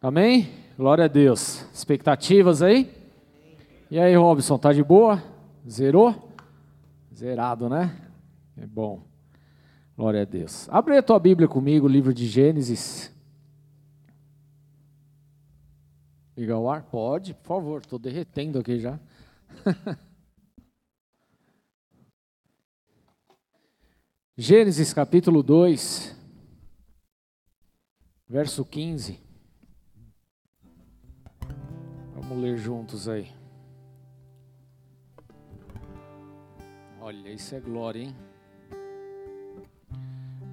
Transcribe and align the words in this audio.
Amém? 0.00 0.48
Glória 0.76 1.06
a 1.06 1.08
Deus. 1.08 1.62
Expectativas 1.74 2.62
aí? 2.62 2.96
E 3.90 3.98
aí, 3.98 4.14
Robson, 4.14 4.56
tá 4.56 4.72
de 4.72 4.84
boa? 4.84 5.20
Zerou? 5.68 6.32
Zerado, 7.12 7.68
né? 7.68 8.00
É 8.56 8.64
bom. 8.64 9.02
Glória 9.96 10.22
a 10.22 10.24
Deus. 10.24 10.68
Abre 10.68 10.96
a 10.96 11.02
tua 11.02 11.18
Bíblia 11.18 11.48
comigo, 11.48 11.88
livro 11.88 12.14
de 12.14 12.28
Gênesis. 12.28 13.12
Liga 16.36 16.56
o 16.56 16.70
ar? 16.70 16.84
Pode, 16.84 17.34
por 17.34 17.48
favor, 17.48 17.80
estou 17.80 17.98
derretendo 17.98 18.60
aqui 18.60 18.78
já. 18.78 19.00
Gênesis 24.36 24.92
capítulo 24.92 25.42
2, 25.42 26.16
verso 28.28 28.64
15. 28.64 29.26
Vamos 32.28 32.44
ler 32.44 32.58
juntos 32.58 33.08
aí. 33.08 33.26
Olha, 37.00 37.30
isso 37.30 37.54
é 37.54 37.60
glória, 37.60 38.02
hein? 38.02 38.14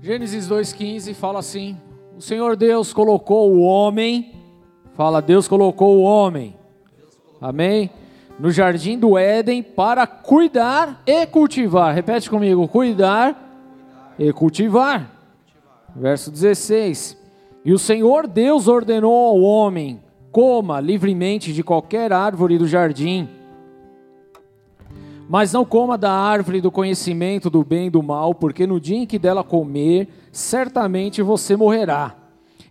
Gênesis 0.01 0.47
2,15 0.47 1.13
fala 1.13 1.39
assim: 1.39 1.77
O 2.17 2.21
Senhor 2.21 2.55
Deus 2.55 2.93
colocou 2.93 3.51
o 3.51 3.59
homem, 3.59 4.33
fala, 4.93 5.21
Deus 5.21 5.49
colocou 5.49 5.97
o 5.97 6.03
homem, 6.03 6.55
amém? 7.41 7.89
No 8.39 8.51
jardim 8.51 8.97
do 8.97 9.17
Éden 9.17 9.61
para 9.61 10.07
cuidar 10.07 11.03
e 11.05 11.25
cultivar. 11.25 11.93
Repete 11.93 12.29
comigo: 12.29 12.69
cuidar 12.69 14.15
e 14.17 14.31
cultivar. 14.31 15.11
Verso 15.93 16.31
16: 16.31 17.17
E 17.65 17.73
o 17.73 17.79
Senhor 17.79 18.27
Deus 18.27 18.69
ordenou 18.69 19.27
ao 19.27 19.41
homem: 19.41 20.04
coma 20.35 20.81
livremente 20.81 21.53
de 21.53 21.63
qualquer 21.63 22.11
árvore 22.11 22.57
do 22.57 22.67
jardim, 22.67 23.29
mas 25.29 25.53
não 25.53 25.63
coma 25.63 25.97
da 25.97 26.11
árvore 26.11 26.59
do 26.59 26.69
conhecimento 26.69 27.49
do 27.49 27.63
bem 27.63 27.87
e 27.87 27.89
do 27.89 28.03
mal, 28.03 28.35
porque 28.35 28.67
no 28.67 28.77
dia 28.77 28.97
em 28.97 29.05
que 29.05 29.17
dela 29.17 29.45
comer, 29.45 30.09
certamente 30.33 31.21
você 31.21 31.55
morrerá. 31.55 32.17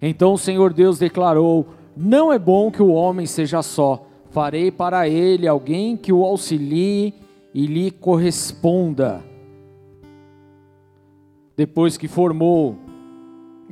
Então 0.03 0.35
o 0.35 0.39
Senhor 0.39 0.75
Deus 0.75 0.99
declarou: 0.99 1.67
Não 1.97 2.31
é 2.31 2.39
bom 2.39 2.71
que 2.71 2.83
o 2.83 2.93
homem 2.93 3.25
seja 3.25 3.63
só, 3.63 4.09
farei 4.29 4.71
para 4.71 5.09
ele 5.09 5.49
alguém 5.49 5.97
que 5.97 6.13
o 6.13 6.23
auxilie 6.23 7.15
e 7.55 7.67
lhe 7.67 7.91
corresponda. 7.91 9.25
Depois 11.57 11.97
que 11.97 12.09
formou 12.09 12.77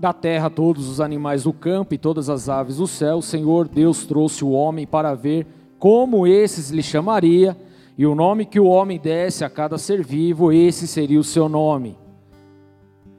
da 0.03 0.13
terra 0.13 0.51
todos 0.51 0.89
os 0.89 1.01
animais 1.01 1.45
do 1.45 1.53
campo 1.53 1.95
e 1.95 1.99
todas 1.99 2.29
as 2.29 2.49
aves 2.49 2.79
do 2.79 2.89
céu, 2.89 3.19
o 3.19 3.23
Senhor 3.23 3.69
Deus 3.69 4.05
trouxe 4.05 4.45
o 4.45 4.51
homem 4.51 4.85
para 4.85 5.15
ver 5.15 5.47
como 5.79 6.27
esses 6.27 6.71
lhe 6.71 6.83
chamaria, 6.83 7.57
e 7.97 8.05
o 8.05 8.13
nome 8.13 8.45
que 8.45 8.59
o 8.59 8.67
homem 8.67 8.99
desse 8.99 9.45
a 9.45 9.49
cada 9.49 9.79
ser 9.79 10.03
vivo, 10.03 10.51
esse 10.51 10.89
seria 10.89 11.21
o 11.21 11.25
seu 11.25 11.49
nome. 11.49 11.97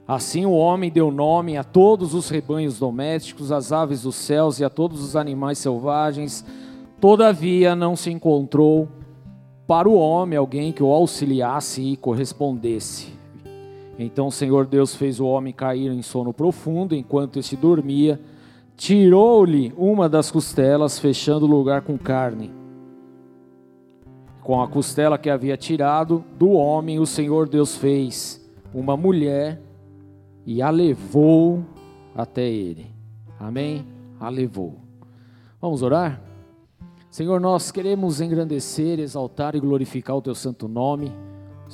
Assim 0.05 0.45
o 0.45 0.51
homem 0.51 0.91
deu 0.91 1.09
nome 1.09 1.55
a 1.55 1.63
todos 1.63 2.13
os 2.13 2.27
rebanhos 2.27 2.77
domésticos, 2.77 3.49
às 3.49 3.71
aves 3.71 4.01
dos 4.01 4.15
céus 4.15 4.59
e 4.59 4.65
a 4.65 4.69
todos 4.69 5.01
os 5.01 5.15
animais 5.15 5.59
selvagens. 5.59 6.43
Todavia 6.99 7.77
não 7.77 7.95
se 7.95 8.11
encontrou 8.11 8.89
para 9.65 9.87
o 9.87 9.95
homem 9.95 10.37
alguém 10.37 10.73
que 10.73 10.83
o 10.83 10.91
auxiliasse 10.91 11.81
e 11.81 11.95
correspondesse. 11.95 13.12
Então 13.97 14.27
o 14.27 14.31
Senhor 14.31 14.65
Deus 14.65 14.95
fez 14.95 15.19
o 15.19 15.25
homem 15.25 15.53
cair 15.53 15.91
em 15.91 16.01
sono 16.01 16.33
profundo 16.33 16.95
enquanto 16.95 17.39
este 17.39 17.55
dormia, 17.55 18.19
tirou-lhe 18.75 19.73
uma 19.77 20.09
das 20.09 20.31
costelas, 20.31 20.97
fechando 20.97 21.45
o 21.45 21.49
lugar 21.49 21.81
com 21.81 21.97
carne. 21.97 22.51
Com 24.41 24.61
a 24.61 24.67
costela 24.67 25.17
que 25.17 25.29
havia 25.29 25.55
tirado 25.55 26.23
do 26.37 26.51
homem, 26.51 26.99
o 26.99 27.05
Senhor 27.05 27.47
Deus 27.47 27.75
fez 27.75 28.43
uma 28.73 28.97
mulher 28.97 29.61
e 30.45 30.61
a 30.61 30.69
levou 30.69 31.63
até 32.15 32.49
ele. 32.49 32.87
Amém? 33.39 33.85
A 34.19 34.29
levou. 34.29 34.75
Vamos 35.61 35.81
orar? 35.81 36.21
Senhor, 37.09 37.39
nós 37.39 37.71
queremos 37.71 38.19
engrandecer, 38.19 38.99
exaltar 38.99 39.55
e 39.55 39.59
glorificar 39.59 40.17
o 40.17 40.21
teu 40.21 40.33
santo 40.33 40.67
nome. 40.67 41.11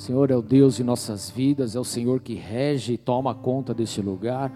O 0.00 0.02
Senhor 0.02 0.30
é 0.30 0.34
o 0.34 0.40
Deus 0.40 0.76
de 0.76 0.82
nossas 0.82 1.28
vidas, 1.28 1.76
é 1.76 1.78
o 1.78 1.84
Senhor 1.84 2.20
que 2.20 2.32
rege 2.32 2.94
e 2.94 2.96
toma 2.96 3.34
conta 3.34 3.74
deste 3.74 4.00
lugar. 4.00 4.50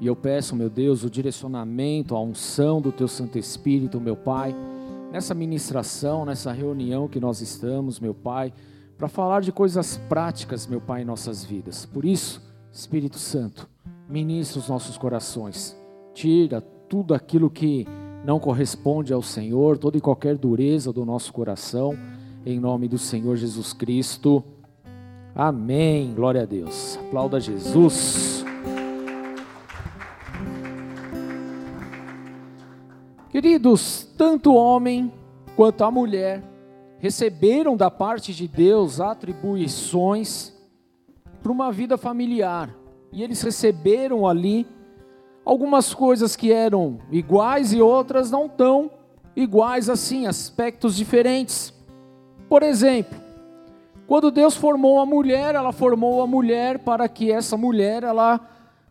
E 0.00 0.06
eu 0.06 0.16
peço, 0.16 0.56
meu 0.56 0.70
Deus, 0.70 1.04
o 1.04 1.10
direcionamento, 1.10 2.16
a 2.16 2.20
unção 2.22 2.80
do 2.80 2.90
teu 2.90 3.06
Santo 3.06 3.38
Espírito, 3.38 4.00
meu 4.00 4.16
Pai, 4.16 4.56
nessa 5.12 5.34
ministração, 5.34 6.24
nessa 6.24 6.50
reunião 6.50 7.08
que 7.08 7.20
nós 7.20 7.42
estamos, 7.42 8.00
meu 8.00 8.14
Pai, 8.14 8.54
para 8.96 9.06
falar 9.06 9.42
de 9.42 9.52
coisas 9.52 9.98
práticas, 10.08 10.66
meu 10.66 10.80
Pai, 10.80 11.02
em 11.02 11.04
nossas 11.04 11.44
vidas. 11.44 11.84
Por 11.84 12.06
isso, 12.06 12.40
Espírito 12.72 13.18
Santo, 13.18 13.68
ministra 14.08 14.60
os 14.60 14.66
nossos 14.66 14.96
corações, 14.96 15.76
tira 16.14 16.62
tudo 16.62 17.12
aquilo 17.12 17.50
que 17.50 17.86
não 18.24 18.40
corresponde 18.40 19.12
ao 19.12 19.20
Senhor, 19.20 19.76
toda 19.76 19.98
e 19.98 20.00
qualquer 20.00 20.38
dureza 20.38 20.90
do 20.90 21.04
nosso 21.04 21.34
coração, 21.34 21.94
em 22.46 22.58
nome 22.58 22.88
do 22.88 22.96
Senhor 22.96 23.36
Jesus 23.36 23.74
Cristo. 23.74 24.42
Amém. 25.36 26.14
Glória 26.14 26.42
a 26.42 26.46
Deus. 26.46 26.98
Aplauda 27.08 27.38
Jesus. 27.38 28.42
Queridos, 33.28 34.08
tanto 34.16 34.52
o 34.52 34.54
homem 34.54 35.12
quanto 35.54 35.84
a 35.84 35.90
mulher 35.90 36.42
receberam 36.98 37.76
da 37.76 37.90
parte 37.90 38.32
de 38.32 38.48
Deus 38.48 38.98
atribuições 38.98 40.54
para 41.42 41.52
uma 41.52 41.70
vida 41.70 41.98
familiar. 41.98 42.74
E 43.12 43.22
eles 43.22 43.42
receberam 43.42 44.26
ali 44.26 44.66
algumas 45.44 45.92
coisas 45.92 46.34
que 46.34 46.50
eram 46.50 46.98
iguais 47.12 47.74
e 47.74 47.82
outras 47.82 48.30
não 48.30 48.48
tão 48.48 48.90
iguais 49.36 49.90
assim, 49.90 50.26
aspectos 50.26 50.96
diferentes. 50.96 51.74
Por 52.48 52.62
exemplo, 52.62 53.25
quando 54.06 54.30
Deus 54.30 54.56
formou 54.56 55.00
a 55.00 55.06
mulher, 55.06 55.54
ela 55.54 55.72
formou 55.72 56.22
a 56.22 56.26
mulher 56.26 56.78
para 56.78 57.08
que 57.08 57.32
essa 57.32 57.56
mulher 57.56 58.02
ela 58.04 58.40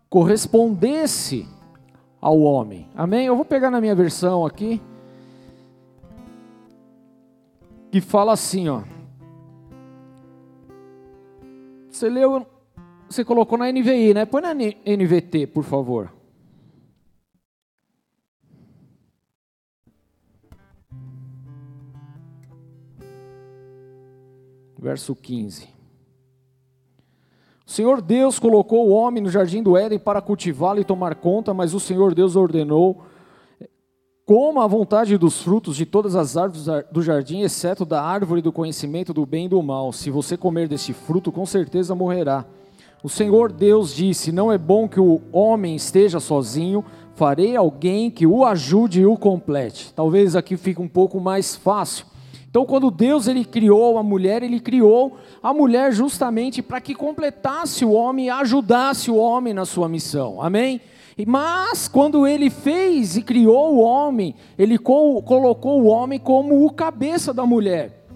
correspondesse 0.10 1.48
ao 2.20 2.40
homem. 2.40 2.88
Amém? 2.96 3.26
Eu 3.26 3.36
vou 3.36 3.46
pegar 3.46 3.70
na 3.70 3.80
minha 3.80 3.96
versão 3.96 4.46
aqui 4.46 4.82
que 7.92 8.02
fala 8.02 8.34
assim, 8.34 8.68
ó. 8.68 8.82
Você 11.90 12.10
leu, 12.10 12.46
você 13.08 13.24
colocou 13.24 13.58
na 13.58 13.72
NVI, 13.72 14.14
né? 14.14 14.26
Põe 14.26 14.42
na 14.42 14.54
NVT, 14.54 15.48
por 15.48 15.64
favor. 15.64 16.12
Verso 24.86 25.16
15. 25.16 25.68
O 27.66 27.72
Senhor 27.72 28.04
Deus 28.04 28.38
colocou 28.38 28.88
o 28.88 28.92
homem 28.92 29.24
no 29.24 29.32
jardim 29.32 29.64
do 29.64 29.76
Éden 29.76 29.98
para 29.98 30.22
cultivá-lo 30.22 30.80
e 30.80 30.84
tomar 30.84 31.16
conta, 31.16 31.56
mas 31.56 31.74
o 31.74 31.80
Senhor 31.80 32.14
Deus 32.14 32.36
ordenou 32.36 33.02
Coma 34.28 34.64
a 34.64 34.68
vontade 34.68 35.18
dos 35.18 35.42
frutos 35.42 35.76
de 35.76 35.88
todas 35.88 36.16
as 36.16 36.38
árvores 36.38 36.68
do 36.92 37.02
jardim, 37.02 37.42
exceto 37.42 37.84
da 37.84 38.00
árvore 38.04 38.44
do 38.44 38.52
conhecimento 38.52 39.12
do 39.12 39.26
bem 39.26 39.48
e 39.48 39.50
do 39.50 39.62
mal. 39.64 39.92
Se 39.92 40.12
você 40.12 40.38
comer 40.38 40.68
deste 40.68 40.94
fruto, 40.94 41.32
com 41.32 41.48
certeza 41.48 41.96
morrerá. 41.96 42.46
O 43.04 43.10
Senhor 43.10 43.52
Deus 43.52 43.92
disse: 43.92 44.32
Não 44.32 44.52
é 44.52 44.58
bom 44.58 44.88
que 44.88 45.00
o 45.00 45.20
homem 45.32 45.76
esteja 45.76 46.20
sozinho, 46.20 46.86
farei 47.16 47.56
alguém 47.56 48.12
que 48.12 48.28
o 48.28 48.46
ajude 48.46 49.02
e 49.02 49.06
o 49.08 49.18
complete. 49.18 49.92
Talvez 49.96 50.36
aqui 50.36 50.56
fique 50.56 50.80
um 50.80 50.88
pouco 50.88 51.20
mais 51.20 51.56
fácil. 51.56 52.06
Então, 52.56 52.66
quando 52.66 52.90
Deus 52.90 53.28
ele 53.28 53.44
criou 53.44 53.98
a 53.98 54.02
mulher, 54.02 54.42
ele 54.42 54.62
criou 54.62 55.18
a 55.44 55.54
mulher 55.54 55.92
justamente 55.92 56.62
para 56.62 56.80
que 56.80 56.96
completasse 56.96 57.84
o 57.84 57.92
homem 57.92 58.28
e 58.28 58.30
ajudasse 58.30 59.12
o 59.12 59.18
homem 59.18 59.54
na 59.54 59.66
sua 59.66 59.90
missão. 59.90 60.42
Amém? 60.42 60.80
Mas 61.28 61.90
quando 61.90 62.26
ele 62.26 62.50
fez 62.50 63.18
e 63.18 63.22
criou 63.22 63.76
o 63.76 63.80
homem, 63.80 64.36
ele 64.58 64.78
colocou 64.78 65.82
o 65.82 65.88
homem 65.88 66.18
como 66.18 66.66
o 66.66 66.72
cabeça 66.72 67.34
da 67.34 67.46
mulher. 67.46 68.08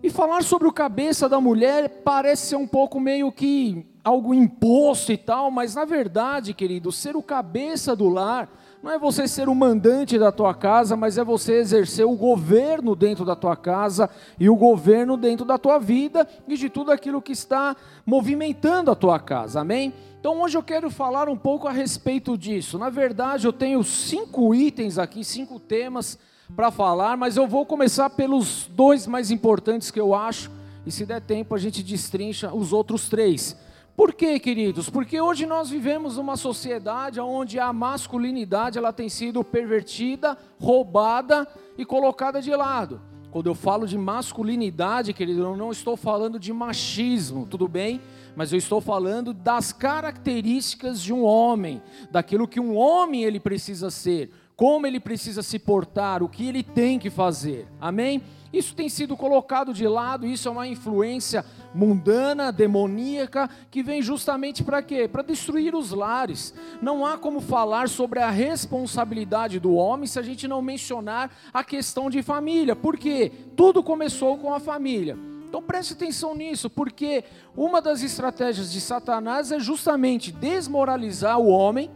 E 0.00 0.08
falar 0.10 0.44
sobre 0.44 0.68
o 0.68 0.72
cabeça 0.72 1.28
da 1.28 1.40
mulher 1.40 1.88
parece 2.04 2.50
ser 2.50 2.56
um 2.56 2.68
pouco 2.68 3.00
meio 3.00 3.32
que 3.32 3.84
algo 4.04 4.32
imposto 4.32 5.10
e 5.10 5.16
tal, 5.16 5.50
mas 5.50 5.74
na 5.74 5.84
verdade, 5.84 6.54
querido, 6.54 6.92
ser 6.92 7.16
o 7.16 7.22
cabeça 7.22 7.96
do 7.96 8.08
lar 8.08 8.48
não 8.82 8.90
é 8.90 8.98
você 8.98 9.28
ser 9.28 9.48
o 9.48 9.54
mandante 9.54 10.18
da 10.18 10.32
tua 10.32 10.52
casa, 10.52 10.96
mas 10.96 11.16
é 11.16 11.22
você 11.22 11.54
exercer 11.54 12.04
o 12.04 12.16
governo 12.16 12.96
dentro 12.96 13.24
da 13.24 13.36
tua 13.36 13.54
casa 13.54 14.10
e 14.40 14.50
o 14.50 14.56
governo 14.56 15.16
dentro 15.16 15.46
da 15.46 15.56
tua 15.56 15.78
vida 15.78 16.26
e 16.48 16.56
de 16.56 16.68
tudo 16.68 16.90
aquilo 16.90 17.22
que 17.22 17.30
está 17.30 17.76
movimentando 18.04 18.90
a 18.90 18.96
tua 18.96 19.20
casa. 19.20 19.60
Amém? 19.60 19.94
Então 20.18 20.40
hoje 20.42 20.58
eu 20.58 20.62
quero 20.64 20.90
falar 20.90 21.28
um 21.28 21.36
pouco 21.36 21.68
a 21.68 21.72
respeito 21.72 22.36
disso. 22.36 22.76
Na 22.76 22.90
verdade, 22.90 23.46
eu 23.46 23.52
tenho 23.52 23.84
cinco 23.84 24.52
itens 24.52 24.98
aqui, 24.98 25.22
cinco 25.24 25.60
temas 25.60 26.18
para 26.56 26.72
falar, 26.72 27.16
mas 27.16 27.36
eu 27.36 27.46
vou 27.46 27.64
começar 27.64 28.10
pelos 28.10 28.66
dois 28.66 29.06
mais 29.06 29.30
importantes 29.30 29.92
que 29.92 30.00
eu 30.00 30.12
acho, 30.12 30.50
e 30.84 30.90
se 30.90 31.06
der 31.06 31.20
tempo 31.20 31.54
a 31.54 31.58
gente 31.58 31.84
destrincha 31.84 32.52
os 32.52 32.72
outros 32.72 33.08
três. 33.08 33.56
Por 33.94 34.14
quê, 34.14 34.38
queridos? 34.38 34.88
Porque 34.88 35.20
hoje 35.20 35.44
nós 35.44 35.68
vivemos 35.68 36.16
uma 36.16 36.36
sociedade 36.36 37.20
onde 37.20 37.58
a 37.58 37.72
masculinidade 37.72 38.78
ela 38.78 38.92
tem 38.92 39.08
sido 39.08 39.44
pervertida, 39.44 40.36
roubada 40.58 41.46
e 41.76 41.84
colocada 41.84 42.40
de 42.40 42.54
lado. 42.54 43.02
Quando 43.30 43.48
eu 43.48 43.54
falo 43.54 43.86
de 43.86 43.98
masculinidade, 43.98 45.12
querido, 45.12 45.42
eu 45.42 45.56
não 45.56 45.70
estou 45.70 45.96
falando 45.96 46.38
de 46.38 46.52
machismo, 46.52 47.46
tudo 47.46 47.68
bem? 47.68 48.00
Mas 48.34 48.52
eu 48.52 48.58
estou 48.58 48.80
falando 48.80 49.32
das 49.32 49.72
características 49.72 51.00
de 51.00 51.12
um 51.12 51.22
homem, 51.24 51.82
daquilo 52.10 52.48
que 52.48 52.60
um 52.60 52.76
homem 52.76 53.24
ele 53.24 53.38
precisa 53.38 53.90
ser, 53.90 54.30
como 54.56 54.86
ele 54.86 55.00
precisa 55.00 55.42
se 55.42 55.58
portar, 55.58 56.22
o 56.22 56.28
que 56.28 56.46
ele 56.46 56.62
tem 56.62 56.98
que 56.98 57.10
fazer. 57.10 57.66
Amém? 57.80 58.22
Isso 58.52 58.74
tem 58.74 58.88
sido 58.88 59.16
colocado 59.16 59.72
de 59.72 59.88
lado, 59.88 60.26
isso 60.26 60.46
é 60.46 60.50
uma 60.50 60.68
influência 60.68 61.44
mundana, 61.74 62.52
demoníaca, 62.52 63.48
que 63.70 63.82
vem 63.82 64.02
justamente 64.02 64.62
para 64.62 64.82
quê? 64.82 65.08
Para 65.08 65.22
destruir 65.22 65.74
os 65.74 65.90
lares. 65.90 66.52
Não 66.82 67.04
há 67.04 67.16
como 67.16 67.40
falar 67.40 67.88
sobre 67.88 68.20
a 68.20 68.30
responsabilidade 68.30 69.58
do 69.58 69.72
homem 69.74 70.06
se 70.06 70.18
a 70.18 70.22
gente 70.22 70.46
não 70.46 70.60
mencionar 70.60 71.30
a 71.52 71.64
questão 71.64 72.10
de 72.10 72.22
família. 72.22 72.76
Por 72.76 72.98
quê? 72.98 73.32
Tudo 73.56 73.82
começou 73.82 74.36
com 74.36 74.52
a 74.52 74.60
família. 74.60 75.16
Então 75.52 75.60
preste 75.60 75.92
atenção 75.92 76.34
nisso, 76.34 76.70
porque 76.70 77.24
uma 77.54 77.82
das 77.82 78.02
estratégias 78.02 78.72
de 78.72 78.80
Satanás 78.80 79.52
é 79.52 79.60
justamente 79.60 80.32
desmoralizar 80.32 81.38
o 81.38 81.46
homem 81.46 81.90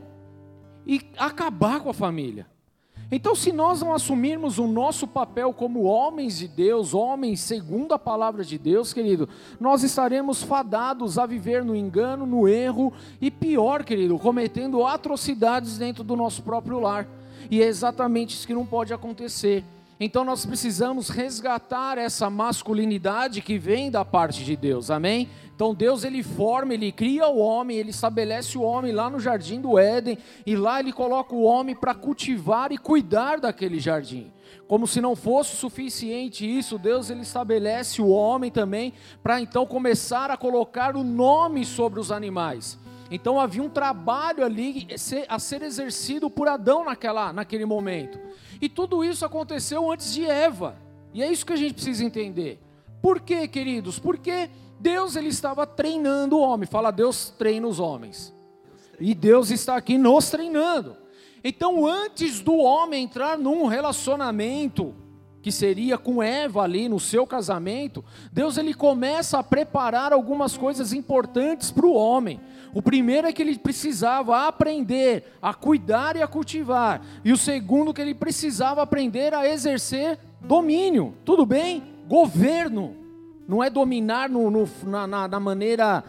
e 0.86 1.00
acabar 1.16 1.80
com 1.80 1.88
a 1.88 1.94
família. 1.94 2.46
Então, 3.10 3.34
se 3.34 3.52
nós 3.52 3.80
não 3.80 3.94
assumirmos 3.94 4.58
o 4.58 4.66
nosso 4.66 5.06
papel 5.06 5.54
como 5.54 5.84
homens 5.84 6.36
de 6.36 6.46
Deus, 6.46 6.92
homens 6.92 7.40
segundo 7.40 7.94
a 7.94 7.98
palavra 7.98 8.44
de 8.44 8.58
Deus, 8.58 8.92
querido, 8.92 9.26
nós 9.58 9.82
estaremos 9.82 10.42
fadados 10.42 11.16
a 11.16 11.24
viver 11.24 11.64
no 11.64 11.74
engano, 11.74 12.26
no 12.26 12.46
erro 12.46 12.92
e 13.22 13.30
pior, 13.30 13.84
querido, 13.84 14.18
cometendo 14.18 14.84
atrocidades 14.84 15.78
dentro 15.78 16.04
do 16.04 16.14
nosso 16.14 16.42
próprio 16.42 16.78
lar. 16.78 17.08
E 17.50 17.62
é 17.62 17.66
exatamente 17.66 18.34
isso 18.34 18.46
que 18.46 18.52
não 18.52 18.66
pode 18.66 18.92
acontecer. 18.92 19.64
Então 19.98 20.24
nós 20.24 20.44
precisamos 20.44 21.08
resgatar 21.08 21.96
essa 21.96 22.28
masculinidade 22.28 23.40
que 23.40 23.58
vem 23.58 23.90
da 23.90 24.04
parte 24.04 24.44
de 24.44 24.54
Deus. 24.54 24.90
Amém? 24.90 25.28
Então 25.54 25.74
Deus 25.74 26.04
ele 26.04 26.22
forma, 26.22 26.74
ele 26.74 26.92
cria 26.92 27.26
o 27.28 27.38
homem, 27.38 27.78
ele 27.78 27.88
estabelece 27.88 28.58
o 28.58 28.62
homem 28.62 28.92
lá 28.92 29.08
no 29.08 29.18
jardim 29.18 29.58
do 29.58 29.78
Éden 29.78 30.18
e 30.44 30.54
lá 30.54 30.80
ele 30.80 30.92
coloca 30.92 31.34
o 31.34 31.44
homem 31.44 31.74
para 31.74 31.94
cultivar 31.94 32.72
e 32.72 32.76
cuidar 32.76 33.40
daquele 33.40 33.80
jardim. 33.80 34.30
Como 34.68 34.86
se 34.86 35.00
não 35.00 35.16
fosse 35.16 35.56
suficiente 35.56 36.46
isso, 36.46 36.78
Deus 36.78 37.08
ele 37.08 37.22
estabelece 37.22 38.02
o 38.02 38.08
homem 38.08 38.50
também 38.50 38.92
para 39.22 39.40
então 39.40 39.64
começar 39.64 40.30
a 40.30 40.36
colocar 40.36 40.94
o 40.94 41.02
nome 41.02 41.64
sobre 41.64 41.98
os 41.98 42.12
animais. 42.12 42.78
Então 43.10 43.40
havia 43.40 43.62
um 43.62 43.70
trabalho 43.70 44.44
ali 44.44 44.88
a 45.28 45.38
ser 45.38 45.62
exercido 45.62 46.28
por 46.28 46.48
Adão 46.48 46.84
naquela, 46.84 47.32
naquele 47.32 47.64
momento. 47.64 48.18
E 48.60 48.68
tudo 48.68 49.04
isso 49.04 49.24
aconteceu 49.24 49.90
antes 49.90 50.12
de 50.12 50.24
Eva. 50.24 50.76
E 51.12 51.22
é 51.22 51.30
isso 51.30 51.46
que 51.46 51.52
a 51.52 51.56
gente 51.56 51.74
precisa 51.74 52.04
entender. 52.04 52.60
Por 53.00 53.20
quê, 53.20 53.46
queridos? 53.46 53.98
Porque 53.98 54.50
Deus 54.80 55.16
ele 55.16 55.28
estava 55.28 55.66
treinando 55.66 56.36
o 56.36 56.40
homem. 56.40 56.66
Fala, 56.66 56.90
Deus 56.90 57.30
treina 57.38 57.66
os 57.66 57.78
homens. 57.78 58.34
E 58.98 59.14
Deus 59.14 59.50
está 59.50 59.76
aqui 59.76 59.98
nos 59.98 60.30
treinando. 60.30 60.96
Então, 61.44 61.86
antes 61.86 62.40
do 62.40 62.56
homem 62.56 63.04
entrar 63.04 63.38
num 63.38 63.66
relacionamento 63.66 64.94
que 65.46 65.52
seria 65.52 65.96
com 65.96 66.20
Eva 66.20 66.62
ali 66.62 66.88
no 66.88 66.98
seu 66.98 67.24
casamento, 67.24 68.04
Deus 68.32 68.58
ele 68.58 68.74
começa 68.74 69.38
a 69.38 69.44
preparar 69.44 70.12
algumas 70.12 70.56
coisas 70.56 70.92
importantes 70.92 71.70
para 71.70 71.86
o 71.86 71.94
homem. 71.94 72.40
O 72.74 72.82
primeiro 72.82 73.28
é 73.28 73.32
que 73.32 73.42
ele 73.42 73.56
precisava 73.56 74.48
aprender 74.48 75.22
a 75.40 75.54
cuidar 75.54 76.16
e 76.16 76.20
a 76.20 76.26
cultivar, 76.26 77.00
e 77.24 77.30
o 77.30 77.36
segundo 77.36 77.94
que 77.94 78.00
ele 78.00 78.12
precisava 78.12 78.82
aprender 78.82 79.32
a 79.34 79.48
exercer 79.48 80.18
domínio. 80.40 81.14
Tudo 81.24 81.46
bem? 81.46 81.80
Governo. 82.08 82.96
Não 83.46 83.62
é 83.62 83.70
dominar 83.70 84.28
no, 84.28 84.50
no, 84.50 84.68
na, 84.82 85.06
na, 85.06 85.28
na 85.28 85.38
maneira 85.38 86.02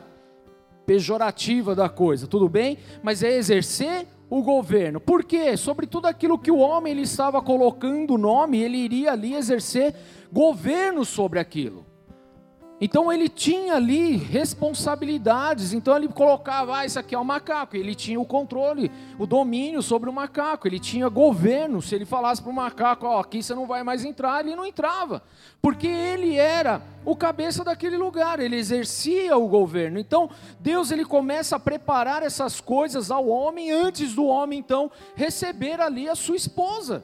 pejorativa 0.84 1.76
da 1.76 1.88
coisa, 1.88 2.26
tudo 2.26 2.50
bem? 2.50 2.80
Mas 3.04 3.22
é 3.22 3.38
exercer 3.38 4.08
o 4.30 4.44
governo. 4.44 5.00
Por 5.00 5.24
quê? 5.24 5.58
Sobre 5.58 5.88
tudo 5.88 6.06
aquilo 6.06 6.38
que 6.38 6.52
o 6.52 6.58
homem 6.58 6.92
ele 6.92 7.02
estava 7.02 7.42
colocando 7.42 8.14
o 8.14 8.18
nome, 8.18 8.60
ele 8.62 8.78
iria 8.78 9.14
ali 9.14 9.34
exercer 9.34 9.96
governo 10.32 11.06
sobre 11.06 11.40
aquilo. 11.40 11.87
Então 12.80 13.12
ele 13.12 13.28
tinha 13.28 13.76
ali 13.76 14.16
responsabilidades, 14.16 15.74
então 15.74 15.96
ele 15.96 16.08
colocava, 16.08 16.78
ah, 16.78 16.86
isso 16.86 17.00
aqui 17.00 17.16
é 17.16 17.18
o 17.18 17.22
um 17.22 17.26
macaco, 17.26 17.76
ele 17.76 17.96
tinha 17.96 18.20
o 18.20 18.26
controle, 18.26 18.92
o 19.18 19.26
domínio 19.26 19.82
sobre 19.82 20.08
o 20.08 20.14
macaco, 20.14 20.68
ele 20.68 20.80
tinha 20.80 21.10
governo, 21.10 21.82
se 21.82 21.96
ele 21.96 22.06
falasse 22.06 22.40
para 22.40 22.52
o 22.52 22.54
macaco, 22.54 23.08
ó, 23.08 23.16
oh, 23.16 23.20
aqui 23.20 23.42
você 23.42 23.56
não 23.56 23.66
vai 23.66 23.84
mais 23.84 24.06
entrar, 24.06 24.46
ele 24.46 24.56
não 24.56 24.64
entrava, 24.64 25.24
porque 25.60 25.88
ele 25.88 26.36
era 26.36 26.84
o 27.04 27.16
cabeça 27.16 27.64
daquele 27.64 27.98
lugar, 27.98 28.40
ele 28.40 28.56
exercia 28.56 29.36
o 29.36 29.48
governo. 29.48 29.98
Então 29.98 30.30
Deus 30.60 30.92
ele 30.92 31.04
começa 31.04 31.56
a 31.56 31.60
preparar 31.60 32.22
essas 32.22 32.62
coisas 32.62 33.10
ao 33.10 33.28
homem 33.28 33.72
antes 33.72 34.14
do 34.14 34.26
homem 34.26 34.60
então 34.60 34.92
receber 35.16 35.82
ali 35.82 36.08
a 36.08 36.16
sua 36.16 36.36
esposa. 36.36 37.04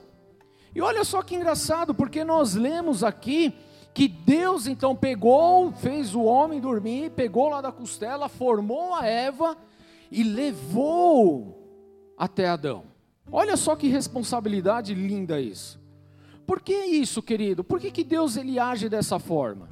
E 0.75 0.81
olha 0.81 1.03
só 1.03 1.23
que 1.23 1.35
engraçado, 1.35 1.95
porque 1.95 2.23
nós 2.23 2.53
lemos 2.53 3.03
aqui 3.03 3.55
que 3.93 4.07
Deus 4.07 4.65
então 4.65 4.95
pegou, 4.95 5.71
fez 5.71 6.15
o 6.15 6.23
homem 6.23 6.59
dormir, 6.59 7.11
pegou 7.11 7.49
lá 7.49 7.61
da 7.61 7.71
costela, 7.71 8.27
formou 8.27 8.95
a 8.95 9.05
Eva 9.05 9.55
e 10.11 10.23
levou 10.23 11.59
até 12.17 12.47
Adão. 12.47 12.85
Olha 13.31 13.55
só 13.55 13.75
que 13.75 13.87
responsabilidade 13.87 14.93
linda 14.95 15.39
isso. 15.39 15.79
Por 16.45 16.61
que 16.61 16.73
isso, 16.73 17.21
querido? 17.21 17.63
Por 17.63 17.79
que, 17.79 17.91
que 17.91 18.03
Deus 18.03 18.35
ele 18.35 18.59
age 18.59 18.89
dessa 18.89 19.19
forma? 19.19 19.69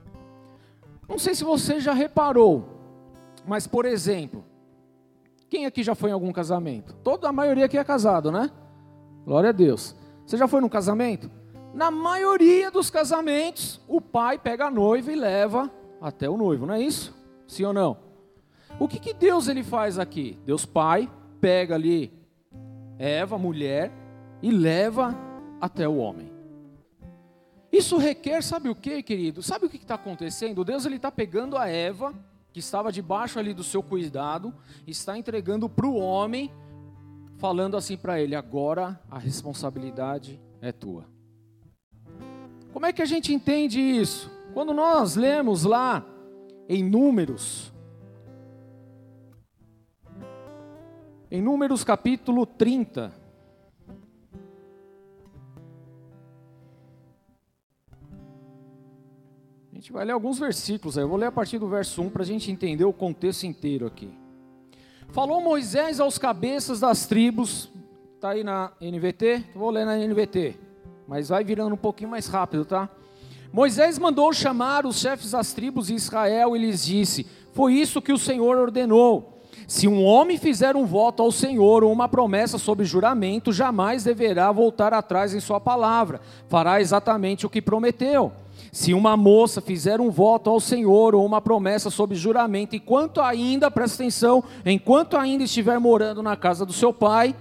Não 1.07 1.19
sei 1.19 1.35
se 1.35 1.43
você 1.43 1.79
já 1.79 1.93
reparou, 1.93 2.69
mas 3.45 3.67
por 3.67 3.85
exemplo, 3.85 4.45
quem 5.49 5.65
aqui 5.65 5.83
já 5.83 5.95
foi 5.95 6.11
em 6.11 6.13
algum 6.13 6.31
casamento? 6.31 6.93
Toda 7.03 7.27
a 7.27 7.33
maioria 7.33 7.65
aqui 7.65 7.77
é 7.77 7.83
casado, 7.83 8.31
né? 8.31 8.49
Glória 9.25 9.49
a 9.49 9.53
Deus. 9.53 9.95
Você 10.25 10.37
já 10.37 10.47
foi 10.47 10.61
num 10.61 10.69
casamento? 10.69 11.29
Na 11.73 11.89
maioria 11.89 12.69
dos 12.69 12.89
casamentos, 12.89 13.79
o 13.87 14.01
pai 14.01 14.37
pega 14.37 14.65
a 14.65 14.71
noiva 14.71 15.11
e 15.11 15.15
leva 15.15 15.71
até 16.01 16.29
o 16.29 16.37
noivo, 16.37 16.65
não 16.65 16.73
é 16.73 16.81
isso? 16.81 17.15
Sim 17.47 17.65
ou 17.65 17.73
não? 17.73 17.97
O 18.79 18.87
que, 18.87 18.99
que 18.99 19.13
Deus 19.13 19.47
ele 19.47 19.63
faz 19.63 19.99
aqui? 19.99 20.37
Deus 20.45 20.65
pai 20.65 21.09
pega 21.39 21.75
ali 21.75 22.11
Eva, 22.97 23.37
mulher, 23.37 23.91
e 24.41 24.51
leva 24.51 25.15
até 25.59 25.87
o 25.87 25.97
homem. 25.97 26.31
Isso 27.71 27.97
requer, 27.97 28.43
sabe 28.43 28.69
o 28.69 28.75
que, 28.75 29.01
querido? 29.01 29.41
Sabe 29.41 29.65
o 29.65 29.69
que 29.69 29.77
está 29.77 29.95
acontecendo? 29.95 30.63
Deus 30.63 30.85
ele 30.85 30.97
está 30.97 31.11
pegando 31.11 31.57
a 31.57 31.67
Eva, 31.67 32.13
que 32.51 32.59
estava 32.59 32.91
debaixo 32.91 33.39
ali 33.39 33.53
do 33.53 33.63
seu 33.63 33.81
cuidado, 33.81 34.53
está 34.85 35.17
entregando 35.17 35.69
para 35.69 35.87
o 35.87 35.95
homem, 35.95 36.51
falando 37.37 37.77
assim 37.77 37.95
para 37.95 38.19
ele: 38.19 38.35
agora 38.35 38.99
a 39.09 39.17
responsabilidade 39.17 40.39
é 40.61 40.71
tua. 40.71 41.10
Como 42.73 42.85
é 42.85 42.93
que 42.93 43.01
a 43.01 43.05
gente 43.05 43.33
entende 43.33 43.79
isso? 43.79 44.31
Quando 44.53 44.73
nós 44.73 45.15
lemos 45.15 45.63
lá 45.63 46.05
em 46.69 46.83
Números, 46.83 47.71
em 51.29 51.41
Números 51.41 51.83
capítulo 51.83 52.45
30, 52.45 53.13
a 59.71 59.75
gente 59.75 59.91
vai 59.91 60.05
ler 60.05 60.13
alguns 60.13 60.39
versículos 60.39 60.97
aí. 60.97 61.03
Eu 61.03 61.09
vou 61.09 61.17
ler 61.17 61.27
a 61.27 61.31
partir 61.31 61.59
do 61.59 61.67
verso 61.67 62.01
1 62.01 62.09
para 62.09 62.23
a 62.23 62.25
gente 62.25 62.49
entender 62.49 62.85
o 62.85 62.93
contexto 62.93 63.45
inteiro 63.45 63.85
aqui. 63.85 64.13
Falou 65.09 65.41
Moisés 65.41 65.99
aos 65.99 66.17
cabeças 66.17 66.79
das 66.79 67.05
tribos, 67.05 67.69
está 68.15 68.29
aí 68.29 68.45
na 68.45 68.71
NVT? 68.79 69.43
Vou 69.53 69.69
ler 69.69 69.85
na 69.85 69.97
NVT 69.97 70.70
mas 71.11 71.27
vai 71.27 71.43
virando 71.43 71.73
um 71.73 71.77
pouquinho 71.77 72.09
mais 72.09 72.27
rápido, 72.27 72.63
tá? 72.63 72.87
Moisés 73.51 73.99
mandou 73.99 74.31
chamar 74.31 74.85
os 74.85 74.97
chefes 74.97 75.31
das 75.31 75.51
tribos 75.51 75.87
de 75.87 75.93
Israel 75.93 76.55
e 76.55 76.59
lhes 76.59 76.85
disse: 76.85 77.27
Foi 77.51 77.73
isso 77.73 78.01
que 78.01 78.13
o 78.13 78.17
Senhor 78.17 78.57
ordenou. 78.57 79.41
Se 79.67 79.89
um 79.89 80.05
homem 80.05 80.37
fizer 80.37 80.73
um 80.73 80.85
voto 80.85 81.21
ao 81.21 81.29
Senhor 81.29 81.83
ou 81.83 81.91
uma 81.91 82.07
promessa 82.07 82.57
sob 82.57 82.85
juramento, 82.85 83.51
jamais 83.51 84.05
deverá 84.05 84.53
voltar 84.53 84.93
atrás 84.93 85.33
em 85.33 85.41
sua 85.41 85.59
palavra, 85.59 86.21
fará 86.47 86.79
exatamente 86.79 87.45
o 87.45 87.49
que 87.49 87.61
prometeu. 87.61 88.31
Se 88.71 88.93
uma 88.93 89.17
moça 89.17 89.59
fizer 89.59 89.99
um 89.99 90.09
voto 90.09 90.49
ao 90.49 90.61
Senhor 90.61 91.13
ou 91.13 91.25
uma 91.25 91.41
promessa 91.41 91.89
sob 91.89 92.15
juramento, 92.15 92.73
enquanto 92.73 93.19
ainda, 93.19 93.69
presta 93.69 94.01
atenção, 94.01 94.41
enquanto 94.65 95.17
ainda 95.17 95.43
estiver 95.43 95.77
morando 95.77 96.23
na 96.23 96.37
casa 96.37 96.65
do 96.65 96.71
seu 96.71 96.93
pai, 96.93 97.35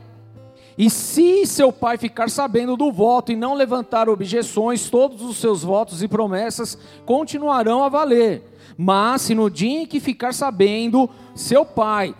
e 0.80 0.88
se 0.88 1.44
seu 1.44 1.70
pai 1.70 1.98
ficar 1.98 2.30
sabendo 2.30 2.74
do 2.74 2.90
voto 2.90 3.30
e 3.30 3.36
não 3.36 3.52
levantar 3.52 4.08
objeções, 4.08 4.88
todos 4.88 5.20
os 5.20 5.36
seus 5.36 5.62
votos 5.62 6.02
e 6.02 6.08
promessas 6.08 6.78
continuarão 7.04 7.84
a 7.84 7.90
valer. 7.90 8.42
Mas 8.78 9.20
se 9.20 9.34
no 9.34 9.50
dia 9.50 9.82
em 9.82 9.86
que 9.86 10.00
ficar 10.00 10.32
sabendo 10.32 11.10
seu 11.34 11.66
pai, 11.66 12.14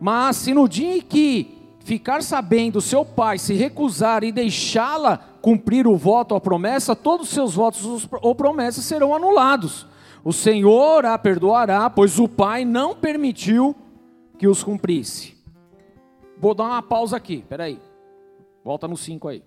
mas 0.00 0.36
se 0.36 0.54
no 0.54 0.66
dia 0.66 0.96
em 0.96 1.02
que 1.02 1.58
ficar 1.80 2.22
sabendo 2.22 2.80
seu 2.80 3.04
pai 3.04 3.38
se 3.38 3.52
recusar 3.52 4.24
e 4.24 4.32
deixá-la 4.32 5.18
cumprir 5.42 5.86
o 5.86 5.94
voto 5.94 6.32
ou 6.32 6.40
promessa, 6.40 6.96
todos 6.96 7.28
os 7.28 7.34
seus 7.34 7.54
votos 7.54 8.08
ou 8.22 8.34
promessas 8.34 8.82
serão 8.82 9.14
anulados. 9.14 9.86
O 10.24 10.32
Senhor 10.32 11.04
a 11.04 11.18
perdoará, 11.18 11.90
pois 11.90 12.18
o 12.18 12.26
pai 12.26 12.64
não 12.64 12.96
permitiu 12.96 13.76
que 14.38 14.48
os 14.48 14.64
cumprisse. 14.64 15.36
Vou 16.38 16.54
dar 16.54 16.64
uma 16.64 16.82
pausa 16.82 17.18
aqui, 17.18 17.44
peraí. 17.46 17.89
Volta 18.64 18.86
no 18.86 18.96
5 18.96 19.28
aí. 19.28 19.42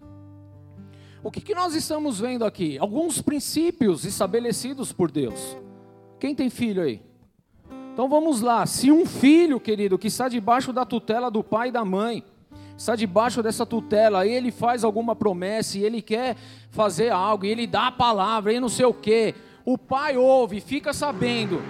O 1.23 1.31
que, 1.31 1.39
que 1.39 1.55
nós 1.55 1.73
estamos 1.73 2.19
vendo 2.19 2.43
aqui? 2.43 2.77
Alguns 2.77 3.21
princípios 3.21 4.03
estabelecidos 4.03 4.91
por 4.91 5.09
Deus. 5.09 5.57
Quem 6.19 6.35
tem 6.35 6.49
filho 6.49 6.81
aí? 6.83 7.01
Então 7.93 8.09
vamos 8.09 8.41
lá. 8.41 8.65
Se 8.65 8.91
um 8.91 9.05
filho, 9.05 9.59
querido, 9.59 9.97
que 9.97 10.07
está 10.07 10.27
debaixo 10.27 10.73
da 10.73 10.83
tutela 10.83 11.29
do 11.29 11.43
pai 11.43 11.69
e 11.69 11.71
da 11.71 11.85
mãe, 11.85 12.23
está 12.77 12.95
debaixo 12.95 13.43
dessa 13.43 13.65
tutela, 13.65 14.25
ele 14.25 14.51
faz 14.51 14.83
alguma 14.83 15.15
promessa 15.15 15.77
e 15.77 15.83
ele 15.83 16.01
quer 16.01 16.35
fazer 16.69 17.11
algo, 17.11 17.45
e 17.45 17.49
ele 17.49 17.67
dá 17.67 17.87
a 17.87 17.91
palavra, 17.91 18.51
e 18.51 18.59
não 18.59 18.69
sei 18.69 18.85
o 18.85 18.93
quê. 18.93 19.35
O 19.63 19.77
pai 19.77 20.17
ouve, 20.17 20.59
fica 20.59 20.91
sabendo, 20.91 21.61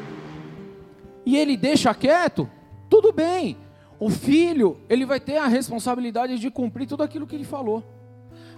e 1.25 1.38
ele 1.38 1.55
deixa 1.55 1.93
quieto, 1.93 2.50
tudo 2.89 3.12
bem. 3.12 3.57
O 4.03 4.10
filho, 4.10 4.81
ele 4.89 5.05
vai 5.05 5.17
ter 5.17 5.38
a 5.38 5.48
responsabilidade 5.48 6.38
de 6.38 6.51
cumprir 6.51 6.86
tudo 6.86 7.03
aquilo 7.03 7.25
que 7.25 7.38
ele 7.38 7.45
falou. 7.45 7.81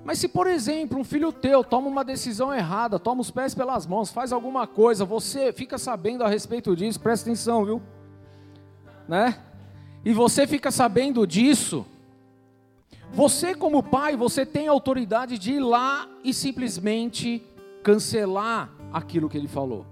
Mas 0.03 0.17
se, 0.17 0.27
por 0.27 0.47
exemplo, 0.47 0.99
um 0.99 1.03
filho 1.03 1.31
teu 1.31 1.63
toma 1.63 1.87
uma 1.87 2.03
decisão 2.03 2.51
errada, 2.51 2.97
toma 2.97 3.21
os 3.21 3.29
pés 3.29 3.53
pelas 3.53 3.85
mãos, 3.85 4.11
faz 4.11 4.31
alguma 4.31 4.65
coisa, 4.65 5.05
você 5.05 5.53
fica 5.53 5.77
sabendo 5.77 6.23
a 6.23 6.27
respeito 6.27 6.75
disso, 6.75 6.99
presta 6.99 7.29
atenção, 7.29 7.63
viu? 7.63 7.79
Né? 9.07 9.39
E 10.03 10.13
você 10.13 10.47
fica 10.47 10.71
sabendo 10.71 11.27
disso, 11.27 11.85
você 13.13 13.53
como 13.53 13.83
pai, 13.83 14.15
você 14.15 14.47
tem 14.47 14.67
autoridade 14.67 15.37
de 15.37 15.53
ir 15.53 15.59
lá 15.59 16.09
e 16.23 16.33
simplesmente 16.33 17.45
cancelar 17.83 18.73
aquilo 18.91 19.29
que 19.29 19.37
ele 19.37 19.47
falou. 19.47 19.85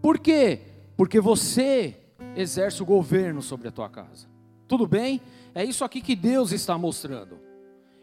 Por 0.00 0.18
quê? 0.18 0.62
Porque 0.96 1.20
você 1.20 1.94
exerce 2.34 2.82
o 2.82 2.86
governo 2.86 3.42
sobre 3.42 3.68
a 3.68 3.70
tua 3.70 3.90
casa. 3.90 4.32
Tudo 4.66 4.86
bem? 4.86 5.20
É 5.54 5.64
isso 5.64 5.84
aqui 5.84 6.00
que 6.00 6.16
Deus 6.16 6.52
está 6.52 6.76
mostrando. 6.76 7.38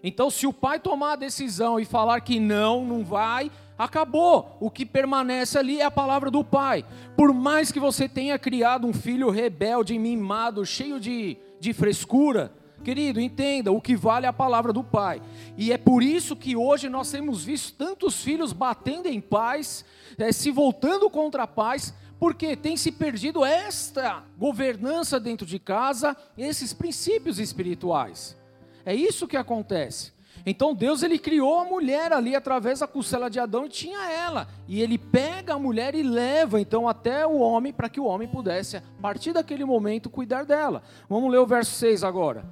Então, 0.03 0.29
se 0.29 0.47
o 0.47 0.53
pai 0.53 0.79
tomar 0.79 1.13
a 1.13 1.15
decisão 1.17 1.79
e 1.79 1.85
falar 1.85 2.21
que 2.21 2.39
não, 2.39 2.83
não 2.83 3.03
vai, 3.03 3.51
acabou. 3.77 4.57
O 4.59 4.69
que 4.69 4.85
permanece 4.85 5.57
ali 5.57 5.79
é 5.79 5.85
a 5.85 5.91
palavra 5.91 6.31
do 6.31 6.43
pai. 6.43 6.85
Por 7.15 7.33
mais 7.33 7.71
que 7.71 7.79
você 7.79 8.09
tenha 8.09 8.37
criado 8.39 8.87
um 8.87 8.93
filho 8.93 9.29
rebelde, 9.29 9.97
mimado, 9.99 10.65
cheio 10.65 10.99
de, 10.99 11.37
de 11.59 11.73
frescura, 11.73 12.51
querido, 12.83 13.21
entenda: 13.21 13.71
o 13.71 13.81
que 13.81 13.95
vale 13.95 14.25
é 14.25 14.29
a 14.29 14.33
palavra 14.33 14.73
do 14.73 14.83
pai. 14.83 15.21
E 15.55 15.71
é 15.71 15.77
por 15.77 16.01
isso 16.01 16.35
que 16.35 16.55
hoje 16.55 16.89
nós 16.89 17.11
temos 17.11 17.43
visto 17.43 17.75
tantos 17.75 18.23
filhos 18.23 18.53
batendo 18.53 19.07
em 19.07 19.21
paz, 19.21 19.85
é, 20.17 20.31
se 20.31 20.49
voltando 20.49 21.09
contra 21.09 21.43
a 21.43 21.47
paz, 21.47 21.93
porque 22.21 22.55
tem 22.55 22.77
se 22.77 22.91
perdido 22.91 23.43
esta 23.43 24.23
governança 24.37 25.19
dentro 25.19 25.43
de 25.43 25.57
casa, 25.57 26.15
esses 26.37 26.71
princípios 26.71 27.39
espirituais. 27.39 28.37
É 28.85 28.93
isso 28.93 29.27
que 29.27 29.35
acontece. 29.35 30.13
Então 30.45 30.75
Deus 30.75 31.01
ele 31.01 31.17
criou 31.17 31.57
a 31.57 31.65
mulher 31.65 32.13
ali 32.13 32.35
através 32.35 32.77
da 32.77 32.85
costela 32.85 33.27
de 33.27 33.39
Adão 33.39 33.65
e 33.65 33.69
tinha 33.69 34.07
ela. 34.07 34.47
E 34.67 34.83
ele 34.83 34.99
pega 34.99 35.55
a 35.55 35.59
mulher 35.59 35.95
e 35.95 36.03
leva 36.03 36.61
então 36.61 36.87
até 36.87 37.25
o 37.25 37.39
homem 37.39 37.73
para 37.73 37.89
que 37.89 37.99
o 37.99 38.05
homem 38.05 38.27
pudesse, 38.27 38.77
a 38.77 38.83
partir 39.01 39.33
daquele 39.33 39.65
momento, 39.65 40.07
cuidar 40.07 40.45
dela. 40.45 40.83
Vamos 41.09 41.31
ler 41.31 41.39
o 41.39 41.47
verso 41.47 41.71
6 41.71 42.03
agora. 42.03 42.45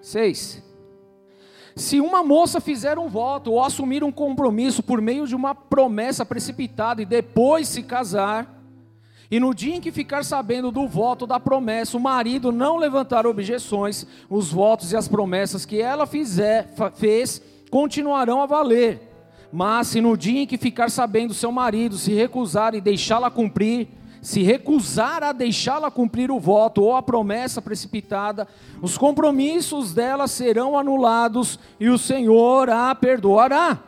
6. 0.00 0.69
Se 1.76 2.00
uma 2.00 2.22
moça 2.22 2.60
fizer 2.60 2.98
um 2.98 3.08
voto 3.08 3.52
ou 3.52 3.62
assumir 3.62 4.02
um 4.02 4.12
compromisso 4.12 4.82
por 4.82 5.00
meio 5.00 5.26
de 5.26 5.34
uma 5.34 5.54
promessa 5.54 6.24
precipitada 6.24 7.00
e 7.00 7.06
depois 7.06 7.68
se 7.68 7.82
casar, 7.82 8.60
e 9.30 9.38
no 9.38 9.54
dia 9.54 9.76
em 9.76 9.80
que 9.80 9.92
ficar 9.92 10.24
sabendo 10.24 10.72
do 10.72 10.88
voto 10.88 11.24
da 11.24 11.38
promessa, 11.38 11.96
o 11.96 12.00
marido 12.00 12.50
não 12.50 12.76
levantar 12.76 13.26
objeções, 13.26 14.04
os 14.28 14.50
votos 14.50 14.90
e 14.90 14.96
as 14.96 15.06
promessas 15.06 15.64
que 15.64 15.80
ela 15.80 16.04
fizer, 16.04 16.68
fez 16.96 17.40
continuarão 17.70 18.42
a 18.42 18.46
valer. 18.46 19.08
Mas 19.52 19.88
se 19.88 20.00
no 20.00 20.16
dia 20.16 20.42
em 20.42 20.46
que 20.46 20.58
ficar 20.58 20.90
sabendo 20.90 21.32
seu 21.32 21.52
marido 21.52 21.96
se 21.96 22.12
recusar 22.12 22.74
e 22.74 22.80
deixá-la 22.80 23.30
cumprir, 23.30 23.88
se 24.20 24.42
recusar 24.42 25.22
a 25.22 25.32
deixá-la 25.32 25.90
cumprir 25.90 26.30
o 26.30 26.38
voto 26.38 26.82
ou 26.82 26.94
a 26.94 27.02
promessa 27.02 27.62
precipitada, 27.62 28.46
os 28.82 28.98
compromissos 28.98 29.94
dela 29.94 30.28
serão 30.28 30.78
anulados 30.78 31.58
e 31.78 31.88
o 31.88 31.98
Senhor 31.98 32.68
a 32.68 32.94
perdoará. 32.94 33.78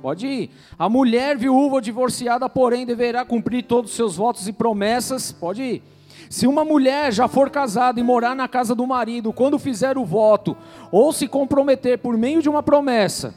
Pode 0.00 0.26
ir. 0.26 0.50
A 0.78 0.88
mulher 0.88 1.36
viúva 1.36 1.76
ou 1.76 1.80
divorciada, 1.80 2.48
porém, 2.48 2.86
deverá 2.86 3.24
cumprir 3.24 3.64
todos 3.64 3.90
os 3.90 3.96
seus 3.96 4.16
votos 4.16 4.46
e 4.46 4.52
promessas. 4.52 5.32
Pode 5.32 5.62
ir. 5.62 5.82
Se 6.30 6.46
uma 6.46 6.64
mulher 6.64 7.12
já 7.12 7.28
for 7.28 7.50
casada 7.50 8.00
e 8.00 8.02
morar 8.02 8.34
na 8.34 8.48
casa 8.48 8.74
do 8.74 8.86
marido, 8.86 9.32
quando 9.32 9.58
fizer 9.58 9.96
o 9.96 10.04
voto, 10.04 10.56
ou 10.90 11.12
se 11.12 11.28
comprometer 11.28 11.98
por 11.98 12.16
meio 12.16 12.42
de 12.42 12.48
uma 12.48 12.62
promessa, 12.62 13.34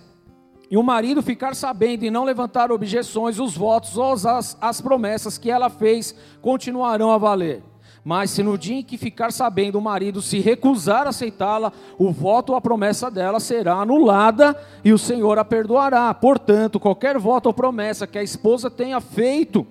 e 0.69 0.77
o 0.77 0.83
marido 0.83 1.23
ficar 1.23 1.55
sabendo 1.55 2.05
e 2.05 2.11
não 2.11 2.23
levantar 2.23 2.71
objeções, 2.71 3.39
os 3.39 3.57
votos 3.57 3.97
ou 3.97 4.13
as, 4.13 4.57
as 4.61 4.79
promessas 4.79 5.37
que 5.37 5.49
ela 5.49 5.69
fez 5.69 6.13
continuarão 6.41 7.11
a 7.11 7.17
valer. 7.17 7.63
Mas 8.03 8.31
se 8.31 8.43
no 8.43 8.57
dia 8.57 8.77
em 8.77 8.83
que 8.83 8.97
ficar 8.97 9.31
sabendo 9.31 9.77
o 9.77 9.81
marido 9.81 10.21
se 10.21 10.39
recusar 10.39 11.05
a 11.05 11.09
aceitá-la, 11.09 11.73
o 11.97 12.11
voto 12.11 12.51
ou 12.51 12.55
a 12.57 12.61
promessa 12.61 13.11
dela 13.11 13.39
será 13.39 13.75
anulada 13.75 14.55
e 14.83 14.93
o 14.93 14.97
Senhor 14.97 15.37
a 15.37 15.43
perdoará. 15.43 16.13
Portanto, 16.13 16.79
qualquer 16.79 17.17
voto 17.17 17.47
ou 17.47 17.53
promessa 17.53 18.07
que 18.07 18.17
a 18.17 18.23
esposa 18.23 18.69
tenha 18.69 19.01
feito 19.01 19.67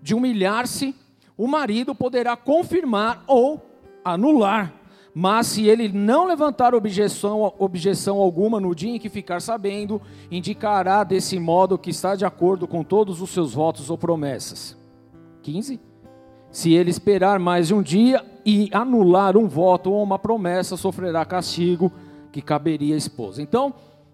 de 0.00 0.14
humilhar-se, 0.14 0.94
o 1.36 1.48
marido 1.48 1.94
poderá 1.94 2.36
confirmar 2.36 3.24
ou 3.26 3.60
anular. 4.04 4.72
Mas 5.18 5.46
se 5.46 5.66
ele 5.66 5.88
não 5.88 6.26
levantar 6.26 6.74
objeção, 6.74 7.50
objeção 7.58 8.18
alguma 8.18 8.60
no 8.60 8.74
dia 8.74 8.96
em 8.96 8.98
que 8.98 9.08
ficar 9.08 9.40
sabendo, 9.40 9.98
indicará 10.30 11.02
desse 11.04 11.38
modo 11.38 11.78
que 11.78 11.88
está 11.88 12.14
de 12.14 12.26
acordo 12.26 12.68
com 12.68 12.84
todos 12.84 13.22
os 13.22 13.30
seus 13.30 13.54
votos 13.54 13.88
ou 13.88 13.96
promessas. 13.96 14.76
15. 15.42 15.80
Se 16.50 16.74
ele 16.74 16.90
esperar 16.90 17.38
mais 17.38 17.68
de 17.68 17.74
um 17.74 17.82
dia 17.82 18.22
e 18.44 18.68
anular 18.70 19.38
um 19.38 19.48
voto 19.48 19.90
ou 19.90 20.02
uma 20.02 20.18
promessa, 20.18 20.76
sofrerá 20.76 21.24
castigo 21.24 21.90
que 22.30 22.42
caberia 22.42 22.94
à 22.94 22.98
esposa. 22.98 23.40
Então, 23.40 23.72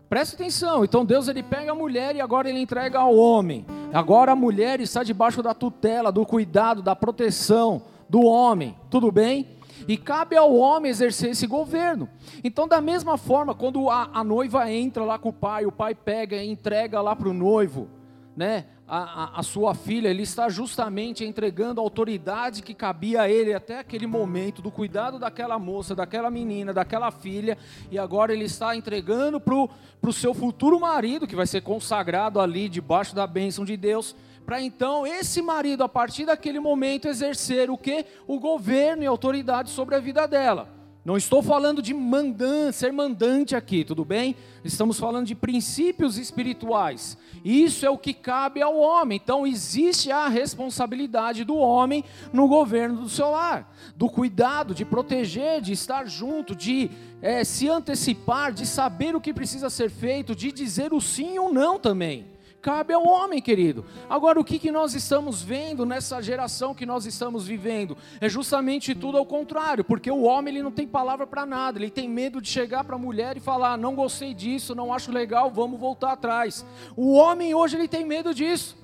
preste 0.08 0.36
atenção. 0.36 0.84
Então, 0.84 1.04
Deus 1.04 1.26
ele 1.26 1.42
pega 1.42 1.72
a 1.72 1.74
mulher 1.74 2.14
e 2.14 2.20
agora 2.20 2.48
ele 2.48 2.60
entrega 2.60 3.00
ao 3.00 3.16
homem. 3.16 3.66
Agora 3.92 4.30
a 4.30 4.36
mulher 4.36 4.78
está 4.78 5.02
debaixo 5.02 5.42
da 5.42 5.52
tutela, 5.52 6.12
do 6.12 6.24
cuidado, 6.24 6.80
da 6.80 6.94
proteção 6.94 7.82
do 8.08 8.20
homem. 8.22 8.76
Tudo 8.88 9.10
bem? 9.10 9.48
E 9.86 9.96
cabe 9.96 10.36
ao 10.36 10.54
homem 10.54 10.90
exercer 10.90 11.30
esse 11.30 11.46
governo. 11.46 12.08
Então, 12.42 12.68
da 12.68 12.80
mesma 12.80 13.16
forma, 13.16 13.54
quando 13.54 13.88
a, 13.90 14.10
a 14.12 14.24
noiva 14.24 14.70
entra 14.70 15.04
lá 15.04 15.18
com 15.18 15.30
o 15.30 15.32
pai, 15.32 15.66
o 15.66 15.72
pai 15.72 15.94
pega 15.94 16.36
e 16.36 16.48
entrega 16.48 17.00
lá 17.00 17.14
para 17.14 17.28
o 17.28 17.34
noivo, 17.34 17.88
né? 18.36 18.66
A, 18.86 18.98
a, 18.98 19.40
a, 19.40 19.42
sua 19.42 19.74
filha, 19.74 20.08
ele 20.08 20.22
está 20.22 20.50
justamente 20.50 21.24
entregando 21.24 21.80
a 21.80 21.84
autoridade 21.84 22.62
que 22.62 22.74
cabia 22.74 23.22
a 23.22 23.30
ele 23.30 23.54
até 23.54 23.78
aquele 23.78 24.06
momento, 24.06 24.60
do 24.60 24.70
cuidado 24.70 25.18
daquela 25.18 25.58
moça, 25.58 25.94
daquela 25.94 26.30
menina, 26.30 26.74
daquela 26.74 27.10
filha, 27.10 27.56
e 27.90 27.98
agora 27.98 28.34
ele 28.34 28.44
está 28.44 28.76
entregando 28.76 29.40
para 29.40 29.54
o 29.54 30.12
seu 30.12 30.34
futuro 30.34 30.78
marido, 30.78 31.26
que 31.26 31.36
vai 31.36 31.46
ser 31.46 31.62
consagrado 31.62 32.38
ali 32.38 32.68
debaixo 32.68 33.14
da 33.14 33.26
bênção 33.26 33.64
de 33.64 33.78
Deus, 33.78 34.14
para 34.44 34.60
então 34.60 35.06
esse 35.06 35.40
marido, 35.40 35.82
a 35.84 35.88
partir 35.88 36.26
daquele 36.26 36.60
momento, 36.60 37.08
exercer 37.08 37.70
o 37.70 37.78
que? 37.78 38.04
O 38.26 38.38
governo 38.38 39.02
e 39.02 39.06
autoridade 39.06 39.70
sobre 39.70 39.94
a 39.94 40.00
vida 40.00 40.26
dela. 40.26 40.82
Não 41.04 41.16
estou 41.16 41.42
falando 41.42 41.82
de 41.82 41.92
mandan, 41.92 42.70
ser 42.70 42.92
mandante 42.92 43.56
aqui, 43.56 43.84
tudo 43.84 44.04
bem? 44.04 44.36
Estamos 44.64 45.00
falando 45.00 45.26
de 45.26 45.34
princípios 45.34 46.16
espirituais. 46.16 47.18
Isso 47.44 47.84
é 47.84 47.90
o 47.90 47.98
que 47.98 48.14
cabe 48.14 48.62
ao 48.62 48.78
homem. 48.78 49.20
Então 49.20 49.44
existe 49.44 50.12
a 50.12 50.28
responsabilidade 50.28 51.42
do 51.42 51.56
homem 51.56 52.04
no 52.32 52.46
governo 52.46 53.00
do 53.02 53.08
seu 53.08 53.32
lar, 53.32 53.74
do 53.96 54.08
cuidado, 54.08 54.76
de 54.76 54.84
proteger, 54.84 55.60
de 55.60 55.72
estar 55.72 56.06
junto, 56.06 56.54
de 56.54 56.88
é, 57.20 57.42
se 57.42 57.68
antecipar, 57.68 58.52
de 58.52 58.64
saber 58.64 59.16
o 59.16 59.20
que 59.20 59.34
precisa 59.34 59.68
ser 59.68 59.90
feito, 59.90 60.36
de 60.36 60.52
dizer 60.52 60.92
o 60.92 61.00
sim 61.00 61.36
ou 61.36 61.52
não 61.52 61.80
também 61.80 62.31
cabe 62.62 62.94
ao 62.94 63.04
homem, 63.04 63.42
querido. 63.42 63.84
Agora, 64.08 64.40
o 64.40 64.44
que, 64.44 64.58
que 64.58 64.70
nós 64.70 64.94
estamos 64.94 65.42
vendo 65.42 65.84
nessa 65.84 66.22
geração 66.22 66.72
que 66.74 66.86
nós 66.86 67.04
estamos 67.04 67.46
vivendo? 67.46 67.96
É 68.20 68.28
justamente 68.28 68.94
tudo 68.94 69.18
ao 69.18 69.26
contrário, 69.26 69.82
porque 69.82 70.10
o 70.10 70.22
homem 70.22 70.54
ele 70.54 70.62
não 70.62 70.70
tem 70.70 70.86
palavra 70.86 71.26
para 71.26 71.44
nada, 71.44 71.78
ele 71.78 71.90
tem 71.90 72.08
medo 72.08 72.40
de 72.40 72.48
chegar 72.48 72.84
para 72.84 72.94
a 72.94 72.98
mulher 72.98 73.36
e 73.36 73.40
falar: 73.40 73.76
não 73.76 73.96
gostei 73.96 74.32
disso, 74.32 74.74
não 74.74 74.94
acho 74.94 75.10
legal, 75.10 75.50
vamos 75.50 75.78
voltar 75.78 76.12
atrás. 76.12 76.64
O 76.96 77.14
homem 77.14 77.52
hoje 77.54 77.76
ele 77.76 77.88
tem 77.88 78.04
medo 78.04 78.32
disso. 78.32 78.81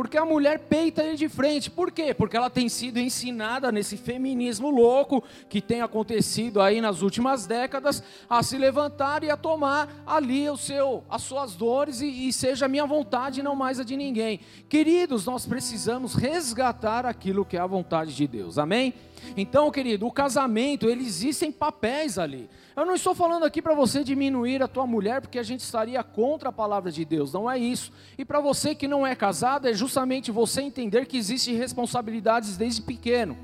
Porque 0.00 0.16
a 0.16 0.24
mulher 0.24 0.60
peita 0.60 1.04
ele 1.04 1.14
de 1.14 1.28
frente. 1.28 1.70
Por 1.70 1.90
quê? 1.90 2.14
Porque 2.14 2.34
ela 2.34 2.48
tem 2.48 2.70
sido 2.70 2.98
ensinada 2.98 3.70
nesse 3.70 3.98
feminismo 3.98 4.70
louco 4.70 5.22
que 5.46 5.60
tem 5.60 5.82
acontecido 5.82 6.62
aí 6.62 6.80
nas 6.80 7.02
últimas 7.02 7.46
décadas 7.46 8.02
a 8.26 8.42
se 8.42 8.56
levantar 8.56 9.22
e 9.24 9.28
a 9.30 9.36
tomar 9.36 10.02
ali 10.06 10.48
o 10.48 10.56
seu, 10.56 11.04
as 11.10 11.20
suas 11.20 11.54
dores 11.54 12.00
e, 12.00 12.28
e 12.28 12.32
seja 12.32 12.64
a 12.64 12.68
minha 12.68 12.86
vontade 12.86 13.40
e 13.40 13.42
não 13.42 13.54
mais 13.54 13.78
a 13.78 13.84
de 13.84 13.94
ninguém. 13.94 14.40
Queridos, 14.70 15.26
nós 15.26 15.44
precisamos 15.44 16.14
resgatar 16.14 17.04
aquilo 17.04 17.44
que 17.44 17.58
é 17.58 17.60
a 17.60 17.66
vontade 17.66 18.16
de 18.16 18.26
Deus. 18.26 18.56
Amém? 18.56 18.94
Então, 19.36 19.70
querido, 19.70 20.06
o 20.06 20.12
casamento, 20.12 20.88
ele 20.88 21.04
existem 21.04 21.52
papéis 21.52 22.18
ali. 22.18 22.48
Eu 22.76 22.86
não 22.86 22.94
estou 22.94 23.14
falando 23.14 23.44
aqui 23.44 23.60
para 23.60 23.74
você 23.74 24.02
diminuir 24.02 24.62
a 24.62 24.68
tua 24.68 24.86
mulher, 24.86 25.20
porque 25.20 25.38
a 25.38 25.42
gente 25.42 25.60
estaria 25.60 26.02
contra 26.02 26.48
a 26.48 26.52
palavra 26.52 26.90
de 26.90 27.04
Deus, 27.04 27.32
não 27.32 27.50
é 27.50 27.58
isso. 27.58 27.92
E 28.16 28.24
para 28.24 28.40
você 28.40 28.74
que 28.74 28.88
não 28.88 29.06
é 29.06 29.14
casado, 29.14 29.68
é 29.68 29.72
justamente 29.72 30.30
você 30.30 30.62
entender 30.62 31.06
que 31.06 31.16
existem 31.16 31.56
responsabilidades 31.56 32.56
desde 32.56 32.82
pequeno. 32.82 33.36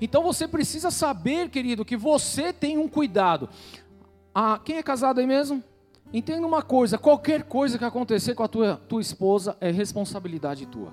Então 0.00 0.22
você 0.22 0.48
precisa 0.48 0.90
saber, 0.90 1.50
querido, 1.50 1.84
que 1.84 1.96
você 1.96 2.52
tem 2.52 2.78
um 2.78 2.88
cuidado. 2.88 3.48
Ah, 4.34 4.58
quem 4.64 4.76
é 4.76 4.82
casado 4.82 5.20
aí 5.20 5.26
mesmo? 5.26 5.62
Entenda 6.12 6.46
uma 6.46 6.62
coisa: 6.62 6.96
qualquer 6.96 7.42
coisa 7.44 7.78
que 7.78 7.84
acontecer 7.84 8.34
com 8.34 8.42
a 8.42 8.48
tua, 8.48 8.80
tua 8.88 9.00
esposa 9.00 9.56
é 9.60 9.70
responsabilidade 9.70 10.66
tua. 10.66 10.92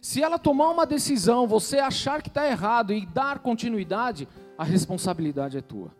Se 0.00 0.22
ela 0.22 0.38
tomar 0.38 0.70
uma 0.70 0.86
decisão, 0.86 1.46
você 1.46 1.78
achar 1.78 2.22
que 2.22 2.28
está 2.28 2.46
errado 2.46 2.92
e 2.92 3.04
dar 3.06 3.40
continuidade, 3.40 4.28
a 4.56 4.64
responsabilidade 4.64 5.58
é 5.58 5.60
tua. 5.60 5.96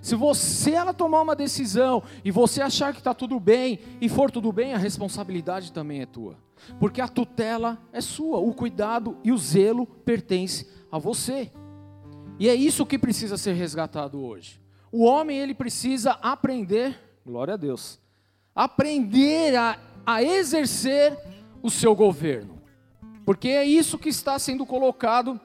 Se 0.00 0.14
você 0.14 0.72
ela 0.72 0.94
tomar 0.94 1.20
uma 1.20 1.36
decisão 1.36 2.02
e 2.24 2.30
você 2.30 2.60
achar 2.60 2.92
que 2.92 3.00
está 3.00 3.12
tudo 3.12 3.38
bem 3.38 3.80
e 4.00 4.08
for 4.08 4.30
tudo 4.30 4.52
bem, 4.52 4.74
a 4.74 4.78
responsabilidade 4.78 5.72
também 5.72 6.00
é 6.00 6.06
tua, 6.06 6.36
porque 6.78 7.00
a 7.00 7.08
tutela 7.08 7.78
é 7.92 8.00
sua, 8.00 8.38
o 8.38 8.52
cuidado 8.54 9.16
e 9.22 9.32
o 9.32 9.38
zelo 9.38 9.86
pertence 9.86 10.68
a 10.90 10.98
você. 10.98 11.50
E 12.38 12.48
é 12.48 12.54
isso 12.54 12.86
que 12.86 12.98
precisa 12.98 13.36
ser 13.36 13.54
resgatado 13.54 14.20
hoje. 14.20 14.60
O 14.90 15.04
homem 15.04 15.38
ele 15.38 15.54
precisa 15.54 16.12
aprender, 16.12 16.98
glória 17.26 17.54
a 17.54 17.56
Deus, 17.56 18.00
aprender 18.54 19.54
a, 19.56 19.78
a 20.06 20.22
exercer 20.22 21.16
o 21.62 21.70
seu 21.70 21.94
governo. 21.94 22.57
Porque 23.28 23.48
é 23.48 23.62
isso 23.62 23.98
que 23.98 24.08
está 24.08 24.38
sendo 24.38 24.64
colocado 24.64 25.38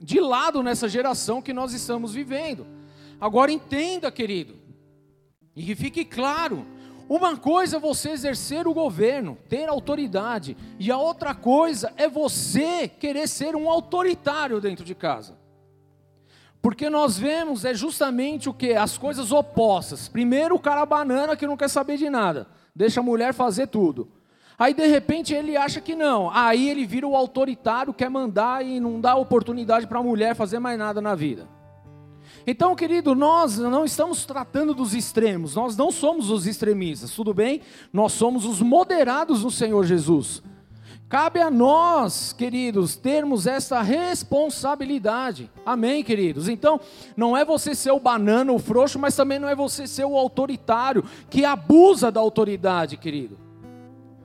de 0.00 0.18
lado 0.18 0.62
nessa 0.62 0.88
geração 0.88 1.42
que 1.42 1.52
nós 1.52 1.74
estamos 1.74 2.14
vivendo. 2.14 2.66
Agora 3.20 3.52
entenda, 3.52 4.10
querido, 4.10 4.54
e 5.54 5.62
que 5.62 5.74
fique 5.74 6.02
claro: 6.02 6.64
uma 7.10 7.36
coisa 7.36 7.76
é 7.76 7.78
você 7.78 8.12
exercer 8.12 8.66
o 8.66 8.72
governo, 8.72 9.36
ter 9.50 9.68
autoridade, 9.68 10.56
e 10.78 10.90
a 10.90 10.96
outra 10.96 11.34
coisa 11.34 11.92
é 11.98 12.08
você 12.08 12.88
querer 12.88 13.28
ser 13.28 13.54
um 13.54 13.68
autoritário 13.68 14.58
dentro 14.58 14.82
de 14.82 14.94
casa. 14.94 15.36
Porque 16.62 16.88
nós 16.88 17.18
vemos 17.18 17.66
é 17.66 17.74
justamente 17.74 18.48
o 18.48 18.54
que? 18.54 18.72
As 18.72 18.96
coisas 18.96 19.30
opostas. 19.30 20.08
Primeiro 20.08 20.54
o 20.54 20.58
cara 20.58 20.86
banana 20.86 21.36
que 21.36 21.46
não 21.46 21.58
quer 21.58 21.68
saber 21.68 21.98
de 21.98 22.08
nada, 22.08 22.48
deixa 22.74 23.00
a 23.00 23.02
mulher 23.02 23.34
fazer 23.34 23.66
tudo. 23.66 24.19
Aí 24.60 24.74
de 24.74 24.86
repente 24.86 25.32
ele 25.32 25.56
acha 25.56 25.80
que 25.80 25.94
não. 25.94 26.30
Aí 26.30 26.68
ele 26.68 26.84
vira 26.84 27.08
o 27.08 27.16
autoritário, 27.16 27.94
quer 27.94 28.10
mandar 28.10 28.62
e 28.62 28.78
não 28.78 29.00
dá 29.00 29.16
oportunidade 29.16 29.86
para 29.86 30.00
a 30.00 30.02
mulher 30.02 30.36
fazer 30.36 30.58
mais 30.58 30.78
nada 30.78 31.00
na 31.00 31.14
vida. 31.14 31.48
Então, 32.46 32.76
querido, 32.76 33.14
nós 33.14 33.56
não 33.56 33.86
estamos 33.86 34.26
tratando 34.26 34.74
dos 34.74 34.92
extremos, 34.94 35.54
nós 35.54 35.78
não 35.78 35.90
somos 35.90 36.28
os 36.28 36.46
extremistas, 36.46 37.10
tudo 37.12 37.32
bem? 37.32 37.62
Nós 37.90 38.12
somos 38.12 38.44
os 38.44 38.60
moderados 38.60 39.42
no 39.42 39.50
Senhor 39.50 39.82
Jesus. 39.86 40.42
Cabe 41.08 41.40
a 41.40 41.50
nós, 41.50 42.34
queridos, 42.34 42.96
termos 42.96 43.46
essa 43.46 43.80
responsabilidade. 43.80 45.50
Amém, 45.64 46.04
queridos? 46.04 46.50
Então, 46.50 46.78
não 47.16 47.34
é 47.34 47.46
você 47.46 47.74
ser 47.74 47.92
o 47.92 47.98
banana, 47.98 48.52
o 48.52 48.58
frouxo, 48.58 48.98
mas 48.98 49.16
também 49.16 49.38
não 49.38 49.48
é 49.48 49.54
você 49.54 49.86
ser 49.86 50.04
o 50.04 50.18
autoritário 50.18 51.02
que 51.30 51.46
abusa 51.46 52.12
da 52.12 52.20
autoridade, 52.20 52.98
querido. 52.98 53.49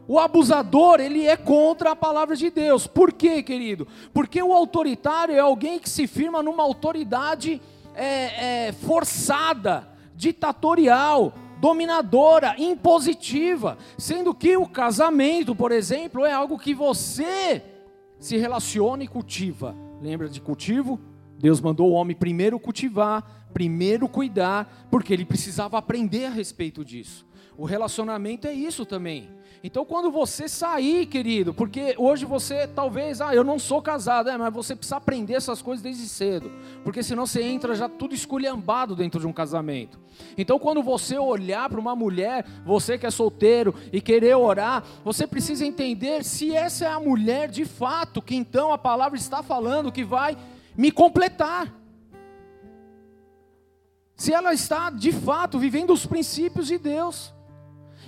O 0.07 0.19
abusador, 0.19 0.99
ele 0.99 1.25
é 1.25 1.35
contra 1.35 1.91
a 1.91 1.95
palavra 1.95 2.35
de 2.35 2.49
Deus. 2.49 2.85
Por 2.85 3.11
quê, 3.11 3.41
querido? 3.41 3.87
Porque 4.13 4.41
o 4.41 4.53
autoritário 4.53 5.33
é 5.33 5.39
alguém 5.39 5.79
que 5.79 5.89
se 5.89 6.05
firma 6.05 6.43
numa 6.43 6.63
autoridade 6.63 7.61
é, 7.95 8.67
é, 8.67 8.71
forçada, 8.71 9.87
ditatorial, 10.15 11.33
dominadora, 11.59 12.55
impositiva. 12.57 13.77
Sendo 13.97 14.33
que 14.33 14.55
o 14.55 14.67
casamento, 14.67 15.55
por 15.55 15.71
exemplo, 15.71 16.23
é 16.23 16.31
algo 16.31 16.59
que 16.59 16.75
você 16.75 17.63
se 18.19 18.37
relaciona 18.37 19.03
e 19.03 19.07
cultiva. 19.07 19.75
Lembra 20.01 20.29
de 20.29 20.39
cultivo? 20.39 20.99
Deus 21.39 21.59
mandou 21.59 21.89
o 21.89 21.93
homem 21.93 22.15
primeiro 22.15 22.59
cultivar, 22.59 23.47
primeiro 23.53 24.07
cuidar, 24.07 24.87
porque 24.89 25.13
ele 25.13 25.25
precisava 25.25 25.77
aprender 25.77 26.25
a 26.25 26.29
respeito 26.29 26.85
disso. 26.85 27.25
O 27.57 27.65
relacionamento 27.65 28.47
é 28.47 28.53
isso 28.53 28.85
também. 28.85 29.29
Então, 29.65 29.83
quando 29.83 30.11
você 30.11 30.47
sair, 30.47 31.07
querido, 31.07 31.51
porque 31.51 31.95
hoje 31.97 32.23
você 32.23 32.67
talvez, 32.67 33.19
ah, 33.19 33.33
eu 33.33 33.43
não 33.43 33.57
sou 33.57 33.81
casado, 33.81 34.29
é, 34.29 34.37
mas 34.37 34.53
você 34.53 34.75
precisa 34.75 34.97
aprender 34.97 35.33
essas 35.33 35.59
coisas 35.59 35.81
desde 35.81 36.07
cedo, 36.07 36.51
porque 36.83 37.01
senão 37.01 37.25
você 37.25 37.41
entra 37.41 37.73
já 37.73 37.89
tudo 37.89 38.13
esculhambado 38.13 38.95
dentro 38.95 39.19
de 39.19 39.25
um 39.25 39.33
casamento. 39.33 39.99
Então, 40.37 40.59
quando 40.59 40.83
você 40.83 41.17
olhar 41.17 41.67
para 41.67 41.79
uma 41.79 41.95
mulher, 41.95 42.45
você 42.63 42.95
que 42.95 43.07
é 43.07 43.09
solteiro 43.09 43.73
e 43.91 43.99
querer 43.99 44.35
orar, 44.35 44.83
você 45.03 45.25
precisa 45.25 45.65
entender 45.65 46.23
se 46.23 46.55
essa 46.55 46.85
é 46.85 46.87
a 46.87 46.99
mulher 46.99 47.49
de 47.49 47.65
fato 47.65 48.21
que 48.21 48.35
então 48.35 48.71
a 48.71 48.77
palavra 48.77 49.17
está 49.17 49.41
falando 49.41 49.91
que 49.91 50.03
vai 50.03 50.37
me 50.77 50.91
completar. 50.91 51.73
Se 54.15 54.31
ela 54.31 54.53
está 54.53 54.91
de 54.91 55.11
fato 55.11 55.57
vivendo 55.57 55.91
os 55.91 56.05
princípios 56.05 56.67
de 56.67 56.77
Deus. 56.77 57.33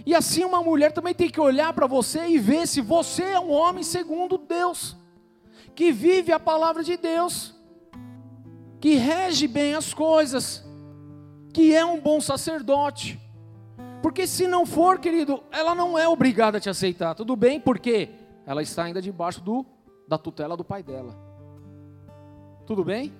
E 0.05 0.15
assim 0.15 0.43
uma 0.43 0.61
mulher 0.61 0.91
também 0.91 1.13
tem 1.13 1.29
que 1.29 1.39
olhar 1.39 1.73
para 1.73 1.87
você 1.87 2.27
e 2.27 2.39
ver 2.39 2.67
se 2.67 2.81
você 2.81 3.23
é 3.23 3.39
um 3.39 3.51
homem 3.51 3.83
segundo 3.83 4.37
Deus, 4.37 4.95
que 5.75 5.91
vive 5.91 6.31
a 6.31 6.39
palavra 6.39 6.83
de 6.83 6.97
Deus, 6.97 7.53
que 8.79 8.95
rege 8.95 9.47
bem 9.47 9.75
as 9.75 9.93
coisas, 9.93 10.63
que 11.53 11.73
é 11.73 11.85
um 11.85 11.99
bom 11.99 12.21
sacerdote. 12.21 13.19
Porque 14.01 14.27
se 14.27 14.47
não 14.47 14.65
for, 14.65 14.99
querido, 14.99 15.43
ela 15.51 15.73
não 15.73 15.97
é 15.97 16.07
obrigada 16.07 16.57
a 16.57 16.61
te 16.61 16.69
aceitar, 16.69 17.15
tudo 17.15 17.35
bem? 17.35 17.59
Porque 17.59 18.09
ela 18.45 18.61
está 18.61 18.83
ainda 18.83 19.01
debaixo 19.01 19.41
do, 19.41 19.65
da 20.07 20.17
tutela 20.17 20.55
do 20.55 20.63
pai 20.63 20.83
dela. 20.83 21.13
Tudo 22.65 22.83
bem? 22.83 23.13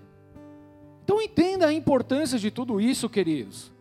Então 1.04 1.22
entenda 1.22 1.68
a 1.68 1.74
importância 1.74 2.38
de 2.38 2.52
tudo 2.52 2.80
isso, 2.80 3.10
queridos. 3.10 3.72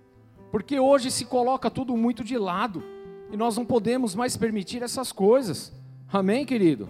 Porque 0.57 0.81
hoje 0.81 1.11
se 1.11 1.27
coloca 1.27 1.71
tudo 1.71 1.95
muito 1.99 2.25
de 2.25 2.39
lado. 2.39 2.83
E 3.31 3.37
nós 3.37 3.59
não 3.59 3.67
podemos 3.67 4.15
mais 4.15 4.39
permitir 4.39 4.83
essas 4.83 5.13
coisas. 5.13 5.71
Amém, 6.11 6.47
querido? 6.47 6.89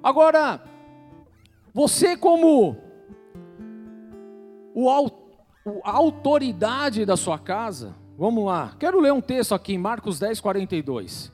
Agora, 0.00 0.62
você 1.74 2.16
como 2.16 2.76
o, 4.72 4.88
a 5.82 5.90
autoridade 5.90 7.04
da 7.04 7.16
sua 7.16 7.40
casa, 7.40 7.92
vamos 8.16 8.44
lá. 8.44 8.76
Quero 8.78 9.00
ler 9.00 9.12
um 9.12 9.20
texto 9.20 9.52
aqui 9.52 9.74
em 9.74 9.78
Marcos 9.78 10.20
10, 10.20 10.38
42. 10.38 11.32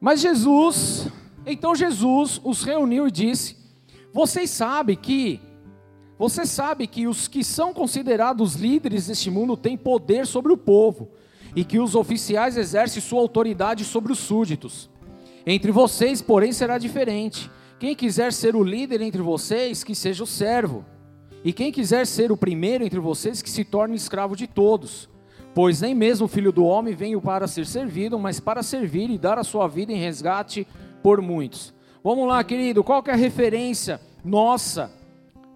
Mas 0.00 0.18
Jesus, 0.18 1.08
então 1.44 1.74
Jesus 1.74 2.40
os 2.42 2.62
reuniu 2.62 3.06
e 3.06 3.10
disse: 3.10 3.55
Vocês 4.16 4.48
sabem 4.48 4.96
que 4.96 5.38
você 6.18 6.46
sabe 6.46 6.86
que 6.86 7.06
os 7.06 7.28
que 7.28 7.44
são 7.44 7.74
considerados 7.74 8.54
líderes 8.54 9.08
deste 9.08 9.30
mundo 9.30 9.58
têm 9.58 9.76
poder 9.76 10.26
sobre 10.26 10.50
o 10.50 10.56
povo, 10.56 11.10
e 11.54 11.62
que 11.62 11.78
os 11.78 11.94
oficiais 11.94 12.56
exercem 12.56 13.02
sua 13.02 13.20
autoridade 13.20 13.84
sobre 13.84 14.10
os 14.10 14.18
súditos. 14.18 14.88
Entre 15.46 15.70
vocês, 15.70 16.22
porém, 16.22 16.50
será 16.50 16.78
diferente. 16.78 17.50
Quem 17.78 17.94
quiser 17.94 18.32
ser 18.32 18.56
o 18.56 18.64
líder 18.64 19.02
entre 19.02 19.20
vocês, 19.20 19.84
que 19.84 19.94
seja 19.94 20.24
o 20.24 20.26
servo. 20.26 20.82
E 21.44 21.52
quem 21.52 21.70
quiser 21.70 22.06
ser 22.06 22.32
o 22.32 22.38
primeiro 22.38 22.84
entre 22.84 22.98
vocês, 22.98 23.42
que 23.42 23.50
se 23.50 23.64
torne 23.64 23.96
escravo 23.96 24.34
de 24.34 24.46
todos. 24.46 25.10
Pois 25.54 25.82
nem 25.82 25.94
mesmo 25.94 26.24
o 26.24 26.28
filho 26.28 26.52
do 26.52 26.64
homem 26.64 26.94
veio 26.94 27.20
para 27.20 27.46
ser 27.46 27.66
servido, 27.66 28.18
mas 28.18 28.40
para 28.40 28.62
servir 28.62 29.10
e 29.10 29.18
dar 29.18 29.38
a 29.38 29.44
sua 29.44 29.68
vida 29.68 29.92
em 29.92 29.98
resgate 29.98 30.66
por 31.02 31.20
muitos. 31.20 31.74
Vamos 32.02 32.26
lá, 32.26 32.42
querido, 32.44 32.82
qual 32.82 33.02
que 33.02 33.10
é 33.10 33.12
a 33.12 33.16
referência 33.16 34.00
nossa 34.26 34.92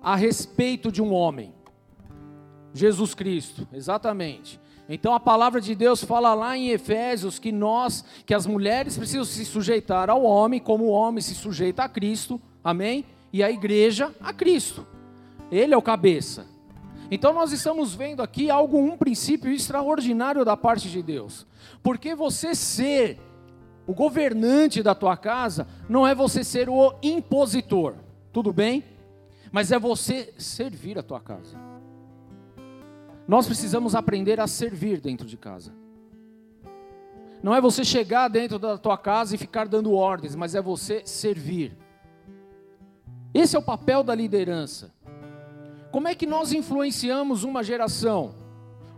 a 0.00 0.14
respeito 0.16 0.90
de 0.90 1.02
um 1.02 1.12
homem? 1.12 1.52
Jesus 2.72 3.14
Cristo, 3.14 3.66
exatamente. 3.72 4.60
Então 4.88 5.12
a 5.12 5.20
palavra 5.20 5.60
de 5.60 5.74
Deus 5.74 6.02
fala 6.02 6.34
lá 6.34 6.56
em 6.56 6.70
Efésios 6.70 7.38
que 7.38 7.52
nós, 7.52 8.04
que 8.24 8.34
as 8.34 8.46
mulheres 8.46 8.96
precisam 8.96 9.24
se 9.24 9.44
sujeitar 9.44 10.08
ao 10.08 10.22
homem, 10.22 10.60
como 10.60 10.84
o 10.84 10.90
homem 10.90 11.20
se 11.20 11.34
sujeita 11.34 11.84
a 11.84 11.88
Cristo, 11.88 12.40
amém? 12.62 13.04
E 13.32 13.42
a 13.42 13.50
igreja 13.50 14.14
a 14.20 14.32
Cristo. 14.32 14.86
Ele 15.50 15.74
é 15.74 15.76
o 15.76 15.82
cabeça. 15.82 16.46
Então 17.10 17.32
nós 17.32 17.52
estamos 17.52 17.94
vendo 17.94 18.22
aqui 18.22 18.50
algo, 18.50 18.78
um 18.78 18.96
princípio 18.96 19.52
extraordinário 19.52 20.44
da 20.44 20.56
parte 20.56 20.88
de 20.88 21.02
Deus. 21.02 21.46
Porque 21.82 22.14
você 22.14 22.54
ser 22.54 23.18
o 23.86 23.92
governante 23.92 24.82
da 24.82 24.94
tua 24.94 25.16
casa 25.16 25.66
não 25.88 26.06
é 26.06 26.14
você 26.14 26.44
ser 26.44 26.68
o 26.68 26.94
impositor, 27.02 27.94
tudo 28.32 28.52
bem? 28.52 28.84
Mas 29.52 29.72
é 29.72 29.78
você 29.78 30.32
servir 30.38 30.98
a 30.98 31.02
tua 31.02 31.20
casa. 31.20 31.56
Nós 33.26 33.46
precisamos 33.46 33.94
aprender 33.94 34.40
a 34.40 34.46
servir 34.46 35.00
dentro 35.00 35.26
de 35.26 35.36
casa. 35.36 35.72
Não 37.42 37.54
é 37.54 37.60
você 37.60 37.84
chegar 37.84 38.28
dentro 38.28 38.58
da 38.58 38.76
tua 38.76 38.98
casa 38.98 39.34
e 39.34 39.38
ficar 39.38 39.66
dando 39.66 39.92
ordens, 39.92 40.34
mas 40.34 40.54
é 40.54 40.60
você 40.60 41.02
servir. 41.04 41.76
Esse 43.32 43.56
é 43.56 43.58
o 43.58 43.62
papel 43.62 44.02
da 44.02 44.14
liderança. 44.14 44.92
Como 45.90 46.06
é 46.06 46.14
que 46.14 46.26
nós 46.26 46.52
influenciamos 46.52 47.42
uma 47.42 47.62
geração? 47.62 48.34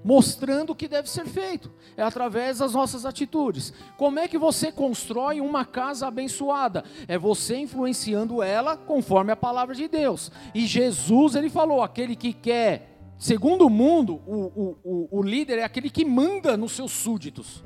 Mostrando 0.04 0.70
o 0.70 0.74
que 0.74 0.88
deve 0.88 1.08
ser 1.08 1.26
feito, 1.26 1.70
é 1.96 2.02
através 2.02 2.58
das 2.58 2.72
nossas 2.72 3.06
atitudes. 3.06 3.72
Como 3.96 4.18
é 4.18 4.26
que 4.26 4.36
você 4.36 4.72
constrói 4.72 5.40
uma 5.40 5.64
casa 5.64 6.08
abençoada? 6.08 6.84
É 7.06 7.16
você 7.16 7.56
influenciando 7.56 8.42
ela 8.42 8.76
conforme 8.76 9.30
a 9.30 9.36
palavra 9.36 9.74
de 9.74 9.86
Deus. 9.86 10.30
E 10.54 10.66
Jesus, 10.66 11.36
ele 11.36 11.48
falou: 11.48 11.82
aquele 11.82 12.16
que 12.16 12.32
quer, 12.32 12.98
segundo 13.16 13.66
o 13.66 13.70
mundo, 13.70 14.20
o, 14.26 14.34
o, 14.34 14.78
o, 14.82 15.18
o 15.18 15.22
líder 15.22 15.58
é 15.58 15.64
aquele 15.64 15.88
que 15.88 16.04
manda 16.04 16.56
nos 16.56 16.72
seus 16.72 16.90
súditos. 16.90 17.62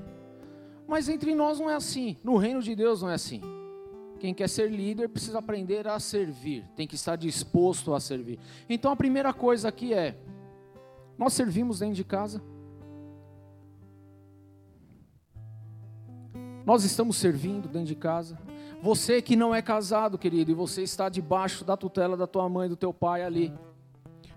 Mas 0.86 1.08
entre 1.08 1.34
nós 1.34 1.58
não 1.58 1.68
é 1.68 1.74
assim, 1.74 2.16
no 2.22 2.36
reino 2.36 2.62
de 2.62 2.74
Deus 2.76 3.02
não 3.02 3.10
é 3.10 3.14
assim. 3.14 3.40
Quem 4.18 4.32
quer 4.32 4.48
ser 4.48 4.70
líder 4.70 5.08
precisa 5.08 5.38
aprender 5.38 5.86
a 5.86 5.98
servir, 5.98 6.64
tem 6.74 6.86
que 6.86 6.94
estar 6.94 7.16
disposto 7.16 7.94
a 7.94 8.00
servir. 8.00 8.38
Então 8.68 8.90
a 8.90 8.96
primeira 8.96 9.32
coisa 9.32 9.68
aqui 9.68 9.92
é: 9.92 10.16
nós 11.18 11.32
servimos 11.32 11.78
dentro 11.80 11.94
de 11.94 12.04
casa? 12.04 12.42
Nós 16.64 16.84
estamos 16.84 17.16
servindo 17.16 17.68
dentro 17.68 17.86
de 17.86 17.94
casa? 17.94 18.38
Você 18.82 19.22
que 19.22 19.36
não 19.36 19.54
é 19.54 19.62
casado, 19.62 20.18
querido, 20.18 20.50
e 20.50 20.54
você 20.54 20.82
está 20.82 21.08
debaixo 21.08 21.64
da 21.64 21.76
tutela 21.76 22.16
da 22.16 22.26
tua 22.26 22.48
mãe, 22.48 22.68
do 22.68 22.76
teu 22.76 22.92
pai 22.92 23.22
ali. 23.24 23.52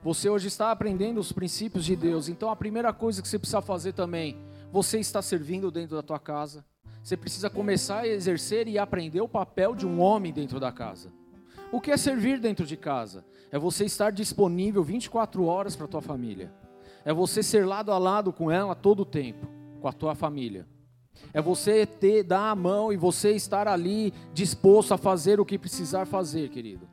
Você 0.03 0.29
hoje 0.29 0.47
está 0.47 0.71
aprendendo 0.71 1.19
os 1.19 1.31
princípios 1.31 1.83
de 1.83 1.95
Deus. 1.95 2.29
Então 2.29 2.49
a 2.49 2.55
primeira 2.55 2.93
coisa 2.93 3.21
que 3.21 3.27
você 3.27 3.37
precisa 3.37 3.61
fazer 3.61 3.93
também, 3.93 4.37
você 4.71 4.99
está 4.99 5.21
servindo 5.21 5.71
dentro 5.71 5.95
da 5.95 6.03
tua 6.03 6.19
casa? 6.19 6.63
Você 7.03 7.17
precisa 7.17 7.49
começar 7.49 8.01
a 8.01 8.07
exercer 8.07 8.67
e 8.67 8.77
aprender 8.77 9.21
o 9.21 9.27
papel 9.27 9.73
de 9.73 9.85
um 9.85 9.99
homem 9.99 10.31
dentro 10.31 10.59
da 10.59 10.71
casa. 10.71 11.11
O 11.71 11.81
que 11.81 11.91
é 11.91 11.97
servir 11.97 12.39
dentro 12.39 12.65
de 12.65 12.77
casa? 12.77 13.25
É 13.51 13.57
você 13.57 13.85
estar 13.85 14.11
disponível 14.11 14.83
24 14.83 15.43
horas 15.45 15.75
para 15.75 15.85
a 15.85 15.89
tua 15.89 16.01
família. 16.01 16.51
É 17.09 17.13
você 17.13 17.41
ser 17.41 17.65
lado 17.65 17.91
a 17.91 17.97
lado 17.97 18.31
com 18.31 18.51
ela 18.51 18.75
todo 18.75 18.99
o 18.99 19.05
tempo, 19.05 19.47
com 19.81 19.87
a 19.87 19.91
tua 19.91 20.13
família. 20.13 20.67
É 21.33 21.41
você 21.41 21.83
ter, 21.83 22.21
dar 22.21 22.51
a 22.51 22.55
mão 22.55 22.93
e 22.93 22.97
você 22.97 23.31
estar 23.31 23.67
ali 23.67 24.13
disposto 24.31 24.93
a 24.93 24.97
fazer 24.97 25.39
o 25.39 25.45
que 25.45 25.57
precisar 25.57 26.05
fazer, 26.05 26.49
querido. 26.49 26.87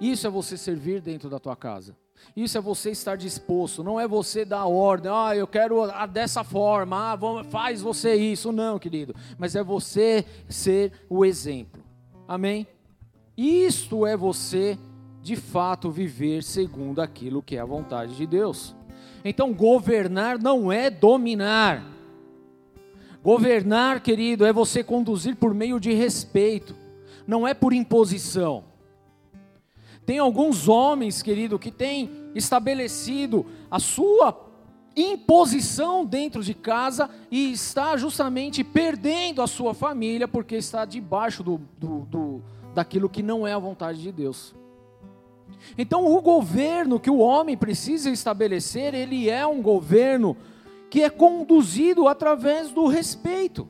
Isso 0.00 0.26
é 0.26 0.30
você 0.30 0.56
servir 0.56 1.02
dentro 1.02 1.28
da 1.28 1.38
tua 1.38 1.54
casa. 1.54 1.94
Isso 2.34 2.56
é 2.56 2.60
você 2.62 2.90
estar 2.90 3.18
disposto, 3.18 3.84
não 3.84 4.00
é 4.00 4.08
você 4.08 4.46
dar 4.46 4.64
ordem, 4.64 5.12
ah, 5.12 5.36
eu 5.36 5.46
quero 5.46 5.82
dessa 6.10 6.42
forma, 6.42 7.12
ah, 7.12 7.16
vamos, 7.16 7.48
faz 7.48 7.82
você 7.82 8.14
isso, 8.14 8.50
não, 8.50 8.78
querido. 8.78 9.14
Mas 9.36 9.54
é 9.54 9.62
você 9.62 10.24
ser 10.48 10.90
o 11.10 11.22
exemplo. 11.22 11.84
Amém? 12.26 12.66
Isto 13.36 14.06
é 14.06 14.16
você, 14.16 14.78
de 15.20 15.36
fato, 15.36 15.90
viver 15.90 16.42
segundo 16.42 17.02
aquilo 17.02 17.42
que 17.42 17.56
é 17.56 17.60
a 17.60 17.66
vontade 17.66 18.16
de 18.16 18.26
Deus. 18.26 18.74
Então, 19.28 19.52
governar 19.52 20.38
não 20.38 20.70
é 20.70 20.88
dominar. 20.88 21.84
Governar, 23.22 24.00
querido, 24.00 24.46
é 24.46 24.52
você 24.52 24.84
conduzir 24.84 25.34
por 25.34 25.52
meio 25.52 25.80
de 25.80 25.92
respeito, 25.92 26.76
não 27.26 27.46
é 27.46 27.52
por 27.52 27.72
imposição. 27.72 28.62
Tem 30.06 30.20
alguns 30.20 30.68
homens, 30.68 31.22
querido, 31.22 31.58
que 31.58 31.72
têm 31.72 32.08
estabelecido 32.36 33.44
a 33.68 33.80
sua 33.80 34.46
imposição 34.94 36.06
dentro 36.06 36.42
de 36.44 36.54
casa 36.54 37.10
e 37.28 37.50
está 37.50 37.96
justamente 37.96 38.62
perdendo 38.62 39.42
a 39.42 39.48
sua 39.48 39.74
família 39.74 40.28
porque 40.28 40.54
está 40.54 40.84
debaixo 40.84 41.42
do, 41.42 41.60
do, 41.76 41.98
do, 42.06 42.42
daquilo 42.72 43.08
que 43.08 43.24
não 43.24 43.44
é 43.44 43.52
a 43.52 43.58
vontade 43.58 44.00
de 44.00 44.12
Deus. 44.12 44.54
Então, 45.76 46.06
o 46.06 46.20
governo 46.20 47.00
que 47.00 47.10
o 47.10 47.18
homem 47.18 47.56
precisa 47.56 48.10
estabelecer, 48.10 48.94
ele 48.94 49.28
é 49.28 49.46
um 49.46 49.60
governo 49.60 50.36
que 50.88 51.02
é 51.02 51.10
conduzido 51.10 52.08
através 52.08 52.70
do 52.70 52.86
respeito. 52.86 53.68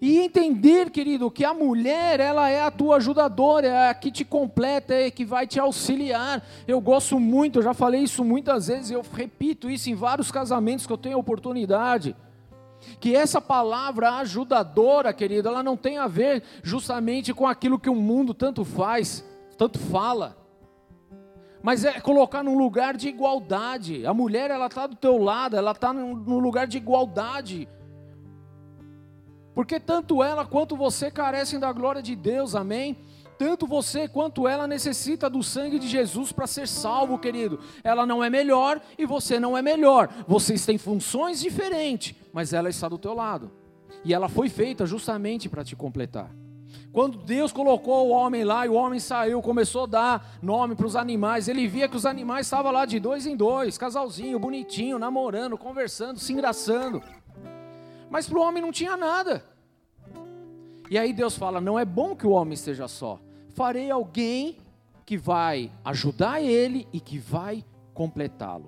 E 0.00 0.18
entender, 0.18 0.88
querido, 0.88 1.30
que 1.30 1.44
a 1.44 1.52
mulher, 1.52 2.20
ela 2.20 2.48
é 2.48 2.62
a 2.62 2.70
tua 2.70 2.96
ajudadora, 2.96 3.66
é 3.66 3.88
a 3.90 3.94
que 3.94 4.10
te 4.10 4.24
completa, 4.24 4.94
é 4.94 5.06
a 5.06 5.10
que 5.10 5.26
vai 5.26 5.46
te 5.46 5.60
auxiliar. 5.60 6.42
Eu 6.66 6.80
gosto 6.80 7.20
muito, 7.20 7.58
eu 7.58 7.62
já 7.62 7.74
falei 7.74 8.02
isso 8.02 8.24
muitas 8.24 8.68
vezes, 8.68 8.90
eu 8.90 9.04
repito 9.12 9.68
isso 9.68 9.90
em 9.90 9.94
vários 9.94 10.32
casamentos 10.32 10.86
que 10.86 10.92
eu 10.92 10.96
tenho 10.96 11.18
oportunidade. 11.18 12.16
Que 12.98 13.14
essa 13.14 13.42
palavra 13.42 14.12
ajudadora, 14.16 15.12
querido, 15.12 15.48
ela 15.48 15.62
não 15.62 15.76
tem 15.76 15.98
a 15.98 16.06
ver 16.06 16.42
justamente 16.62 17.34
com 17.34 17.46
aquilo 17.46 17.78
que 17.78 17.90
o 17.90 17.94
mundo 17.94 18.32
tanto 18.32 18.64
faz, 18.64 19.22
tanto 19.60 19.78
fala. 19.78 20.36
Mas 21.62 21.84
é 21.84 22.00
colocar 22.00 22.42
num 22.42 22.56
lugar 22.56 22.96
de 22.96 23.08
igualdade. 23.08 24.06
A 24.06 24.14
mulher, 24.14 24.50
ela 24.50 24.66
está 24.66 24.86
do 24.86 24.96
teu 24.96 25.18
lado, 25.18 25.56
ela 25.56 25.72
está 25.72 25.92
num 25.92 26.38
lugar 26.38 26.66
de 26.66 26.78
igualdade 26.78 27.68
porque 29.60 29.78
tanto 29.78 30.22
ela 30.22 30.46
quanto 30.46 30.74
você 30.74 31.10
carecem 31.10 31.58
da 31.58 31.70
glória 31.70 32.02
de 32.02 32.16
Deus, 32.16 32.54
amém? 32.54 32.96
Tanto 33.36 33.66
você 33.66 34.08
quanto 34.08 34.48
ela 34.48 34.66
necessita 34.66 35.28
do 35.28 35.42
sangue 35.42 35.78
de 35.78 35.86
Jesus 35.86 36.32
para 36.32 36.46
ser 36.46 36.66
salvo, 36.66 37.18
querido. 37.18 37.60
Ela 37.84 38.06
não 38.06 38.24
é 38.24 38.30
melhor 38.30 38.80
e 38.98 39.04
você 39.04 39.38
não 39.40 39.56
é 39.56 39.60
melhor. 39.60 40.08
Vocês 40.26 40.64
têm 40.64 40.78
funções 40.78 41.40
diferentes, 41.40 42.14
mas 42.32 42.54
ela 42.54 42.70
está 42.70 42.88
do 42.88 42.96
teu 42.98 43.14
lado. 43.14 43.50
E 44.02 44.14
ela 44.14 44.30
foi 44.30 44.48
feita 44.48 44.86
justamente 44.86 45.46
para 45.46 45.62
te 45.62 45.74
completar. 45.76 46.34
Quando 46.92 47.18
Deus 47.18 47.52
colocou 47.52 48.08
o 48.08 48.10
homem 48.10 48.44
lá 48.44 48.66
e 48.66 48.68
o 48.68 48.74
homem 48.74 48.98
saiu, 48.98 49.40
começou 49.40 49.84
a 49.84 49.86
dar 49.86 50.38
nome 50.42 50.74
para 50.74 50.86
os 50.86 50.96
animais, 50.96 51.48
ele 51.48 51.66
via 51.68 51.88
que 51.88 51.96
os 51.96 52.06
animais 52.06 52.46
estavam 52.46 52.72
lá 52.72 52.84
de 52.84 52.98
dois 52.98 53.26
em 53.26 53.36
dois, 53.36 53.78
casalzinho, 53.78 54.38
bonitinho, 54.38 54.98
namorando, 54.98 55.56
conversando, 55.56 56.18
se 56.18 56.32
engraçando 56.32 57.02
mas 58.10 58.28
para 58.28 58.38
o 58.38 58.42
homem 58.42 58.60
não 58.60 58.72
tinha 58.72 58.96
nada. 58.96 59.42
E 60.90 60.98
aí 60.98 61.12
Deus 61.12 61.38
fala: 61.38 61.60
não 61.60 61.78
é 61.78 61.84
bom 61.84 62.16
que 62.16 62.26
o 62.26 62.30
homem 62.30 62.54
esteja 62.54 62.88
só, 62.88 63.20
farei 63.54 63.90
alguém 63.90 64.58
que 65.06 65.16
vai 65.16 65.70
ajudar 65.84 66.42
ele 66.42 66.86
e 66.92 66.98
que 66.98 67.18
vai 67.18 67.64
completá-lo. 67.94 68.66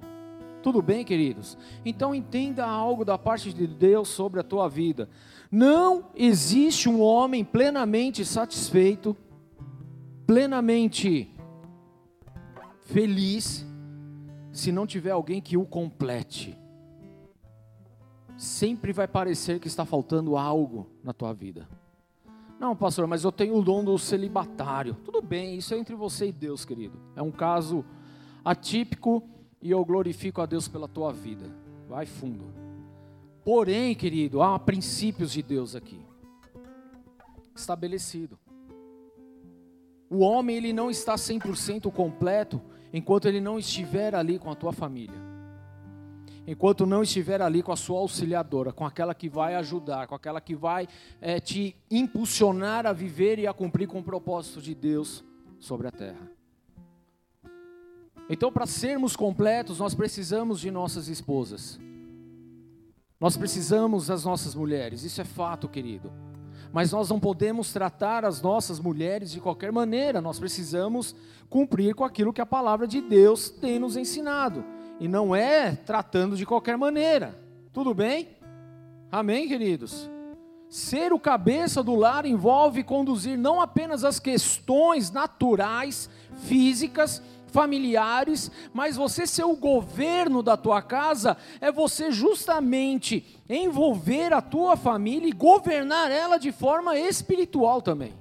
Tudo 0.63 0.81
bem, 0.81 1.05
queridos? 1.05 1.59
Então 1.85 2.15
entenda 2.15 2.65
algo 2.65 3.05
da 3.05 3.19
parte 3.19 3.53
de 3.53 3.67
Deus 3.67 4.09
sobre 4.09 4.39
a 4.39 4.45
tua 4.45 4.69
vida. 4.69 5.09
Não 5.53 6.07
existe 6.17 6.89
um 6.89 7.03
homem 7.03 7.45
plenamente 7.45 8.25
satisfeito, 8.25 9.15
plenamente 10.27 11.31
feliz, 12.87 13.67
se 14.51 14.73
não 14.73 14.87
tiver 14.87 15.11
alguém 15.11 15.41
que 15.41 15.57
o 15.57 15.67
complete 15.67 16.59
sempre 18.43 18.93
vai 18.93 19.07
parecer 19.07 19.61
que 19.61 19.69
está 19.69 19.85
faltando 19.85 20.37
algo 20.37 20.89
na 21.05 21.13
tua 21.13 21.33
vida. 21.33 21.69
Não, 22.59 22.75
pastor, 22.75 23.07
mas 23.07 23.23
eu 23.23 23.31
tenho 23.31 23.57
o 23.57 23.63
dom 23.63 23.85
do 23.85 23.97
celibatário. 23.99 24.97
Tudo 25.05 25.23
bem, 25.23 25.57
isso 25.57 25.75
é 25.75 25.79
entre 25.79 25.95
você 25.95 26.29
e 26.29 26.33
Deus, 26.33 26.65
querido. 26.65 26.99
É 27.15 27.23
um 27.23 27.31
caso 27.31 27.85
atípico 28.45 29.23
e 29.61 29.71
eu 29.71 29.85
glorifico 29.85 30.41
a 30.41 30.47
Deus 30.47 30.67
pela 30.67 30.89
tua 30.89 31.13
vida. 31.13 31.45
Vai 31.89 32.05
fundo. 32.05 32.52
Porém, 33.45 33.95
querido, 33.95 34.41
há 34.41 34.59
princípios 34.59 35.33
de 35.33 35.43
Deus 35.43 35.75
aqui. 35.75 36.01
estabelecido. 37.55 38.39
O 40.09 40.19
homem 40.21 40.57
ele 40.57 40.73
não 40.73 40.91
está 40.91 41.15
100% 41.15 41.91
completo 41.91 42.61
enquanto 42.93 43.27
ele 43.27 43.41
não 43.41 43.59
estiver 43.59 44.15
ali 44.15 44.39
com 44.39 44.51
a 44.51 44.55
tua 44.55 44.73
família. 44.73 45.17
Enquanto 46.47 46.85
não 46.85 47.03
estiver 47.03 47.41
ali 47.41 47.63
com 47.63 47.73
a 47.73 47.77
sua 47.77 47.99
auxiliadora, 47.99 48.73
com 48.73 48.85
aquela 48.85 49.15
que 49.15 49.29
vai 49.29 49.55
ajudar, 49.55 50.07
com 50.07 50.15
aquela 50.15 50.41
que 50.41 50.55
vai 50.55 50.89
é, 51.21 51.39
te 51.39 51.77
impulsionar 51.91 52.85
a 52.85 52.93
viver 52.93 53.39
e 53.39 53.47
a 53.47 53.53
cumprir 53.53 53.87
com 53.87 54.01
o 54.01 54.05
propósito 54.05 54.61
de 54.61 54.75
Deus 54.75 55.25
sobre 55.59 55.87
a 55.87 55.91
terra. 55.91 56.31
Então, 58.29 58.53
para 58.53 58.67
sermos 58.67 59.15
completos, 59.17 59.79
nós 59.79 59.95
precisamos 59.95 60.61
de 60.61 60.71
nossas 60.71 61.09
esposas. 61.09 61.79
Nós 63.23 63.39
precisamos 63.39 64.09
das 64.09 64.25
nossas 64.25 64.55
mulheres, 64.55 65.03
isso 65.03 65.21
é 65.21 65.25
fato, 65.25 65.67
querido 65.67 66.13
mas 66.73 66.91
nós 66.91 67.11
não 67.11 67.21
podemos 67.21 67.71
tratar 67.71 68.25
as 68.25 68.41
nossas 68.41 68.81
mulheres 68.81 69.31
de 69.31 69.41
qualquer 69.41 69.71
maneira, 69.71 70.23
nós 70.23 70.39
precisamos 70.39 71.15
cumprir 71.51 71.95
com 71.95 72.03
aquilo 72.03 72.33
que 72.33 72.41
a 72.41 72.47
palavra 72.47 72.87
de 72.87 73.03
Deus 73.03 73.51
tem 73.51 73.79
nos 73.79 73.95
ensinado, 73.95 74.65
e 74.99 75.07
não 75.07 75.37
é 75.37 75.77
tratando 75.77 76.35
de 76.35 76.47
qualquer 76.47 76.79
maneira, 76.79 77.39
tudo 77.75 77.93
bem? 77.93 78.31
Amém, 79.11 79.47
queridos? 79.47 80.11
Ser 80.71 81.13
o 81.13 81.21
cabeça 81.21 81.83
do 81.83 81.95
lar 81.95 82.25
envolve 82.25 82.83
conduzir 82.83 83.37
não 83.37 83.61
apenas 83.61 84.03
as 84.03 84.19
questões 84.19 85.11
naturais, 85.11 86.09
físicas, 86.45 87.23
familiares, 87.53 88.51
mas 88.73 88.97
você 88.97 89.27
ser 89.27 89.45
o 89.45 89.55
governo 89.55 90.43
da 90.43 90.57
tua 90.57 90.83
casa 90.83 91.37
é 91.61 91.71
você 91.71 92.11
justamente 92.11 93.41
envolver 93.49 94.33
a 94.33 94.41
tua 94.41 94.77
família 94.77 95.29
e 95.29 95.33
governar 95.33 96.11
ela 96.11 96.39
de 96.39 96.51
forma 96.51 96.99
espiritual 96.99 97.81
também. 97.81 98.15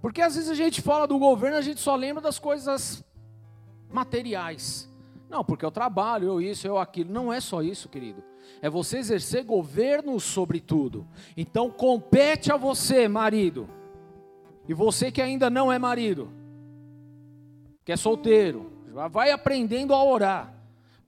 Porque 0.00 0.22
às 0.22 0.34
vezes 0.34 0.50
a 0.50 0.54
gente 0.54 0.80
fala 0.80 1.06
do 1.06 1.18
governo, 1.18 1.56
a 1.56 1.62
gente 1.62 1.80
só 1.80 1.96
lembra 1.96 2.22
das 2.22 2.38
coisas 2.38 3.04
materiais. 3.90 4.88
Não, 5.28 5.44
porque 5.44 5.64
eu 5.64 5.70
trabalho, 5.70 6.26
eu 6.26 6.40
isso, 6.40 6.66
eu 6.66 6.78
aquilo. 6.78 7.12
Não 7.12 7.32
é 7.32 7.40
só 7.40 7.62
isso, 7.62 7.88
querido. 7.88 8.22
É 8.62 8.68
você 8.68 8.98
exercer 8.98 9.44
governo 9.44 10.18
sobre 10.18 10.60
tudo. 10.60 11.06
Então 11.36 11.70
compete 11.70 12.52
a 12.52 12.56
você, 12.56 13.06
marido. 13.06 13.68
E 14.68 14.74
você 14.74 15.10
que 15.10 15.20
ainda 15.20 15.50
não 15.50 15.70
é 15.70 15.78
marido, 15.78 16.32
que 17.90 17.94
é 17.94 17.96
solteiro, 17.96 18.70
vai 19.10 19.32
aprendendo 19.32 19.92
a 19.92 20.04
orar, 20.04 20.54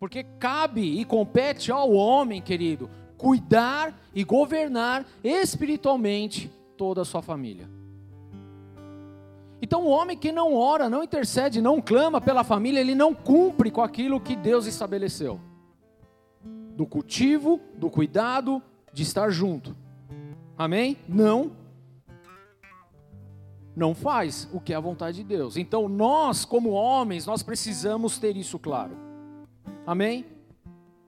porque 0.00 0.24
cabe 0.24 0.98
e 0.98 1.04
compete 1.04 1.70
ao 1.70 1.92
homem, 1.92 2.42
querido, 2.42 2.90
cuidar 3.16 3.96
e 4.12 4.24
governar 4.24 5.06
espiritualmente 5.22 6.50
toda 6.76 7.02
a 7.02 7.04
sua 7.04 7.22
família. 7.22 7.70
Então, 9.62 9.84
o 9.84 9.90
homem 9.90 10.18
que 10.18 10.32
não 10.32 10.56
ora, 10.56 10.90
não 10.90 11.04
intercede, 11.04 11.62
não 11.62 11.80
clama 11.80 12.20
pela 12.20 12.42
família, 12.42 12.80
ele 12.80 12.96
não 12.96 13.14
cumpre 13.14 13.70
com 13.70 13.80
aquilo 13.80 14.20
que 14.20 14.34
Deus 14.34 14.66
estabeleceu 14.66 15.40
do 16.76 16.84
cultivo, 16.84 17.60
do 17.76 17.88
cuidado, 17.88 18.60
de 18.92 19.04
estar 19.04 19.30
junto. 19.30 19.76
Amém? 20.58 20.96
Não 21.08 21.52
não 23.74 23.94
faz 23.94 24.48
o 24.52 24.60
que 24.60 24.72
é 24.72 24.76
a 24.76 24.80
vontade 24.80 25.18
de 25.18 25.24
Deus. 25.24 25.56
Então 25.56 25.88
nós, 25.88 26.44
como 26.44 26.70
homens, 26.70 27.26
nós 27.26 27.42
precisamos 27.42 28.18
ter 28.18 28.36
isso 28.36 28.58
claro. 28.58 28.96
Amém? 29.86 30.26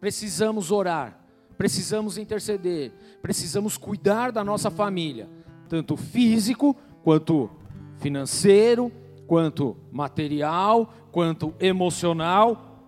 Precisamos 0.01 0.71
orar, 0.71 1.19
precisamos 1.57 2.19
interceder, 2.19 2.93
precisamos 3.23 3.77
cuidar 3.77 4.33
da 4.33 4.45
nossa 4.45 4.71
família, 4.71 5.29
tanto 5.69 5.97
físico 5.97 6.77
quanto 7.03 7.51
financeiro, 7.99 8.93
quanto 9.27 9.77
material, 9.91 10.93
quanto 11.11 11.55
emocional, 11.59 12.81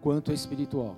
quanto 0.00 0.32
espiritual. 0.32 0.96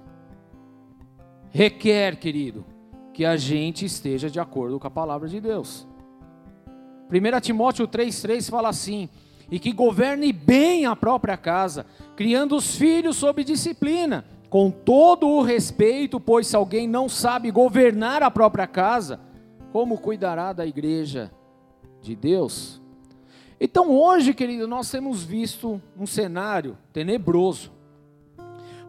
Requer, 1.51 2.18
querido, 2.18 2.64
que 3.12 3.25
a 3.25 3.37
gente 3.37 3.85
esteja 3.85 4.29
de 4.29 4.40
acordo 4.40 4.79
com 4.79 4.87
a 4.87 4.90
palavra 4.90 5.29
de 5.29 5.40
Deus. 5.40 5.87
1 7.14 7.40
Timóteo 7.40 7.87
3,3 7.87 8.50
fala 8.50 8.68
assim: 8.68 9.09
e 9.50 9.59
que 9.59 9.72
governe 9.72 10.33
bem 10.33 10.87
a 10.87 10.96
própria 10.96 11.37
casa, 11.37 11.87
criando 12.16 12.57
os 12.57 12.77
filhos 12.77 13.16
sob 13.16 13.44
disciplina, 13.44 14.24
com 14.48 14.70
todo 14.70 15.29
o 15.29 15.42
respeito, 15.42 16.18
pois 16.18 16.46
se 16.46 16.57
alguém 16.57 16.88
não 16.88 17.09
sabe 17.09 17.50
governar 17.50 18.22
a 18.22 18.31
própria 18.31 18.66
casa, 18.66 19.20
como 19.72 19.98
cuidará 19.98 20.53
da 20.53 20.66
igreja 20.66 21.31
de 22.00 22.14
Deus? 22.14 22.81
Então 23.61 23.90
hoje, 23.90 24.35
querido, 24.35 24.66
nós 24.66 24.90
temos 24.90 25.22
visto 25.22 25.81
um 25.98 26.07
cenário 26.07 26.77
tenebroso. 26.92 27.72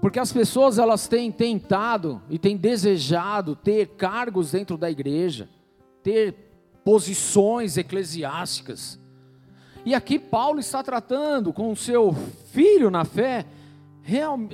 Porque 0.02 0.20
as 0.20 0.32
pessoas 0.32 0.78
elas 0.78 1.08
têm 1.08 1.32
tentado 1.32 2.22
e 2.30 2.38
têm 2.38 2.58
desejado 2.58 3.56
ter 3.56 3.88
cargos 3.90 4.52
dentro 4.52 4.78
da 4.78 4.90
igreja, 4.92 5.50
ter 6.04 6.45
posições 6.86 7.78
eclesiásticas. 7.78 9.00
E 9.84 9.96
aqui 9.96 10.20
Paulo 10.20 10.60
está 10.60 10.84
tratando 10.84 11.52
com 11.52 11.72
o 11.72 11.76
seu 11.76 12.14
filho 12.52 12.92
na 12.92 13.04
fé 13.04 13.46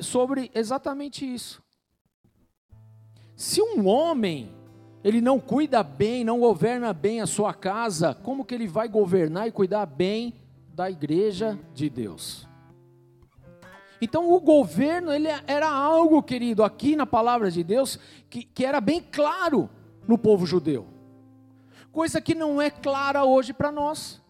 sobre 0.02 0.50
exatamente 0.56 1.26
isso. 1.26 1.62
Se 3.36 3.62
um 3.62 3.86
homem 3.86 4.50
ele 5.04 5.20
não 5.20 5.40
cuida 5.40 5.84
bem, 5.84 6.24
não 6.24 6.40
governa 6.40 6.94
bem 6.94 7.20
a 7.20 7.28
sua 7.28 7.54
casa, 7.54 8.14
como 8.14 8.46
que 8.46 8.56
ele 8.56 8.68
vai 8.68 8.88
governar 8.88 9.48
e 9.48 9.52
cuidar 9.52 9.86
bem 9.86 10.34
da 10.74 10.90
igreja 10.90 11.60
de 11.74 11.90
Deus? 11.90 12.48
Então 14.02 14.32
o 14.32 14.40
governo 14.40 15.12
ele 15.12 15.28
era 15.46 15.70
algo, 15.70 16.24
querido, 16.24 16.64
aqui 16.64 16.96
na 16.96 17.06
palavra 17.06 17.52
de 17.52 17.64
Deus, 17.64 18.00
que, 18.30 18.44
que 18.44 18.66
era 18.66 18.80
bem 18.80 19.02
claro 19.02 19.70
no 20.08 20.18
povo 20.18 20.46
judeu 20.46 20.91
coisa 21.92 22.22
que 22.22 22.34
não 22.34 22.62
é 22.62 22.70
clara 22.70 23.24
hoje 23.24 23.54
para 23.54 23.72
nós. 23.72 24.22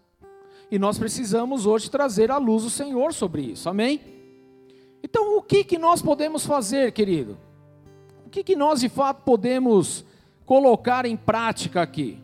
E 0.69 0.79
nós 0.79 0.97
precisamos 0.97 1.65
hoje 1.65 1.91
trazer 1.91 2.31
à 2.31 2.37
luz 2.37 2.63
o 2.63 2.69
Senhor 2.69 3.13
sobre 3.13 3.41
isso, 3.41 3.69
amém? 3.69 4.01
Então, 5.03 5.37
o 5.37 5.41
que, 5.41 5.63
que 5.63 5.77
nós 5.77 6.01
podemos 6.01 6.45
fazer, 6.45 6.91
querido? 6.91 7.37
O 8.25 8.29
que, 8.29 8.43
que 8.43 8.55
nós 8.55 8.79
de 8.79 8.87
fato 8.87 9.23
podemos 9.23 10.05
colocar 10.45 11.05
em 11.05 11.17
prática 11.17 11.81
aqui? 11.81 12.21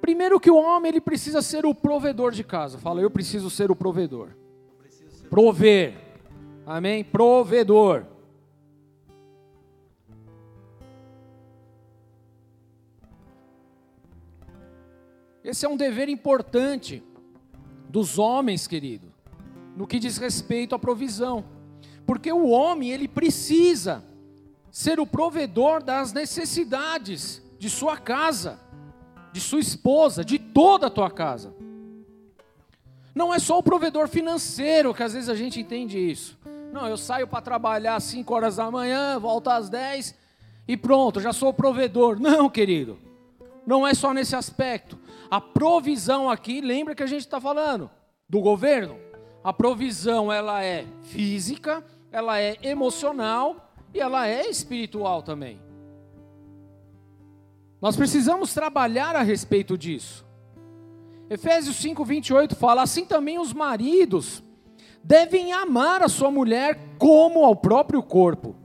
Primeiro 0.00 0.38
que 0.38 0.50
o 0.50 0.56
homem 0.56 0.90
ele 0.90 1.00
precisa 1.00 1.40
ser 1.42 1.64
o 1.66 1.74
provedor 1.74 2.32
de 2.32 2.44
casa. 2.44 2.78
Fala, 2.78 3.00
eu 3.00 3.10
preciso 3.10 3.50
ser 3.50 3.70
o 3.70 3.76
provedor. 3.76 4.28
Prover. 5.28 5.94
Amém? 6.64 7.02
Provedor. 7.02 8.04
Esse 15.46 15.64
é 15.64 15.68
um 15.68 15.76
dever 15.76 16.08
importante 16.08 17.04
dos 17.88 18.18
homens, 18.18 18.66
querido, 18.66 19.12
no 19.76 19.86
que 19.86 20.00
diz 20.00 20.18
respeito 20.18 20.74
à 20.74 20.78
provisão. 20.78 21.44
Porque 22.04 22.32
o 22.32 22.48
homem, 22.48 22.90
ele 22.90 23.06
precisa 23.06 24.04
ser 24.72 24.98
o 24.98 25.06
provedor 25.06 25.84
das 25.84 26.12
necessidades 26.12 27.40
de 27.60 27.70
sua 27.70 27.96
casa, 27.96 28.58
de 29.32 29.40
sua 29.40 29.60
esposa, 29.60 30.24
de 30.24 30.36
toda 30.36 30.88
a 30.88 30.90
tua 30.90 31.12
casa. 31.12 31.54
Não 33.14 33.32
é 33.32 33.38
só 33.38 33.56
o 33.56 33.62
provedor 33.62 34.08
financeiro, 34.08 34.92
que 34.92 35.04
às 35.04 35.12
vezes 35.12 35.28
a 35.28 35.36
gente 35.36 35.60
entende 35.60 35.96
isso. 35.96 36.36
Não, 36.72 36.88
eu 36.88 36.96
saio 36.96 37.28
para 37.28 37.40
trabalhar 37.40 37.94
às 37.94 38.02
5 38.02 38.34
horas 38.34 38.56
da 38.56 38.68
manhã, 38.68 39.16
volto 39.20 39.48
às 39.48 39.68
10 39.68 40.12
e 40.66 40.76
pronto, 40.76 41.20
já 41.20 41.32
sou 41.32 41.50
o 41.50 41.54
provedor. 41.54 42.18
Não, 42.18 42.50
querido. 42.50 42.98
Não 43.64 43.86
é 43.86 43.94
só 43.94 44.12
nesse 44.12 44.34
aspecto. 44.34 45.05
A 45.30 45.40
provisão 45.40 46.30
aqui, 46.30 46.60
lembra 46.60 46.94
que 46.94 47.02
a 47.02 47.06
gente 47.06 47.20
está 47.20 47.40
falando 47.40 47.90
do 48.28 48.40
governo? 48.40 48.96
A 49.42 49.52
provisão 49.52 50.32
ela 50.32 50.62
é 50.62 50.84
física, 51.02 51.84
ela 52.10 52.40
é 52.40 52.56
emocional 52.62 53.70
e 53.92 54.00
ela 54.00 54.26
é 54.26 54.48
espiritual 54.48 55.22
também. 55.22 55.60
Nós 57.80 57.96
precisamos 57.96 58.54
trabalhar 58.54 59.14
a 59.14 59.22
respeito 59.22 59.76
disso. 59.76 60.24
Efésios 61.28 61.76
5:28 61.76 62.54
fala: 62.54 62.82
assim 62.82 63.04
também 63.04 63.38
os 63.38 63.52
maridos 63.52 64.42
devem 65.02 65.52
amar 65.52 66.02
a 66.02 66.08
sua 66.08 66.30
mulher 66.30 66.78
como 66.98 67.44
ao 67.44 67.54
próprio 67.54 68.02
corpo. 68.02 68.56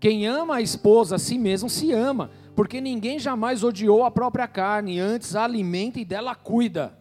Quem 0.00 0.26
ama 0.26 0.56
a 0.56 0.60
esposa 0.60 1.16
a 1.16 1.18
si 1.18 1.38
mesmo 1.38 1.70
se 1.70 1.92
ama 1.92 2.30
porque 2.54 2.80
ninguém 2.80 3.18
jamais 3.18 3.64
odiou 3.64 4.04
a 4.04 4.10
própria 4.10 4.46
carne, 4.46 5.00
antes 5.00 5.34
a 5.34 5.44
alimenta 5.44 5.98
e 5.98 6.04
dela 6.04 6.34
cuida, 6.34 6.96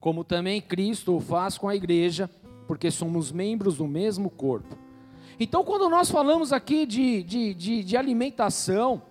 como 0.00 0.24
também 0.24 0.60
Cristo 0.60 1.20
faz 1.20 1.58
com 1.58 1.68
a 1.68 1.76
igreja, 1.76 2.30
porque 2.66 2.90
somos 2.90 3.30
membros 3.30 3.76
do 3.76 3.86
mesmo 3.86 4.30
corpo. 4.30 4.78
Então, 5.38 5.64
quando 5.64 5.88
nós 5.88 6.10
falamos 6.10 6.52
aqui 6.52 6.86
de, 6.86 7.22
de, 7.22 7.54
de, 7.54 7.84
de 7.84 7.96
alimentação, 7.96 9.02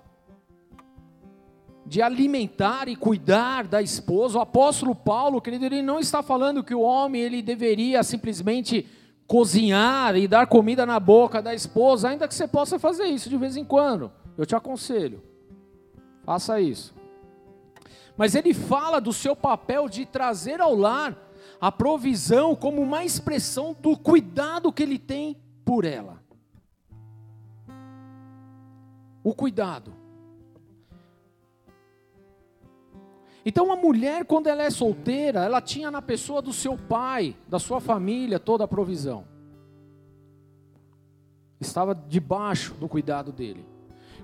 de 1.85 2.01
alimentar 2.01 2.87
e 2.87 2.95
cuidar 2.95 3.67
da 3.67 3.81
esposa. 3.81 4.37
O 4.37 4.41
apóstolo 4.41 4.95
Paulo, 4.95 5.41
querido, 5.41 5.65
ele 5.65 5.81
não 5.81 5.99
está 5.99 6.23
falando 6.23 6.63
que 6.63 6.73
o 6.73 6.81
homem 6.81 7.21
ele 7.21 7.41
deveria 7.41 8.01
simplesmente 8.03 8.87
cozinhar 9.27 10.15
e 10.15 10.27
dar 10.27 10.47
comida 10.47 10.85
na 10.85 10.99
boca 10.99 11.41
da 11.41 11.53
esposa, 11.53 12.09
ainda 12.09 12.27
que 12.27 12.33
você 12.33 12.47
possa 12.47 12.79
fazer 12.79 13.05
isso 13.05 13.29
de 13.29 13.37
vez 13.37 13.57
em 13.57 13.65
quando. 13.65 14.11
Eu 14.37 14.45
te 14.45 14.55
aconselho. 14.55 15.21
Faça 16.23 16.59
isso. 16.59 16.93
Mas 18.15 18.35
ele 18.35 18.53
fala 18.53 18.99
do 18.99 19.11
seu 19.11 19.35
papel 19.35 19.89
de 19.89 20.05
trazer 20.05 20.61
ao 20.61 20.75
lar 20.75 21.17
a 21.59 21.71
provisão 21.71 22.55
como 22.55 22.81
uma 22.81 23.03
expressão 23.03 23.75
do 23.79 23.97
cuidado 23.97 24.71
que 24.71 24.83
ele 24.83 24.99
tem 24.99 25.37
por 25.65 25.85
ela. 25.85 26.21
O 29.23 29.33
cuidado. 29.33 29.93
Então, 33.45 33.71
a 33.71 33.75
mulher, 33.75 34.25
quando 34.25 34.47
ela 34.47 34.63
é 34.63 34.69
solteira, 34.69 35.43
ela 35.43 35.61
tinha 35.61 35.91
na 35.91 36.01
pessoa 36.01 36.41
do 36.41 36.53
seu 36.53 36.77
pai, 36.77 37.35
da 37.47 37.59
sua 37.59 37.81
família, 37.81 38.39
toda 38.39 38.63
a 38.63 38.67
provisão. 38.67 39.25
Estava 41.59 41.93
debaixo 41.93 42.73
do 42.75 42.87
cuidado 42.87 43.31
dele. 43.31 43.72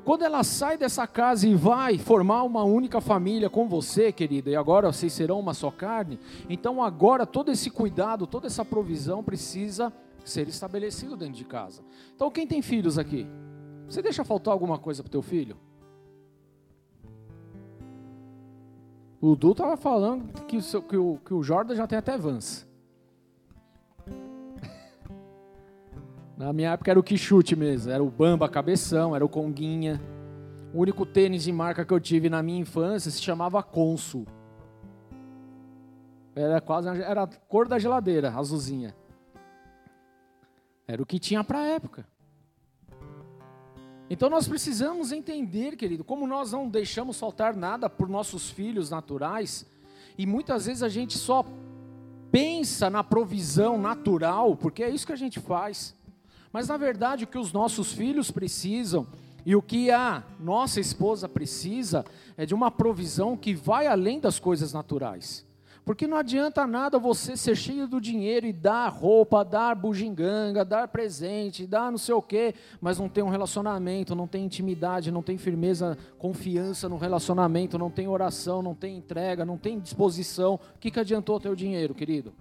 Quando 0.04 0.24
ela 0.24 0.44
sai 0.44 0.78
dessa 0.78 1.06
casa 1.06 1.48
e 1.48 1.54
vai 1.54 1.98
formar 1.98 2.44
uma 2.44 2.64
única 2.64 3.00
família 3.00 3.50
com 3.50 3.68
você, 3.68 4.12
querida, 4.12 4.50
e 4.50 4.56
agora 4.56 4.92
vocês 4.92 5.14
serão 5.14 5.40
uma 5.40 5.54
só 5.54 5.70
carne, 5.70 6.20
então 6.50 6.82
agora 6.82 7.26
todo 7.26 7.52
esse 7.52 7.70
cuidado, 7.70 8.26
toda 8.26 8.48
essa 8.48 8.66
provisão 8.66 9.24
precisa 9.24 9.94
ser 10.24 10.48
estabelecido 10.48 11.16
dentro 11.18 11.36
de 11.36 11.46
casa. 11.46 11.82
Então, 12.16 12.32
quem 12.32 12.48
tem 12.48 12.62
filhos 12.62 12.98
aqui? 12.98 13.28
Você 13.88 14.02
deixa 14.02 14.24
faltar 14.24 14.54
alguma 14.54 14.78
coisa 14.78 15.02
para 15.02 15.10
o 15.10 15.12
teu 15.12 15.22
filho? 15.22 15.58
O 19.22 19.36
Du 19.36 19.52
estava 19.52 19.76
falando 19.76 20.32
que 20.46 20.58
o, 20.58 20.62
seu, 20.62 20.82
que, 20.82 20.96
o, 20.96 21.20
que 21.26 21.34
o 21.34 21.44
Jordan 21.44 21.76
já 21.76 21.88
tem 21.88 21.98
até 21.98 22.18
Vans. 22.18 22.69
Na 26.40 26.54
minha 26.54 26.72
época 26.72 26.90
era 26.90 26.98
o 26.98 27.04
Quixute 27.04 27.54
mesmo, 27.54 27.92
era 27.92 28.02
o 28.02 28.10
Bamba 28.10 28.48
Cabeção, 28.48 29.14
era 29.14 29.26
o 29.26 29.28
Conguinha. 29.28 30.00
O 30.74 30.80
único 30.80 31.06
tênis 31.06 31.44
de 31.44 31.52
marca 31.52 31.84
que 31.84 31.94
eu 31.94 32.00
tive 32.00 32.30
na 32.30 32.42
minha 32.42 32.62
infância 32.62 33.12
se 33.12 33.22
chamava 33.22 33.62
Consul. 33.62 34.26
Era 36.34 36.62
quase 36.62 36.88
era 36.88 37.24
a 37.24 37.28
cor 37.28 37.68
da 37.68 37.78
geladeira, 37.78 38.32
azulzinha. 38.32 38.96
Era 40.88 41.04
o 41.04 41.06
que 41.06 41.20
tinha 41.20 41.44
para 41.44 41.60
a 41.60 41.68
época. 41.68 42.08
Então 44.10 44.30
nós 44.30 44.48
precisamos 44.48 45.12
entender, 45.12 45.76
querido, 45.76 46.06
como 46.06 46.26
nós 46.26 46.54
não 46.54 46.70
deixamos 46.70 47.20
faltar 47.20 47.54
nada 47.54 47.90
por 47.90 48.08
nossos 48.08 48.50
filhos 48.50 48.90
naturais, 48.90 49.66
e 50.18 50.26
muitas 50.26 50.68
vezes 50.68 50.84
a 50.84 50.90
gente 50.90 51.18
só 51.18 51.44
pensa 52.32 52.90
na 52.90 53.04
provisão 53.04 53.78
natural, 53.78 54.56
porque 54.56 54.84
é 54.84 54.90
isso 54.90 55.06
que 55.06 55.12
a 55.12 55.18
gente 55.18 55.42
faz. 55.42 55.99
Mas 56.52 56.68
na 56.68 56.78
verdade 56.78 57.24
o 57.24 57.28
que 57.28 57.38
os 57.38 57.54
nossos 57.54 57.92
filhos 57.92 58.32
precisam 58.32 59.08
e 59.46 59.56
o 59.56 59.62
que 59.62 59.92
a 59.92 60.24
nossa 60.40 60.80
esposa 60.80 61.30
precisa 61.30 62.06
é 62.38 62.46
de 62.46 62.54
uma 62.54 62.70
provisão 62.70 63.38
que 63.38 63.54
vai 63.54 63.88
além 63.88 64.20
das 64.20 64.40
coisas 64.40 64.74
naturais. 64.74 65.48
Porque 65.86 66.06
não 66.06 66.18
adianta 66.18 66.68
nada 66.68 67.00
você 67.00 67.36
ser 67.36 67.56
cheio 67.56 67.88
do 67.88 68.00
dinheiro 68.00 68.46
e 68.46 68.54
dar 68.54 68.90
roupa, 68.90 69.44
dar 69.44 69.76
bugiganga, 69.76 70.64
dar 70.64 70.88
presente, 70.88 71.66
dar 71.66 71.90
não 71.90 71.98
sei 71.98 72.14
o 72.14 72.22
quê, 72.22 72.54
mas 72.80 73.00
não 73.00 73.10
tem 73.10 73.24
um 73.24 73.30
relacionamento, 73.30 74.14
não 74.14 74.28
tem 74.28 74.46
intimidade, 74.46 75.12
não 75.12 75.24
tem 75.24 75.36
firmeza, 75.36 75.98
confiança 76.20 76.88
no 76.88 76.98
relacionamento, 76.98 77.78
não 77.78 77.90
tem 77.90 78.08
oração, 78.08 78.62
não 78.62 78.76
tem 78.76 78.98
entrega, 78.98 79.44
não 79.44 79.58
tem 79.58 79.80
disposição. 79.80 80.60
O 80.76 80.80
que, 80.80 80.92
que 80.92 81.00
adiantou 81.00 81.38
o 81.38 81.40
teu 81.40 81.56
dinheiro, 81.56 81.96
querido? 81.96 82.34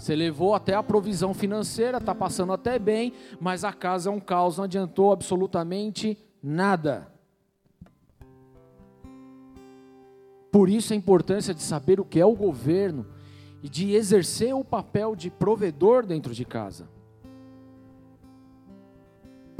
Você 0.00 0.16
levou 0.16 0.54
até 0.54 0.74
a 0.74 0.82
provisão 0.82 1.34
financeira, 1.34 1.98
está 1.98 2.14
passando 2.14 2.54
até 2.54 2.78
bem, 2.78 3.12
mas 3.38 3.64
a 3.64 3.72
casa 3.72 4.08
é 4.08 4.12
um 4.12 4.18
caos, 4.18 4.56
não 4.56 4.64
adiantou 4.64 5.12
absolutamente 5.12 6.16
nada. 6.42 7.12
Por 10.50 10.70
isso 10.70 10.94
a 10.94 10.96
importância 10.96 11.52
de 11.52 11.60
saber 11.60 12.00
o 12.00 12.04
que 12.06 12.18
é 12.18 12.24
o 12.24 12.34
governo 12.34 13.06
e 13.62 13.68
de 13.68 13.92
exercer 13.92 14.54
o 14.54 14.64
papel 14.64 15.14
de 15.14 15.30
provedor 15.30 16.06
dentro 16.06 16.32
de 16.32 16.46
casa. 16.46 16.88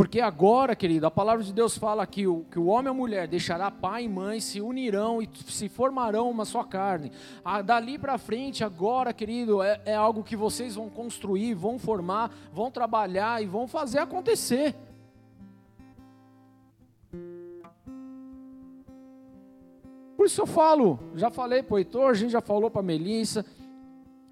Porque 0.00 0.18
agora, 0.18 0.74
querido, 0.74 1.06
a 1.06 1.10
palavra 1.10 1.44
de 1.44 1.52
Deus 1.52 1.76
fala 1.76 2.06
que 2.06 2.26
o, 2.26 2.46
que 2.50 2.58
o 2.58 2.68
homem 2.68 2.86
e 2.86 2.88
a 2.88 2.94
mulher 2.94 3.28
deixará 3.28 3.70
pai 3.70 4.04
e 4.04 4.08
mãe, 4.08 4.40
se 4.40 4.58
unirão 4.58 5.20
e 5.20 5.28
se 5.46 5.68
formarão 5.68 6.30
uma 6.30 6.46
só 6.46 6.64
carne. 6.64 7.12
Ah, 7.44 7.60
dali 7.60 7.98
para 7.98 8.16
frente, 8.16 8.64
agora, 8.64 9.12
querido, 9.12 9.62
é, 9.62 9.78
é 9.84 9.94
algo 9.94 10.24
que 10.24 10.34
vocês 10.34 10.74
vão 10.74 10.88
construir, 10.88 11.52
vão 11.52 11.78
formar, 11.78 12.34
vão 12.50 12.70
trabalhar 12.70 13.42
e 13.42 13.46
vão 13.46 13.68
fazer 13.68 13.98
acontecer. 13.98 14.74
Por 20.16 20.24
isso 20.24 20.40
eu 20.40 20.46
falo, 20.46 20.98
já 21.14 21.30
falei 21.30 21.62
para 21.62 21.74
o 21.74 21.78
Heitor, 21.78 22.08
a 22.08 22.14
gente 22.14 22.30
já 22.30 22.40
falou 22.40 22.70
para 22.70 22.80
a 22.80 22.82
Melissa, 22.82 23.44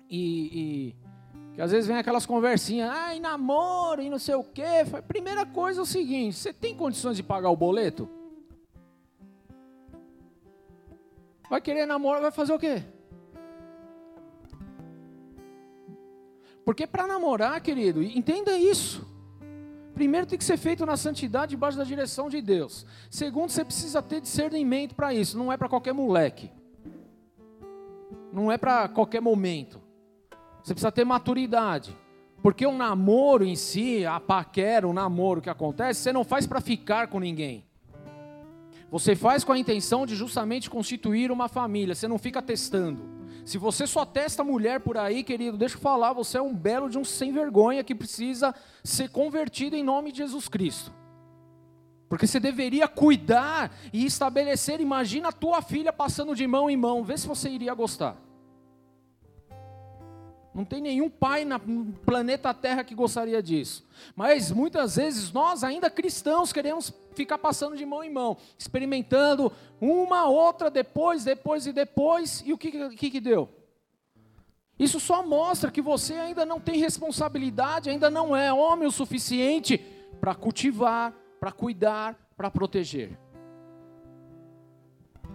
e, 0.08 0.94
e, 0.94 1.07
que 1.58 1.62
às 1.62 1.72
vezes 1.72 1.88
vem 1.88 1.96
aquelas 1.96 2.24
conversinhas, 2.24 2.88
ai, 2.88 3.18
namoro 3.18 4.00
e 4.00 4.08
não 4.08 4.20
sei 4.20 4.36
o 4.36 4.44
quê. 4.44 4.62
Primeira 5.08 5.44
coisa 5.44 5.80
é 5.80 5.82
o 5.82 5.84
seguinte: 5.84 6.36
você 6.36 6.52
tem 6.52 6.72
condições 6.72 7.16
de 7.16 7.22
pagar 7.24 7.50
o 7.50 7.56
boleto? 7.56 8.08
Vai 11.50 11.60
querer 11.60 11.84
namorar, 11.84 12.22
vai 12.22 12.30
fazer 12.30 12.52
o 12.52 12.60
quê? 12.60 12.84
Porque 16.64 16.86
para 16.86 17.08
namorar, 17.08 17.60
querido, 17.60 18.04
entenda 18.04 18.56
isso. 18.56 19.04
Primeiro, 19.94 20.28
tem 20.28 20.38
que 20.38 20.44
ser 20.44 20.58
feito 20.58 20.86
na 20.86 20.96
santidade, 20.96 21.50
debaixo 21.50 21.76
da 21.76 21.82
direção 21.82 22.30
de 22.30 22.40
Deus. 22.40 22.86
Segundo, 23.10 23.50
você 23.50 23.64
precisa 23.64 24.00
ter 24.00 24.20
discernimento 24.20 24.94
para 24.94 25.12
isso. 25.12 25.36
Não 25.36 25.52
é 25.52 25.56
para 25.56 25.68
qualquer 25.68 25.92
moleque. 25.92 26.52
Não 28.32 28.52
é 28.52 28.56
para 28.56 28.86
qualquer 28.86 29.20
momento. 29.20 29.87
Você 30.62 30.74
precisa 30.74 30.92
ter 30.92 31.04
maturidade. 31.04 31.96
Porque 32.42 32.66
o 32.66 32.72
namoro 32.72 33.44
em 33.44 33.56
si, 33.56 34.06
a 34.06 34.20
paquera, 34.20 34.86
o 34.86 34.92
namoro 34.92 35.40
que 35.40 35.50
acontece, 35.50 36.00
você 36.00 36.12
não 36.12 36.24
faz 36.24 36.46
para 36.46 36.60
ficar 36.60 37.08
com 37.08 37.18
ninguém. 37.18 37.64
Você 38.90 39.14
faz 39.14 39.44
com 39.44 39.52
a 39.52 39.58
intenção 39.58 40.06
de 40.06 40.14
justamente 40.14 40.70
constituir 40.70 41.30
uma 41.30 41.48
família. 41.48 41.94
Você 41.94 42.08
não 42.08 42.18
fica 42.18 42.40
testando. 42.40 43.02
Se 43.44 43.58
você 43.58 43.86
só 43.86 44.04
testa 44.04 44.44
mulher 44.44 44.80
por 44.80 44.96
aí, 44.96 45.24
querido, 45.24 45.56
deixa 45.56 45.76
eu 45.76 45.80
falar, 45.80 46.12
você 46.12 46.38
é 46.38 46.42
um 46.42 46.54
belo 46.54 46.88
de 46.88 46.98
um 46.98 47.04
sem 47.04 47.32
vergonha 47.32 47.82
que 47.82 47.94
precisa 47.94 48.54
ser 48.84 49.08
convertido 49.10 49.74
em 49.74 49.82
nome 49.82 50.12
de 50.12 50.18
Jesus 50.18 50.48
Cristo. 50.48 50.92
Porque 52.08 52.26
você 52.26 52.40
deveria 52.40 52.86
cuidar 52.86 53.74
e 53.92 54.04
estabelecer, 54.04 54.80
imagina 54.80 55.28
a 55.28 55.32
tua 55.32 55.60
filha 55.60 55.92
passando 55.92 56.34
de 56.34 56.46
mão 56.46 56.70
em 56.70 56.76
mão, 56.76 57.04
vê 57.04 57.16
se 57.18 57.26
você 57.26 57.48
iria 57.50 57.74
gostar. 57.74 58.16
Não 60.58 60.64
tem 60.64 60.80
nenhum 60.80 61.08
pai 61.08 61.44
no 61.44 61.92
planeta 62.04 62.52
Terra 62.52 62.82
que 62.82 62.92
gostaria 62.92 63.40
disso. 63.40 63.86
Mas 64.16 64.50
muitas 64.50 64.96
vezes 64.96 65.30
nós, 65.30 65.62
ainda 65.62 65.88
cristãos, 65.88 66.52
queremos 66.52 66.92
ficar 67.14 67.38
passando 67.38 67.76
de 67.76 67.86
mão 67.86 68.02
em 68.02 68.12
mão, 68.12 68.36
experimentando 68.58 69.52
uma, 69.80 70.24
outra, 70.24 70.68
depois, 70.68 71.22
depois 71.22 71.64
e 71.64 71.72
depois. 71.72 72.42
E 72.44 72.52
o 72.52 72.58
que, 72.58 72.72
que, 72.96 73.08
que 73.08 73.20
deu? 73.20 73.48
Isso 74.76 74.98
só 74.98 75.24
mostra 75.24 75.70
que 75.70 75.80
você 75.80 76.14
ainda 76.14 76.44
não 76.44 76.58
tem 76.58 76.80
responsabilidade, 76.80 77.88
ainda 77.88 78.10
não 78.10 78.34
é 78.34 78.52
homem 78.52 78.88
o 78.88 78.90
suficiente 78.90 79.78
para 80.20 80.34
cultivar, 80.34 81.14
para 81.38 81.52
cuidar, 81.52 82.16
para 82.36 82.50
proteger. 82.50 83.16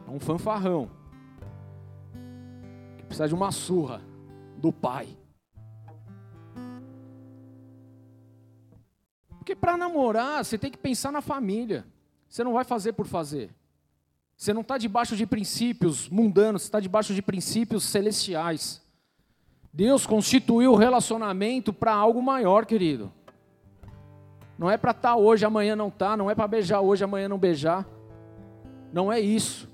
É 0.05 0.11
um 0.11 0.19
fanfarrão 0.19 0.91
que 2.97 3.03
precisa 3.05 3.29
de 3.29 3.33
uma 3.33 3.53
surra 3.53 4.01
do 4.63 4.71
pai. 4.71 5.09
Porque 9.37 9.57
para 9.57 9.75
namorar, 9.75 10.45
você 10.45 10.57
tem 10.57 10.71
que 10.71 10.77
pensar 10.77 11.11
na 11.11 11.19
família. 11.19 11.85
Você 12.29 12.45
não 12.45 12.53
vai 12.53 12.63
fazer 12.63 12.93
por 12.93 13.05
fazer. 13.05 13.53
Você 14.37 14.53
não 14.53 14.61
está 14.61 14.77
debaixo 14.77 15.17
de 15.17 15.25
princípios 15.25 16.07
mundanos, 16.07 16.61
você 16.61 16.67
está 16.69 16.79
debaixo 16.79 17.13
de 17.13 17.21
princípios 17.21 17.83
celestiais. 17.83 18.81
Deus 19.73 20.07
constituiu 20.07 20.71
o 20.71 20.77
relacionamento 20.77 21.73
para 21.73 21.93
algo 21.93 22.21
maior, 22.21 22.65
querido. 22.65 23.11
Não 24.57 24.71
é 24.71 24.77
para 24.77 24.91
estar 24.91 25.09
tá 25.09 25.15
hoje, 25.17 25.45
amanhã 25.45 25.75
não 25.75 25.89
está. 25.89 26.15
Não 26.15 26.31
é 26.31 26.35
para 26.35 26.47
beijar 26.47 26.79
hoje, 26.79 27.03
amanhã 27.03 27.27
não 27.27 27.37
beijar. 27.37 27.85
Não 28.93 29.11
é 29.11 29.19
isso. 29.19 29.69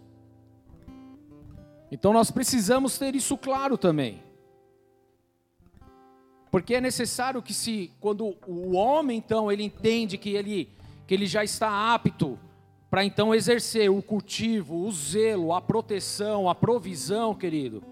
Então 1.92 2.12
nós 2.12 2.32
precisamos 2.32 2.98
ter 2.98 3.14
isso 3.14 3.38
claro 3.38 3.78
também. 3.78 4.29
Porque 6.52 6.76
é 6.76 6.82
necessário 6.82 7.42
que 7.42 7.54
se 7.54 7.92
quando 8.00 8.36
o 8.48 8.76
homem 8.76 9.18
então 9.18 9.52
ele 9.52 9.64
entende 9.64 10.18
que 10.18 10.32
ele 10.32 10.70
que 11.06 11.14
ele 11.14 11.26
já 11.26 11.44
está 11.44 11.94
apto 11.94 12.38
para 12.90 13.04
então 13.04 13.34
exercer 13.34 13.90
o 13.90 14.02
cultivo, 14.02 14.86
o 14.86 14.92
zelo, 14.92 15.54
a 15.54 15.62
proteção, 15.62 16.50
a 16.50 16.56
provisão, 16.56 17.36
querido. 17.36 17.84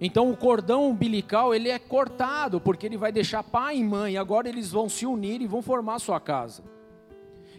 Então 0.00 0.30
o 0.30 0.36
cordão 0.36 0.88
umbilical 0.90 1.54
ele 1.54 1.68
é 1.68 1.78
cortado 1.78 2.60
porque 2.60 2.86
ele 2.86 2.96
vai 2.96 3.10
deixar 3.10 3.42
pai 3.42 3.78
e 3.78 3.84
mãe. 3.84 4.16
Agora 4.16 4.48
eles 4.48 4.70
vão 4.70 4.88
se 4.88 5.06
unir 5.06 5.40
e 5.40 5.46
vão 5.46 5.62
formar 5.62 5.98
sua 5.98 6.20
casa. 6.20 6.62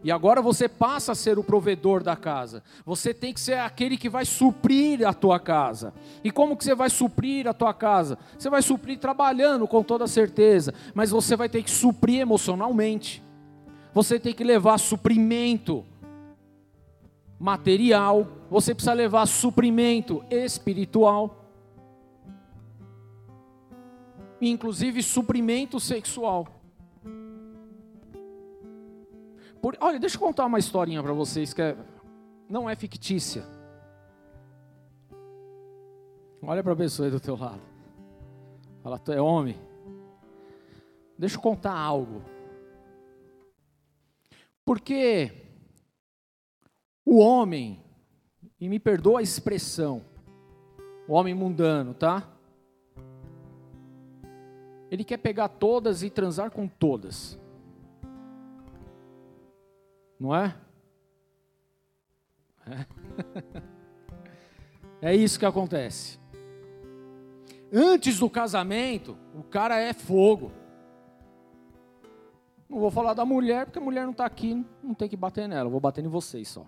E 0.05 0.11
agora 0.11 0.39
você 0.39 0.69
passa 0.69 1.13
a 1.13 1.15
ser 1.15 1.39
o 1.39 1.43
provedor 1.43 2.03
da 2.03 2.15
casa. 2.15 2.61
Você 2.85 3.11
tem 3.11 3.33
que 3.33 3.39
ser 3.39 3.57
aquele 3.57 3.97
que 3.97 4.07
vai 4.07 4.23
suprir 4.23 5.03
a 5.03 5.11
tua 5.11 5.39
casa. 5.39 5.95
E 6.23 6.29
como 6.29 6.55
que 6.55 6.63
você 6.63 6.75
vai 6.75 6.91
suprir 6.91 7.47
a 7.47 7.53
tua 7.55 7.73
casa? 7.73 8.15
Você 8.37 8.47
vai 8.47 8.61
suprir 8.61 8.99
trabalhando 8.99 9.67
com 9.67 9.81
toda 9.81 10.05
certeza, 10.05 10.75
mas 10.93 11.09
você 11.09 11.35
vai 11.35 11.49
ter 11.49 11.63
que 11.63 11.71
suprir 11.71 12.19
emocionalmente. 12.19 13.23
Você 13.95 14.19
tem 14.19 14.31
que 14.31 14.43
levar 14.43 14.77
suprimento 14.77 15.83
material, 17.39 18.27
você 18.47 18.75
precisa 18.75 18.93
levar 18.93 19.25
suprimento 19.25 20.23
espiritual 20.29 21.41
inclusive 24.39 25.01
suprimento 25.01 25.79
sexual. 25.79 26.54
Por, 29.65 29.75
olha, 29.81 29.97
deixa 29.97 30.15
eu 30.15 30.19
contar 30.19 30.45
uma 30.45 30.59
historinha 30.59 31.01
para 31.01 31.11
vocês 31.11 31.51
que 31.51 31.59
é, 31.59 31.75
não 32.47 32.69
é 32.69 32.75
fictícia. 32.75 33.43
Olha 36.39 36.61
para 36.61 36.73
a 36.73 36.75
pessoa 36.75 37.07
aí 37.07 37.11
do 37.11 37.19
teu 37.19 37.35
lado. 37.35 37.63
Fala, 38.83 38.99
tu 38.99 39.11
é 39.11 39.19
homem. 39.19 39.59
Deixa 41.17 41.37
eu 41.37 41.41
contar 41.41 41.73
algo. 41.73 42.21
Porque 44.63 45.31
o 47.03 47.17
homem, 47.17 47.83
e 48.61 48.69
me 48.69 48.77
perdoa 48.77 49.19
a 49.19 49.23
expressão, 49.23 50.05
o 51.07 51.13
homem 51.13 51.33
mundano, 51.33 51.95
tá? 51.95 52.29
Ele 54.91 55.03
quer 55.03 55.17
pegar 55.17 55.47
todas 55.47 56.03
e 56.03 56.11
transar 56.11 56.51
com 56.51 56.67
todas. 56.67 57.43
Não 60.19 60.35
é? 60.35 60.55
É, 65.01 65.09
é 65.11 65.15
isso 65.15 65.37
que 65.37 65.45
acontece. 65.45 66.19
Antes 67.71 68.19
do 68.19 68.29
casamento, 68.29 69.17
o 69.35 69.43
cara 69.43 69.79
é 69.79 69.93
fogo. 69.93 70.51
Não 72.69 72.79
vou 72.79 72.89
falar 72.89 73.13
da 73.13 73.25
mulher, 73.25 73.65
porque 73.65 73.79
a 73.79 73.81
mulher 73.81 74.03
não 74.05 74.11
está 74.11 74.25
aqui, 74.25 74.65
não 74.83 74.93
tem 74.93 75.07
que 75.07 75.17
bater 75.17 75.47
nela, 75.47 75.69
vou 75.69 75.79
bater 75.79 76.03
em 76.03 76.07
vocês 76.07 76.47
só. 76.47 76.65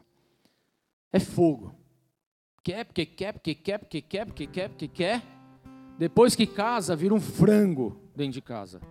É 1.11 1.19
fogo. 1.19 1.73
Quer, 2.63 2.85
porque 2.85 3.05
quer, 3.05 3.33
porque 3.33 3.55
quer, 3.55 3.77
porque 3.77 4.01
quer, 4.01 4.25
porque 4.25 4.47
quer, 4.47 4.69
porque 4.69 4.87
quer. 4.87 5.21
Depois 5.97 6.35
que 6.35 6.45
casa, 6.45 6.95
vira 6.95 7.13
um 7.13 7.21
frango 7.21 7.99
dentro 8.15 8.33
de 8.33 8.41
casa. 8.41 8.81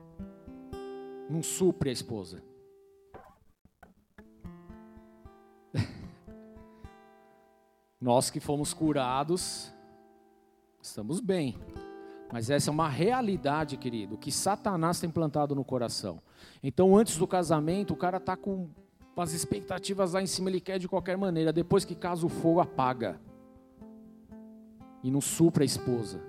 Não 1.28 1.42
supre 1.42 1.90
a 1.90 1.92
esposa. 1.92 2.42
Nós 8.00 8.28
que 8.30 8.40
fomos 8.40 8.74
curados, 8.74 9.72
estamos 10.80 11.20
bem. 11.20 11.58
Mas 12.32 12.50
essa 12.50 12.70
é 12.70 12.72
uma 12.72 12.88
realidade, 12.88 13.76
querido, 13.76 14.18
que 14.18 14.32
Satanás 14.32 15.00
tem 15.00 15.08
plantado 15.08 15.54
no 15.54 15.64
coração. 15.64 16.20
Então, 16.62 16.96
antes 16.96 17.16
do 17.16 17.26
casamento, 17.26 17.94
o 17.94 17.96
cara 17.96 18.18
está 18.18 18.36
com 18.36 18.68
as 19.16 19.32
expectativas 19.32 20.12
lá 20.12 20.20
em 20.20 20.26
cima, 20.26 20.50
ele 20.50 20.60
quer 20.60 20.78
de 20.78 20.88
qualquer 20.88 21.16
maneira. 21.16 21.52
Depois 21.52 21.84
que 21.84 21.94
casa 21.94 22.26
o 22.26 22.28
fogo, 22.28 22.60
apaga. 22.60 23.18
E 25.02 25.10
não 25.10 25.20
supra 25.20 25.62
a 25.62 25.66
esposa. 25.66 26.20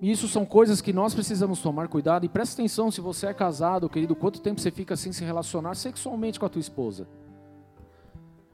E 0.00 0.10
isso 0.10 0.28
são 0.28 0.46
coisas 0.46 0.80
que 0.80 0.92
nós 0.92 1.14
precisamos 1.14 1.60
tomar 1.60 1.88
cuidado. 1.88 2.24
E 2.24 2.28
presta 2.28 2.54
atenção 2.54 2.90
se 2.90 3.00
você 3.00 3.26
é 3.26 3.34
casado, 3.34 3.88
querido, 3.88 4.16
quanto 4.16 4.40
tempo 4.40 4.60
você 4.60 4.70
fica 4.70 4.96
sem 4.96 5.12
se 5.12 5.24
relacionar 5.24 5.74
sexualmente 5.74 6.40
com 6.40 6.46
a 6.46 6.48
tua 6.48 6.60
esposa. 6.60 7.06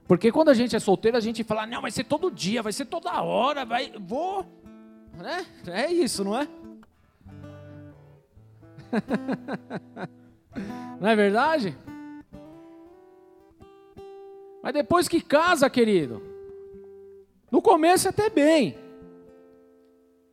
Porque 0.07 0.31
quando 0.31 0.51
a 0.51 0.55
gente 0.55 0.77
é 0.77 0.79
solteiro, 0.79 1.17
a 1.17 1.21
gente 1.21 1.43
fala, 1.43 1.67
não, 1.67 1.81
vai 1.81 1.91
ser 1.91 2.05
todo 2.05 2.31
dia, 2.31 2.63
vai 2.63 2.73
ser 2.73 2.85
toda 2.85 3.23
hora, 3.23 3.65
vai, 3.65 3.93
vou. 3.99 4.45
Né? 5.15 5.47
É 5.67 5.91
isso, 5.91 6.23
não 6.23 6.39
é? 6.39 6.47
não 11.01 11.09
é 11.09 11.17
verdade? 11.17 11.77
Mas 14.63 14.73
depois 14.73 15.09
que 15.09 15.21
casa, 15.21 15.69
querido, 15.71 16.23
no 17.51 17.63
começo 17.63 18.09
é 18.09 18.11
até 18.11 18.29
bem. 18.29 18.77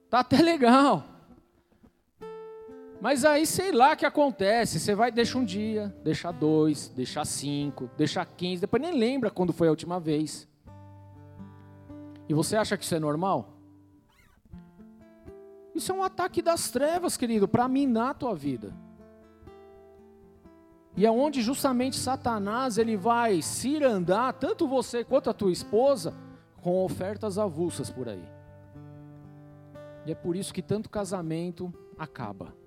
Tá 0.09 0.19
até 0.19 0.41
legal. 0.41 1.05
Mas 3.01 3.25
aí 3.25 3.47
sei 3.47 3.71
lá 3.71 3.93
o 3.93 3.97
que 3.97 4.05
acontece. 4.05 4.79
Você 4.79 4.93
vai, 4.93 5.11
deixa 5.11 5.35
um 5.35 5.43
dia, 5.43 5.93
deixa 6.03 6.31
dois, 6.31 6.87
deixa 6.89 7.25
cinco, 7.25 7.89
deixa 7.97 8.23
quinze, 8.23 8.61
depois 8.61 8.79
nem 8.79 8.93
lembra 8.93 9.31
quando 9.31 9.51
foi 9.51 9.67
a 9.67 9.71
última 9.71 9.99
vez. 9.99 10.47
E 12.29 12.33
você 12.33 12.55
acha 12.55 12.77
que 12.77 12.83
isso 12.83 12.93
é 12.93 12.99
normal? 12.99 13.57
Isso 15.73 15.91
é 15.91 15.95
um 15.95 16.03
ataque 16.03 16.43
das 16.43 16.69
trevas, 16.69 17.17
querido, 17.17 17.47
para 17.47 17.67
minar 17.67 18.11
a 18.11 18.13
tua 18.13 18.35
vida. 18.35 18.71
E 20.95 21.03
é 21.03 21.09
onde 21.09 21.41
justamente 21.41 21.97
Satanás 21.97 22.77
ele 22.77 22.95
vai 22.95 23.41
cirandar 23.41 24.33
tanto 24.33 24.67
você 24.67 25.03
quanto 25.03 25.27
a 25.27 25.33
tua 25.33 25.51
esposa 25.51 26.13
com 26.61 26.83
ofertas 26.85 27.39
avulsas 27.39 27.89
por 27.89 28.07
aí. 28.07 28.23
E 30.05 30.11
é 30.11 30.15
por 30.15 30.35
isso 30.35 30.53
que 30.53 30.61
tanto 30.61 30.89
casamento 30.89 31.73
acaba 31.97 32.60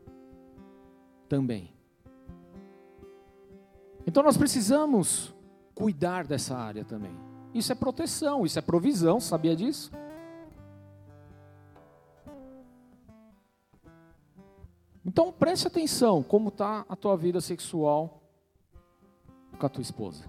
também. 1.34 1.72
Então 4.06 4.22
nós 4.22 4.36
precisamos 4.36 5.34
cuidar 5.74 6.24
dessa 6.24 6.56
área 6.56 6.84
também. 6.84 7.16
Isso 7.52 7.72
é 7.72 7.74
proteção, 7.74 8.46
isso 8.46 8.56
é 8.56 8.62
provisão, 8.62 9.18
sabia 9.18 9.56
disso? 9.56 9.90
Então 15.04 15.32
preste 15.32 15.66
atenção 15.66 16.22
como 16.22 16.50
está 16.50 16.84
a 16.88 16.94
tua 16.94 17.16
vida 17.16 17.40
sexual 17.40 18.22
com 19.58 19.66
a 19.66 19.68
tua 19.68 19.82
esposa. 19.82 20.24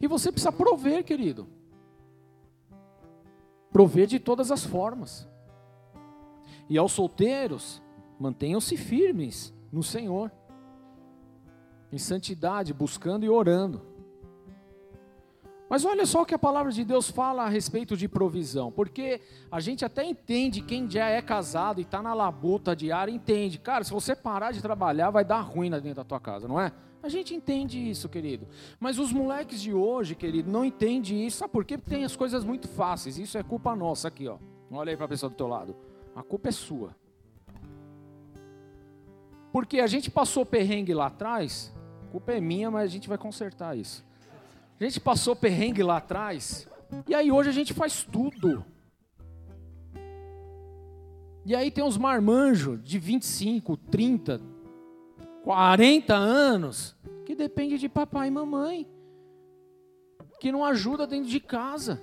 E 0.00 0.08
você 0.08 0.32
precisa 0.32 0.50
prover, 0.50 1.04
querido 1.04 1.46
prover 3.70 4.08
de 4.08 4.18
todas 4.18 4.50
as 4.50 4.64
formas. 4.64 5.28
E 6.68 6.76
aos 6.76 6.90
solteiros, 6.90 7.80
mantenham-se 8.18 8.76
firmes 8.76 9.54
no 9.72 9.82
Senhor, 9.82 10.30
em 11.92 11.98
santidade, 11.98 12.74
buscando 12.74 13.24
e 13.24 13.28
orando. 13.28 13.82
Mas 15.68 15.84
olha 15.84 16.06
só 16.06 16.22
o 16.22 16.26
que 16.26 16.34
a 16.34 16.38
palavra 16.38 16.72
de 16.72 16.82
Deus 16.82 17.10
fala 17.10 17.44
a 17.44 17.48
respeito 17.48 17.94
de 17.94 18.08
provisão, 18.08 18.72
porque 18.72 19.20
a 19.50 19.60
gente 19.60 19.84
até 19.84 20.02
entende, 20.02 20.62
quem 20.62 20.90
já 20.90 21.08
é 21.08 21.20
casado 21.20 21.78
e 21.78 21.82
está 21.82 22.02
na 22.02 22.14
labuta 22.14 22.74
diária, 22.74 23.12
entende, 23.12 23.58
cara, 23.58 23.84
se 23.84 23.92
você 23.92 24.16
parar 24.16 24.52
de 24.52 24.62
trabalhar, 24.62 25.10
vai 25.10 25.24
dar 25.24 25.40
ruim 25.40 25.70
dentro 25.70 25.94
da 25.94 26.04
tua 26.04 26.18
casa, 26.18 26.48
não 26.48 26.58
é? 26.58 26.72
A 27.02 27.08
gente 27.08 27.34
entende 27.34 27.78
isso, 27.78 28.08
querido. 28.08 28.48
Mas 28.80 28.98
os 28.98 29.12
moleques 29.12 29.60
de 29.60 29.72
hoje, 29.72 30.14
querido, 30.14 30.50
não 30.50 30.64
entendem 30.64 31.26
isso. 31.26 31.38
Sabe 31.38 31.52
por 31.52 31.64
quê? 31.64 31.78
Porque 31.78 31.94
tem 31.94 32.04
as 32.04 32.16
coisas 32.16 32.42
muito 32.42 32.66
fáceis. 32.66 33.18
Isso 33.18 33.38
é 33.38 33.42
culpa 33.42 33.76
nossa 33.76 34.08
aqui, 34.08 34.26
ó. 34.26 34.36
Olha 34.70 34.90
aí 34.90 34.96
para 34.96 35.06
a 35.06 35.08
pessoa 35.08 35.30
do 35.30 35.36
teu 35.36 35.46
lado. 35.46 35.76
A 36.14 36.24
culpa 36.24 36.48
é 36.48 36.52
sua. 36.52 36.96
Porque 39.52 39.80
a 39.80 39.86
gente 39.86 40.10
passou 40.10 40.44
perrengue 40.44 40.92
lá 40.92 41.06
atrás, 41.06 41.72
culpa 42.10 42.32
é 42.32 42.40
minha, 42.40 42.70
mas 42.70 42.84
a 42.84 42.92
gente 42.92 43.08
vai 43.08 43.18
consertar 43.18 43.76
isso. 43.76 44.04
A 44.80 44.84
gente 44.84 45.00
passou 45.00 45.34
perrengue 45.34 45.82
lá 45.82 45.96
atrás, 45.96 46.68
e 47.06 47.14
aí 47.14 47.32
hoje 47.32 47.48
a 47.48 47.52
gente 47.52 47.74
faz 47.74 48.04
tudo. 48.04 48.64
E 51.44 51.54
aí 51.56 51.70
tem 51.70 51.82
uns 51.82 51.96
marmanjos 51.96 52.82
de 52.84 52.98
25, 52.98 53.76
30, 53.76 54.40
40 55.42 56.14
anos, 56.14 56.94
que 57.24 57.34
depende 57.34 57.78
de 57.78 57.88
papai 57.88 58.28
e 58.28 58.30
mamãe, 58.30 58.86
que 60.38 60.52
não 60.52 60.64
ajuda 60.64 61.06
dentro 61.06 61.30
de 61.30 61.40
casa, 61.40 62.00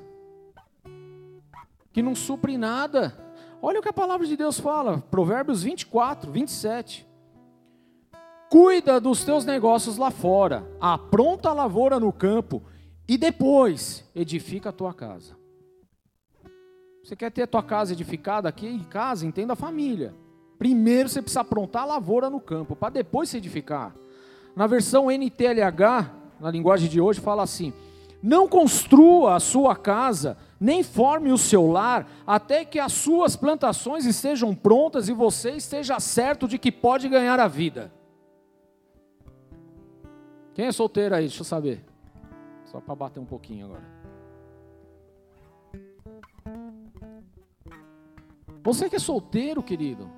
que 1.93 2.01
não 2.01 2.15
supre 2.15 2.57
nada. 2.57 3.15
Olha 3.61 3.79
o 3.79 3.83
que 3.83 3.89
a 3.89 3.93
palavra 3.93 4.25
de 4.25 4.35
Deus 4.35 4.59
fala, 4.59 4.99
Provérbios 5.11 5.63
24, 5.63 6.31
27. 6.31 7.07
Cuida 8.49 8.99
dos 8.99 9.23
teus 9.23 9.43
negócios 9.43 9.97
lá 9.97 10.11
fora, 10.11 10.65
apronta 10.79 11.49
a 11.49 11.53
lavoura 11.53 11.99
no 11.99 12.13
campo 12.13 12.61
e 13.07 13.17
depois 13.17 14.03
edifica 14.15 14.69
a 14.69 14.73
tua 14.73 14.93
casa. 14.93 15.35
Você 17.03 17.15
quer 17.15 17.31
ter 17.31 17.43
a 17.43 17.47
tua 17.47 17.63
casa 17.63 17.93
edificada 17.93 18.49
aqui 18.49 18.67
em 18.67 18.83
casa? 18.83 19.25
Entenda 19.25 19.53
a 19.53 19.55
família. 19.55 20.13
Primeiro 20.57 21.09
você 21.09 21.21
precisa 21.21 21.41
aprontar 21.41 21.83
a 21.83 21.85
lavoura 21.85 22.29
no 22.29 22.39
campo, 22.39 22.75
para 22.75 22.93
depois 22.93 23.29
se 23.29 23.37
edificar. 23.37 23.93
Na 24.55 24.67
versão 24.67 25.11
NTLH, 25.11 26.11
na 26.39 26.49
linguagem 26.49 26.89
de 26.89 27.01
hoje, 27.01 27.19
fala 27.19 27.43
assim: 27.43 27.73
Não 28.23 28.47
construa 28.47 29.35
a 29.35 29.39
sua 29.39 29.75
casa, 29.75 30.37
nem 30.59 30.81
forme 30.81 31.31
o 31.31 31.37
seu 31.37 31.67
lar, 31.67 32.07
até 32.25 32.63
que 32.63 32.79
as 32.79 32.93
suas 32.93 33.35
plantações 33.35 34.05
estejam 34.05 34.55
prontas 34.55 35.09
e 35.09 35.13
você 35.13 35.51
esteja 35.51 35.99
certo 35.99 36.47
de 36.47 36.57
que 36.57 36.71
pode 36.71 37.09
ganhar 37.09 37.39
a 37.39 37.47
vida. 37.47 37.91
Quem 40.55 40.67
é 40.67 40.71
solteiro 40.71 41.13
aí? 41.13 41.25
Deixa 41.27 41.41
eu 41.41 41.45
saber. 41.45 41.83
Só 42.63 42.79
para 42.79 42.95
bater 42.95 43.19
um 43.19 43.25
pouquinho 43.25 43.65
agora. 43.65 43.83
Você 48.63 48.89
que 48.89 48.95
é 48.95 48.99
solteiro, 48.99 49.61
querido. 49.61 50.09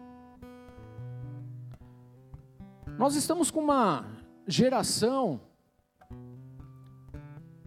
Nós 3.00 3.16
estamos 3.16 3.50
com 3.50 3.62
uma 3.62 4.06
geração 4.48 5.42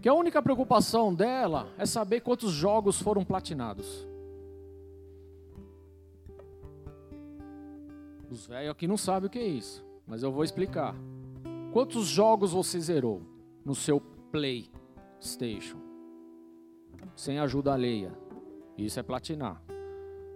que 0.00 0.08
a 0.08 0.14
única 0.14 0.40
preocupação 0.40 1.12
dela 1.12 1.68
é 1.76 1.84
saber 1.84 2.20
quantos 2.20 2.52
jogos 2.52 3.02
foram 3.02 3.24
platinados. 3.24 4.06
Os 8.30 8.46
velhos 8.46 8.70
aqui 8.70 8.86
não 8.86 8.96
sabem 8.96 9.26
o 9.26 9.30
que 9.30 9.40
é 9.40 9.46
isso, 9.46 9.84
mas 10.06 10.22
eu 10.22 10.30
vou 10.30 10.44
explicar. 10.44 10.94
Quantos 11.72 12.06
jogos 12.06 12.52
você 12.52 12.80
zerou 12.80 13.22
no 13.64 13.76
seu 13.76 14.00
PlayStation? 14.32 15.78
Sem 17.14 17.38
ajuda 17.38 17.72
alheia. 17.72 18.12
Isso 18.76 18.98
é 18.98 19.02
platinar. 19.02 19.62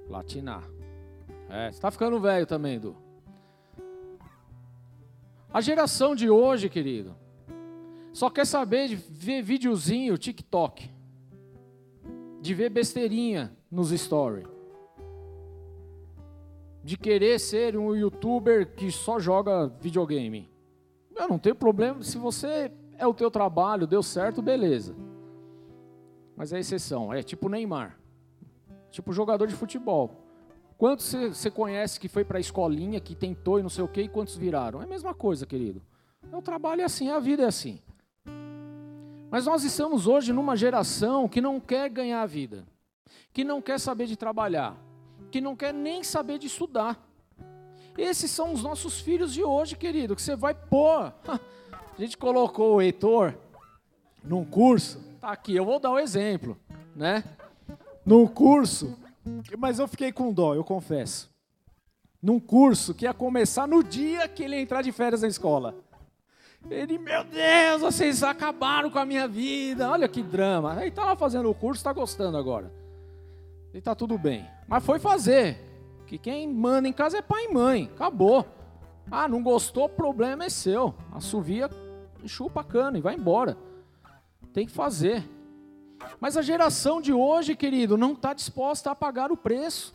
Platinar. 0.06 0.62
É, 1.48 1.70
você 1.70 1.76
está 1.76 1.90
ficando 1.90 2.20
velho 2.20 2.46
também, 2.46 2.78
Du. 2.78 2.96
A 5.52 5.60
geração 5.60 6.14
de 6.14 6.30
hoje, 6.30 6.68
querido, 6.68 7.16
só 8.12 8.30
quer 8.30 8.44
saber 8.44 8.88
de 8.88 8.94
ver 8.96 9.42
videozinho, 9.42 10.16
TikTok. 10.16 10.88
De 12.40 12.54
ver 12.54 12.70
besteirinha 12.70 13.56
nos 13.70 13.90
stories. 13.90 14.46
De 16.82 16.96
querer 16.96 17.40
ser 17.40 17.76
um 17.76 17.94
youtuber 17.94 18.74
que 18.74 18.90
só 18.92 19.18
joga 19.18 19.66
videogame. 19.80 20.53
Eu 21.16 21.28
não 21.28 21.38
tenho 21.38 21.54
problema, 21.54 22.02
se 22.02 22.18
você 22.18 22.72
é 22.98 23.06
o 23.06 23.14
teu 23.14 23.30
trabalho, 23.30 23.86
deu 23.86 24.02
certo, 24.02 24.42
beleza. 24.42 24.94
Mas 26.36 26.52
é 26.52 26.58
exceção, 26.58 27.12
é 27.12 27.22
tipo 27.22 27.48
Neymar. 27.48 27.98
Tipo 28.90 29.12
jogador 29.12 29.46
de 29.46 29.54
futebol. 29.54 30.24
Quantos 30.76 31.06
você 31.06 31.50
conhece 31.50 32.00
que 32.00 32.08
foi 32.08 32.24
para 32.24 32.38
a 32.38 32.40
escolinha, 32.40 33.00
que 33.00 33.14
tentou 33.14 33.58
e 33.58 33.62
não 33.62 33.68
sei 33.68 33.84
o 33.84 33.88
quê, 33.88 34.02
e 34.02 34.08
quantos 34.08 34.36
viraram? 34.36 34.80
É 34.80 34.84
a 34.84 34.88
mesma 34.88 35.14
coisa, 35.14 35.46
querido. 35.46 35.80
O 36.32 36.42
trabalho 36.42 36.80
é 36.80 36.84
assim, 36.84 37.10
a 37.10 37.18
vida 37.18 37.44
é 37.44 37.46
assim. 37.46 37.80
Mas 39.30 39.46
nós 39.46 39.64
estamos 39.64 40.06
hoje 40.06 40.32
numa 40.32 40.56
geração 40.56 41.28
que 41.28 41.40
não 41.40 41.60
quer 41.60 41.88
ganhar 41.88 42.22
a 42.22 42.26
vida, 42.26 42.64
que 43.32 43.44
não 43.44 43.60
quer 43.62 43.78
saber 43.78 44.06
de 44.06 44.16
trabalhar, 44.16 44.76
que 45.30 45.40
não 45.40 45.56
quer 45.56 45.72
nem 45.72 46.02
saber 46.02 46.38
de 46.38 46.46
estudar. 46.46 47.00
Esses 47.96 48.30
são 48.30 48.52
os 48.52 48.62
nossos 48.62 49.00
filhos 49.00 49.32
de 49.32 49.42
hoje, 49.42 49.76
querido, 49.76 50.16
que 50.16 50.22
você 50.22 50.34
vai 50.34 50.54
pôr. 50.54 51.12
A 51.26 52.00
gente 52.00 52.16
colocou 52.16 52.76
o 52.76 52.82
Heitor 52.82 53.34
num 54.22 54.44
curso, 54.44 55.00
tá 55.20 55.30
aqui, 55.30 55.54
eu 55.54 55.64
vou 55.64 55.78
dar 55.78 55.92
um 55.92 55.98
exemplo, 55.98 56.58
né? 56.96 57.22
Num 58.04 58.26
curso, 58.26 58.98
mas 59.56 59.78
eu 59.78 59.86
fiquei 59.86 60.10
com 60.10 60.32
dó, 60.32 60.54
eu 60.54 60.64
confesso. 60.64 61.30
Num 62.20 62.40
curso 62.40 62.94
que 62.94 63.04
ia 63.04 63.14
começar 63.14 63.68
no 63.68 63.84
dia 63.84 64.26
que 64.26 64.42
ele 64.42 64.56
entrar 64.56 64.82
de 64.82 64.90
férias 64.90 65.22
na 65.22 65.28
escola. 65.28 65.74
Ele, 66.70 66.98
meu 66.98 67.22
Deus, 67.22 67.82
vocês 67.82 68.22
acabaram 68.22 68.90
com 68.90 68.98
a 68.98 69.04
minha 69.04 69.28
vida. 69.28 69.90
Olha 69.90 70.08
que 70.08 70.22
drama. 70.22 70.74
Aí 70.78 70.90
tá 70.90 71.04
lá 71.04 71.14
fazendo 71.14 71.50
o 71.50 71.54
curso, 71.54 71.80
está 71.80 71.92
gostando 71.92 72.38
agora. 72.38 72.72
E 73.74 73.80
tá 73.80 73.94
tudo 73.94 74.16
bem. 74.16 74.48
Mas 74.66 74.82
foi 74.82 74.98
fazer. 74.98 75.58
Que 76.06 76.18
quem 76.18 76.52
manda 76.52 76.88
em 76.88 76.92
casa 76.92 77.18
é 77.18 77.22
pai 77.22 77.46
e 77.46 77.52
mãe. 77.52 77.90
Acabou. 77.94 78.46
Ah, 79.10 79.28
não 79.28 79.42
gostou, 79.42 79.88
problema 79.88 80.44
é 80.44 80.48
seu. 80.48 80.94
Assovia, 81.12 81.68
chupa 82.26 82.60
a 82.60 82.64
cana 82.64 82.98
e 82.98 83.00
vai 83.00 83.14
embora. 83.14 83.56
Tem 84.52 84.66
que 84.66 84.72
fazer. 84.72 85.28
Mas 86.20 86.36
a 86.36 86.42
geração 86.42 87.00
de 87.00 87.12
hoje, 87.12 87.54
querido, 87.54 87.96
não 87.96 88.12
está 88.12 88.32
disposta 88.32 88.90
a 88.90 88.94
pagar 88.94 89.30
o 89.32 89.36
preço. 89.36 89.94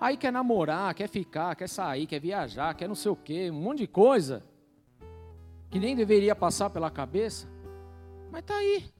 Aí 0.00 0.16
quer 0.16 0.32
namorar, 0.32 0.94
quer 0.94 1.08
ficar, 1.08 1.54
quer 1.54 1.68
sair, 1.68 2.06
quer 2.06 2.20
viajar, 2.20 2.74
quer 2.74 2.88
não 2.88 2.94
sei 2.94 3.10
o 3.10 3.16
quê, 3.16 3.50
um 3.50 3.60
monte 3.60 3.78
de 3.78 3.86
coisa 3.86 4.42
que 5.70 5.78
nem 5.78 5.94
deveria 5.94 6.34
passar 6.34 6.68
pela 6.70 6.90
cabeça, 6.90 7.46
mas 8.30 8.40
está 8.40 8.56
aí. 8.56 8.90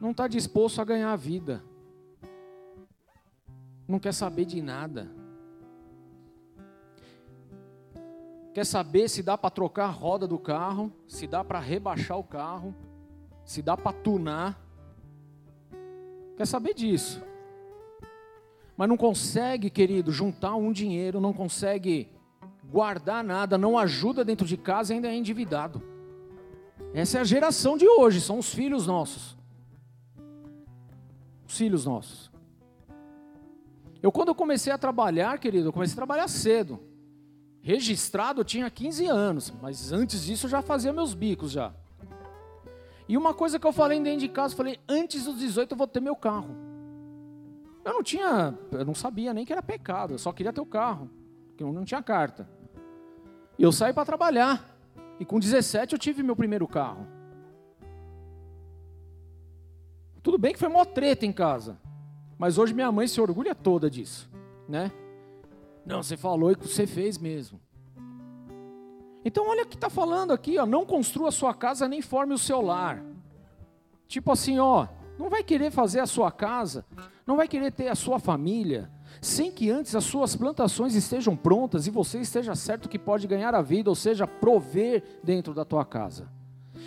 Não 0.00 0.10
está 0.10 0.26
disposto 0.26 0.80
a 0.80 0.84
ganhar 0.84 1.12
a 1.12 1.16
vida. 1.16 1.62
Não 3.86 3.98
quer 3.98 4.12
saber 4.12 4.46
de 4.46 4.62
nada. 4.62 5.10
Quer 8.54 8.64
saber 8.64 9.08
se 9.08 9.20
dá 9.20 9.36
para 9.36 9.50
trocar 9.50 9.86
a 9.86 9.90
roda 9.90 10.28
do 10.28 10.38
carro, 10.38 10.92
se 11.08 11.26
dá 11.26 11.42
para 11.42 11.58
rebaixar 11.58 12.16
o 12.16 12.22
carro, 12.22 12.72
se 13.44 13.60
dá 13.60 13.76
para 13.76 13.92
tunar. 13.92 14.56
Quer 16.36 16.46
saber 16.46 16.72
disso. 16.72 17.20
Mas 18.76 18.88
não 18.88 18.96
consegue, 18.96 19.68
querido, 19.68 20.12
juntar 20.12 20.54
um 20.54 20.70
dinheiro, 20.70 21.20
não 21.20 21.32
consegue 21.32 22.08
guardar 22.70 23.24
nada, 23.24 23.58
não 23.58 23.76
ajuda 23.76 24.24
dentro 24.24 24.46
de 24.46 24.56
casa 24.56 24.92
e 24.92 24.96
ainda 24.96 25.08
é 25.08 25.16
endividado. 25.16 25.82
Essa 26.94 27.18
é 27.18 27.20
a 27.22 27.24
geração 27.24 27.76
de 27.76 27.88
hoje, 27.88 28.20
são 28.20 28.38
os 28.38 28.54
filhos 28.54 28.86
nossos. 28.86 29.36
Os 31.44 31.58
filhos 31.58 31.84
nossos. 31.84 32.30
Eu, 34.00 34.12
quando 34.12 34.28
eu 34.28 34.34
comecei 34.34 34.72
a 34.72 34.78
trabalhar, 34.78 35.40
querido, 35.40 35.68
eu 35.68 35.72
comecei 35.72 35.94
a 35.94 35.96
trabalhar 35.96 36.28
cedo. 36.28 36.93
Registrado 37.64 38.42
eu 38.42 38.44
tinha 38.44 38.68
15 38.68 39.06
anos, 39.06 39.50
mas 39.62 39.90
antes 39.90 40.22
disso 40.22 40.44
eu 40.44 40.50
já 40.50 40.60
fazia 40.60 40.92
meus 40.92 41.14
bicos 41.14 41.50
já. 41.50 41.72
E 43.08 43.16
uma 43.16 43.32
coisa 43.32 43.58
que 43.58 43.66
eu 43.66 43.72
falei 43.72 43.98
dentro 44.02 44.20
de 44.20 44.28
casa, 44.28 44.52
eu 44.52 44.58
falei, 44.58 44.78
antes 44.86 45.24
dos 45.24 45.38
18 45.38 45.72
eu 45.72 45.78
vou 45.78 45.86
ter 45.86 46.00
meu 46.00 46.14
carro. 46.14 46.54
Eu 47.82 47.94
não 47.94 48.02
tinha, 48.02 48.54
eu 48.70 48.84
não 48.84 48.94
sabia 48.94 49.32
nem 49.32 49.46
que 49.46 49.52
era 49.52 49.62
pecado, 49.62 50.12
eu 50.12 50.18
só 50.18 50.30
queria 50.30 50.52
ter 50.52 50.60
o 50.60 50.66
carro, 50.66 51.08
porque 51.48 51.64
eu 51.64 51.72
não 51.72 51.86
tinha 51.86 52.02
carta. 52.02 52.46
E 53.58 53.62
eu 53.62 53.72
saí 53.72 53.94
para 53.94 54.04
trabalhar. 54.04 54.62
E 55.18 55.24
com 55.24 55.40
17 55.40 55.94
eu 55.94 55.98
tive 55.98 56.22
meu 56.22 56.36
primeiro 56.36 56.68
carro. 56.68 57.06
Tudo 60.22 60.36
bem 60.36 60.52
que 60.52 60.58
foi 60.58 60.68
mó 60.68 60.84
treta 60.84 61.24
em 61.24 61.32
casa. 61.32 61.78
Mas 62.36 62.58
hoje 62.58 62.74
minha 62.74 62.92
mãe 62.92 63.08
se 63.08 63.18
orgulha 63.22 63.54
toda 63.54 63.88
disso, 63.88 64.30
né? 64.68 64.92
Não, 65.84 66.02
você 66.02 66.16
falou 66.16 66.50
e 66.50 66.54
você 66.54 66.86
fez 66.86 67.18
mesmo. 67.18 67.60
Então 69.24 69.48
olha 69.48 69.62
o 69.62 69.66
que 69.66 69.74
está 69.74 69.88
falando 69.88 70.32
aqui, 70.32 70.58
ó, 70.58 70.66
não 70.66 70.84
construa 70.84 71.30
sua 71.30 71.54
casa 71.54 71.88
nem 71.88 72.02
forme 72.02 72.34
o 72.34 72.38
seu 72.38 72.60
lar. 72.60 73.02
Tipo 74.06 74.32
assim, 74.32 74.58
ó, 74.58 74.86
não 75.18 75.30
vai 75.30 75.42
querer 75.42 75.70
fazer 75.70 76.00
a 76.00 76.06
sua 76.06 76.30
casa, 76.30 76.84
não 77.26 77.36
vai 77.36 77.48
querer 77.48 77.72
ter 77.72 77.88
a 77.88 77.94
sua 77.94 78.18
família, 78.18 78.90
sem 79.20 79.50
que 79.50 79.70
antes 79.70 79.94
as 79.94 80.04
suas 80.04 80.36
plantações 80.36 80.94
estejam 80.94 81.34
prontas 81.34 81.86
e 81.86 81.90
você 81.90 82.18
esteja 82.20 82.54
certo 82.54 82.88
que 82.88 82.98
pode 82.98 83.26
ganhar 83.26 83.54
a 83.54 83.62
vida, 83.62 83.88
ou 83.88 83.96
seja, 83.96 84.26
prover 84.26 85.02
dentro 85.22 85.54
da 85.54 85.64
tua 85.64 85.84
casa. 85.84 86.28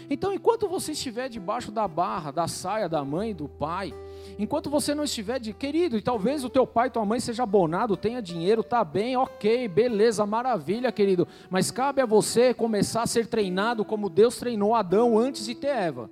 Então, 0.10 0.34
enquanto 0.34 0.68
você 0.68 0.92
estiver 0.92 1.30
debaixo 1.30 1.72
da 1.72 1.88
barra, 1.88 2.32
da 2.32 2.48
saia 2.48 2.88
da 2.88 3.04
mãe, 3.04 3.34
do 3.34 3.48
pai, 3.48 3.94
enquanto 4.38 4.70
você 4.70 4.96
não 4.96 5.04
estiver 5.04 5.40
de 5.40 5.54
querido, 5.54 5.98
e 5.98 6.02
talvez 6.02 6.44
o 6.44 6.50
teu 6.50 6.66
pai, 6.66 6.90
tua 6.90 7.06
mãe 7.06 7.20
seja 7.20 7.44
abonado, 7.44 7.98
tenha 7.98 8.22
dinheiro, 8.22 8.64
tá 8.64 8.84
bem, 8.84 9.18
ok, 9.18 9.68
beleza, 9.68 10.26
maravilha, 10.26 10.92
querido, 10.92 11.28
mas 11.50 11.72
cabe 11.72 12.02
a 12.02 12.06
você 12.06 12.54
começar 12.54 13.04
a 13.04 13.08
ser 13.08 13.28
treinado 13.28 13.84
como 13.84 14.10
Deus 14.10 14.38
treinou 14.38 14.76
Adão 14.76 15.18
antes 15.18 15.46
de 15.46 15.56
ter 15.56 15.68
Eva. 15.68 16.10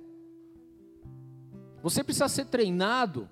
Você 1.82 2.02
precisa 2.02 2.28
ser 2.28 2.46
treinado 2.46 3.28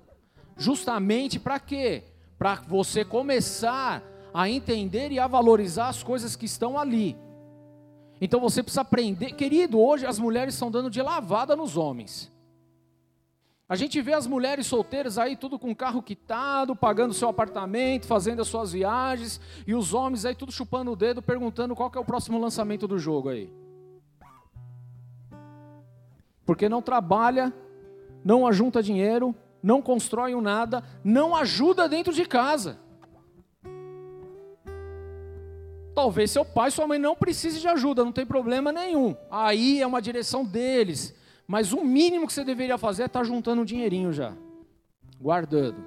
justamente 0.57 1.39
para 1.39 1.59
quê? 1.59 2.05
para 2.39 2.57
você 2.69 3.05
começar 3.05 4.03
a 4.33 4.49
entender 4.49 5.13
e 5.13 5.19
a 5.19 5.27
valorizar 5.27 5.89
as 5.89 6.03
coisas 6.03 6.37
que 6.37 6.45
estão 6.45 6.79
ali. 6.79 7.17
Então 8.21 8.41
você 8.41 8.63
precisa 8.63 8.83
aprender, 8.83 9.33
querido, 9.33 9.81
hoje 9.81 10.07
as 10.07 10.19
mulheres 10.19 10.55
estão 10.55 10.71
dando 10.71 10.91
de 10.91 11.03
lavada 11.03 11.57
nos 11.57 11.77
homens. 11.77 12.33
A 13.69 13.77
gente 13.77 14.01
vê 14.03 14.13
as 14.13 14.27
mulheres 14.27 14.67
solteiras 14.67 15.19
aí 15.19 15.37
tudo 15.37 15.59
com 15.59 15.75
carro 15.75 16.03
quitado, 16.03 16.77
pagando 16.77 17.15
seu 17.15 17.29
apartamento, 17.29 18.07
fazendo 18.07 18.43
as 18.43 18.49
suas 18.49 18.73
viagens, 18.73 19.41
e 19.67 19.75
os 19.75 19.95
homens 19.95 20.25
aí 20.25 20.35
tudo 20.35 20.53
chupando 20.53 20.93
o 20.93 20.97
dedo, 20.97 21.23
perguntando 21.23 21.75
qual 21.75 21.91
é 21.95 21.99
o 21.99 22.05
próximo 22.05 22.39
lançamento 22.39 22.87
do 22.87 22.99
jogo 22.99 23.31
aí. 23.31 23.51
Porque 26.45 26.69
não 26.69 26.83
trabalha, 26.83 27.53
não 28.23 28.47
ajunta 28.47 28.83
dinheiro, 28.83 29.35
não 29.63 29.81
constroem 29.81 30.39
nada, 30.43 30.85
não 31.03 31.35
ajuda 31.35 31.89
dentro 31.89 32.13
de 32.13 32.27
casa. 32.27 32.79
Talvez 35.95 36.31
seu 36.31 36.45
pai 36.45 36.71
sua 36.71 36.87
mãe 36.87 36.99
não 36.99 37.15
precisem 37.15 37.61
de 37.61 37.69
ajuda, 37.69 38.05
não 38.05 38.13
tem 38.13 38.27
problema 38.27 38.73
nenhum. 38.73 39.17
Aí 39.31 39.81
é 39.81 39.87
uma 39.87 40.03
direção 40.03 40.45
deles. 40.45 41.15
Mas 41.47 41.73
o 41.73 41.85
mínimo 41.85 42.27
que 42.27 42.33
você 42.33 42.43
deveria 42.43 42.77
fazer 42.77 43.03
é 43.03 43.07
estar 43.07 43.21
tá 43.21 43.25
juntando 43.25 43.63
um 43.63 43.65
dinheirinho 43.65 44.13
já, 44.13 44.35
guardando, 45.21 45.85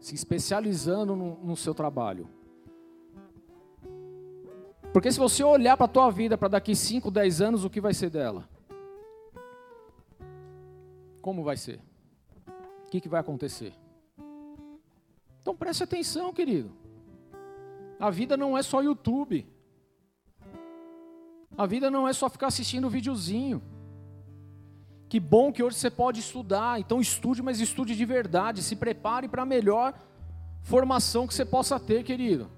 se 0.00 0.14
especializando 0.14 1.14
no, 1.16 1.36
no 1.44 1.56
seu 1.56 1.74
trabalho. 1.74 2.28
Porque 4.92 5.10
se 5.10 5.18
você 5.18 5.42
olhar 5.42 5.76
para 5.76 5.86
a 5.86 5.88
tua 5.88 6.08
vida 6.08 6.38
para 6.38 6.48
daqui 6.48 6.76
5, 6.76 7.10
10 7.10 7.40
anos, 7.40 7.64
o 7.64 7.70
que 7.70 7.80
vai 7.80 7.92
ser 7.92 8.10
dela? 8.10 8.48
Como 11.20 11.42
vai 11.42 11.56
ser? 11.56 11.80
O 12.86 12.90
que, 12.90 13.00
que 13.00 13.08
vai 13.08 13.20
acontecer? 13.20 13.72
Então 15.42 15.56
preste 15.56 15.82
atenção, 15.82 16.32
querido. 16.32 16.83
A 18.04 18.10
vida 18.10 18.36
não 18.36 18.56
é 18.58 18.62
só 18.62 18.82
YouTube. 18.82 19.46
A 21.56 21.64
vida 21.64 21.90
não 21.90 22.06
é 22.06 22.12
só 22.12 22.28
ficar 22.28 22.48
assistindo 22.48 22.90
videozinho. 22.90 23.62
Que 25.08 25.18
bom 25.18 25.50
que 25.50 25.62
hoje 25.62 25.76
você 25.78 25.90
pode 25.90 26.20
estudar. 26.20 26.78
Então 26.78 27.00
estude, 27.00 27.40
mas 27.42 27.60
estude 27.60 27.96
de 27.96 28.04
verdade. 28.04 28.62
Se 28.62 28.76
prepare 28.76 29.26
para 29.26 29.40
a 29.40 29.46
melhor 29.46 29.94
formação 30.62 31.26
que 31.26 31.32
você 31.32 31.46
possa 31.46 31.80
ter, 31.80 32.02
querido. 32.04 32.50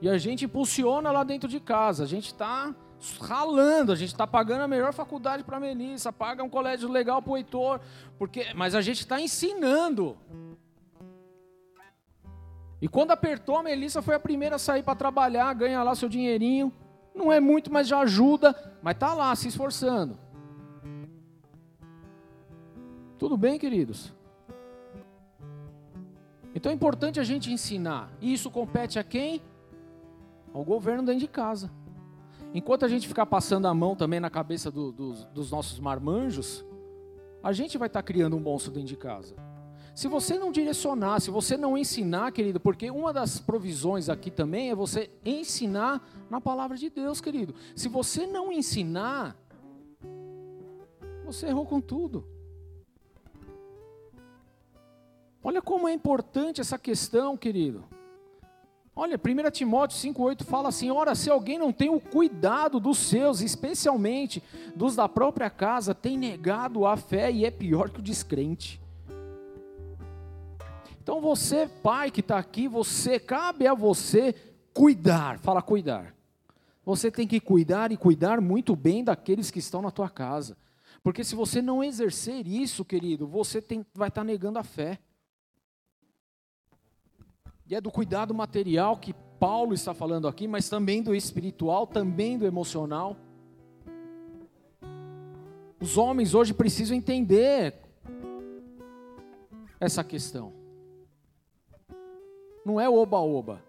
E 0.00 0.08
a 0.08 0.16
gente 0.16 0.46
impulsiona 0.46 1.10
lá 1.10 1.22
dentro 1.22 1.46
de 1.46 1.60
casa. 1.60 2.04
A 2.04 2.06
gente 2.06 2.28
está 2.28 2.74
ralando, 3.20 3.92
a 3.92 3.96
gente 3.96 4.12
está 4.12 4.26
pagando 4.26 4.62
a 4.62 4.68
melhor 4.68 4.94
faculdade 4.94 5.44
para 5.44 5.58
a 5.58 5.60
Melissa, 5.60 6.10
paga 6.10 6.42
um 6.42 6.48
colégio 6.48 6.90
legal 6.90 7.20
para 7.20 7.32
o 7.32 7.36
Heitor, 7.36 7.78
porque, 8.18 8.54
mas 8.54 8.74
a 8.74 8.80
gente 8.80 9.00
está 9.00 9.20
ensinando. 9.20 10.16
E 12.84 12.88
quando 12.88 13.12
apertou, 13.12 13.56
a 13.56 13.62
Melissa 13.62 14.02
foi 14.02 14.14
a 14.14 14.20
primeira 14.20 14.56
a 14.56 14.58
sair 14.58 14.82
para 14.82 14.94
trabalhar, 14.94 15.54
ganha 15.54 15.82
lá 15.82 15.94
seu 15.94 16.06
dinheirinho. 16.06 16.70
Não 17.14 17.32
é 17.32 17.40
muito, 17.40 17.72
mas 17.72 17.88
já 17.88 18.00
ajuda, 18.00 18.54
mas 18.82 18.94
está 18.94 19.14
lá 19.14 19.34
se 19.34 19.48
esforçando. 19.48 20.18
Tudo 23.18 23.38
bem, 23.38 23.58
queridos? 23.58 24.12
Então 26.54 26.70
é 26.70 26.74
importante 26.74 27.18
a 27.18 27.24
gente 27.24 27.50
ensinar. 27.50 28.12
E 28.20 28.34
isso 28.34 28.50
compete 28.50 28.98
a 28.98 29.02
quem? 29.02 29.40
Ao 30.52 30.62
governo 30.62 31.04
dentro 31.04 31.20
de 31.20 31.28
casa. 31.28 31.70
Enquanto 32.52 32.84
a 32.84 32.88
gente 32.88 33.08
ficar 33.08 33.24
passando 33.24 33.66
a 33.66 33.72
mão 33.72 33.96
também 33.96 34.20
na 34.20 34.28
cabeça 34.28 34.70
do, 34.70 34.92
do, 34.92 35.14
dos 35.32 35.50
nossos 35.50 35.80
marmanjos, 35.80 36.62
a 37.42 37.50
gente 37.50 37.78
vai 37.78 37.86
estar 37.86 38.02
tá 38.02 38.06
criando 38.06 38.36
um 38.36 38.40
monstro 38.40 38.70
dentro 38.70 38.88
de 38.88 38.96
casa. 38.98 39.34
Se 39.94 40.08
você 40.08 40.36
não 40.36 40.50
direcionar, 40.50 41.20
se 41.20 41.30
você 41.30 41.56
não 41.56 41.78
ensinar, 41.78 42.32
querido, 42.32 42.58
porque 42.58 42.90
uma 42.90 43.12
das 43.12 43.38
provisões 43.38 44.08
aqui 44.08 44.28
também 44.28 44.70
é 44.70 44.74
você 44.74 45.08
ensinar 45.24 46.04
na 46.28 46.40
palavra 46.40 46.76
de 46.76 46.90
Deus, 46.90 47.20
querido. 47.20 47.54
Se 47.76 47.88
você 47.88 48.26
não 48.26 48.50
ensinar, 48.50 49.36
você 51.24 51.46
errou 51.46 51.64
com 51.64 51.80
tudo. 51.80 52.26
Olha 55.42 55.62
como 55.62 55.86
é 55.86 55.92
importante 55.92 56.60
essa 56.60 56.76
questão, 56.76 57.36
querido. 57.36 57.84
Olha, 58.96 59.16
1 59.16 59.50
Timóteo 59.52 59.96
5,8 59.96 60.42
fala 60.44 60.70
assim: 60.70 60.90
Ora, 60.90 61.14
se 61.14 61.30
alguém 61.30 61.58
não 61.58 61.72
tem 61.72 61.90
o 61.90 62.00
cuidado 62.00 62.80
dos 62.80 62.98
seus, 62.98 63.40
especialmente 63.40 64.42
dos 64.74 64.96
da 64.96 65.08
própria 65.08 65.50
casa, 65.50 65.94
tem 65.94 66.18
negado 66.18 66.84
a 66.84 66.96
fé 66.96 67.30
e 67.30 67.44
é 67.44 67.50
pior 67.50 67.90
que 67.90 68.00
o 68.00 68.02
descrente. 68.02 68.83
Então 71.04 71.20
você, 71.20 71.68
pai 71.82 72.10
que 72.10 72.20
está 72.20 72.38
aqui, 72.38 72.66
você, 72.66 73.20
cabe 73.20 73.66
a 73.66 73.74
você 73.74 74.34
cuidar, 74.72 75.38
fala 75.38 75.60
cuidar. 75.60 76.14
Você 76.82 77.10
tem 77.10 77.26
que 77.26 77.38
cuidar 77.38 77.92
e 77.92 77.96
cuidar 77.98 78.40
muito 78.40 78.74
bem 78.74 79.04
daqueles 79.04 79.50
que 79.50 79.58
estão 79.58 79.82
na 79.82 79.90
tua 79.90 80.08
casa. 80.08 80.56
Porque 81.02 81.22
se 81.22 81.34
você 81.34 81.60
não 81.60 81.84
exercer 81.84 82.46
isso, 82.46 82.86
querido, 82.86 83.26
você 83.26 83.60
tem, 83.60 83.84
vai 83.92 84.08
estar 84.08 84.22
tá 84.22 84.24
negando 84.24 84.58
a 84.58 84.62
fé. 84.62 84.98
E 87.68 87.74
é 87.74 87.82
do 87.82 87.90
cuidado 87.90 88.32
material 88.32 88.96
que 88.96 89.12
Paulo 89.38 89.74
está 89.74 89.92
falando 89.92 90.26
aqui, 90.26 90.48
mas 90.48 90.70
também 90.70 91.02
do 91.02 91.14
espiritual, 91.14 91.86
também 91.86 92.38
do 92.38 92.46
emocional. 92.46 93.14
Os 95.78 95.98
homens 95.98 96.32
hoje 96.32 96.54
precisam 96.54 96.96
entender 96.96 97.74
essa 99.78 100.02
questão. 100.02 100.63
Não 102.64 102.80
é 102.80 102.88
oba-oba. 102.88 103.62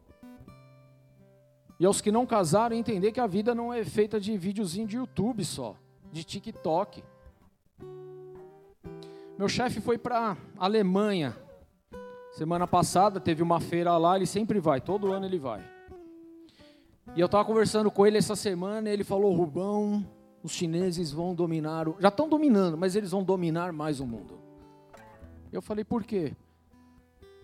E 1.80 1.86
aos 1.86 2.00
que 2.00 2.12
não 2.12 2.26
casaram, 2.26 2.76
entender 2.76 3.12
que 3.12 3.20
a 3.20 3.28
vida 3.28 3.54
não 3.54 3.74
é 3.74 3.84
feita 3.84 4.20
de 4.20 4.38
videozinho 4.38 4.88
de 4.88 4.96
YouTube 4.96 5.44
só, 5.44 5.76
de 6.12 6.24
TikTok. 6.24 7.04
Meu 9.38 9.50
chefe 9.50 9.82
foi 9.82 9.98
para 9.98 10.38
Alemanha 10.58 11.36
Semana 12.36 12.68
passada 12.68 13.18
teve 13.18 13.42
uma 13.42 13.62
feira 13.62 13.98
lá, 13.98 14.18
ele 14.18 14.26
sempre 14.26 14.60
vai, 14.60 14.82
todo 14.82 15.10
ano 15.10 15.26
ele 15.26 15.40
vai. 15.40 15.64
E 17.16 17.22
eu 17.22 17.28
estava 17.28 17.46
conversando 17.46 17.90
com 17.90 18.06
ele 18.06 18.18
essa 18.18 18.36
semana 18.36 18.90
e 18.90 18.92
ele 18.92 19.06
falou: 19.06 19.34
Rubão, 19.34 20.06
os 20.44 20.52
chineses 20.52 21.14
vão 21.14 21.34
dominar, 21.34 21.88
o... 21.88 21.96
já 21.98 22.10
estão 22.10 22.28
dominando, 22.28 22.78
mas 22.78 22.94
eles 22.94 23.12
vão 23.12 23.24
dominar 23.24 23.72
mais 23.72 24.02
o 24.02 24.06
mundo. 24.06 24.38
Eu 25.50 25.62
falei: 25.62 25.86
por 25.86 26.04
quê? 26.04 26.34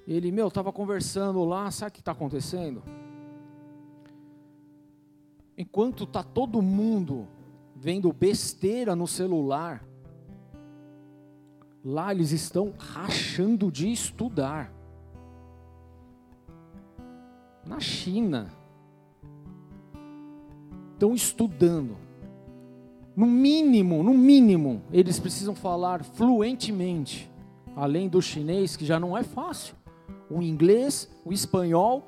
Ele, 0.08 0.32
meu, 0.32 0.47
estava 0.47 0.72
conversando 0.72 1.43
lá, 1.43 1.70
sabe 1.72 1.89
o 1.89 1.93
que 1.93 1.99
está 1.99 2.12
acontecendo? 2.12 2.84
Enquanto 5.58 6.06
está 6.06 6.24
todo 6.24 6.62
mundo 6.62 7.28
vendo 7.76 8.12
besteira 8.12 8.95
no 8.95 9.08
celular, 9.08 9.86
lá 11.84 12.12
eles 12.12 12.32
estão 12.32 12.74
rachando 12.78 13.72
de 13.72 13.91
estudar 13.91 14.74
na 17.66 17.80
China. 17.80 18.52
Estão 20.93 21.14
estudando. 21.14 21.97
No 23.16 23.26
mínimo, 23.26 24.04
no 24.04 24.14
mínimo, 24.14 24.82
eles 24.91 25.20
precisam 25.20 25.54
falar 25.54 26.04
fluentemente, 26.04 27.30
além 27.76 28.08
do 28.08 28.22
chinês, 28.22 28.76
que 28.76 28.86
já 28.86 28.99
não 28.99 29.18
é 29.18 29.24
fácil, 29.24 29.76
o 30.32 30.42
inglês, 30.42 31.10
o 31.26 31.34
espanhol, 31.34 32.08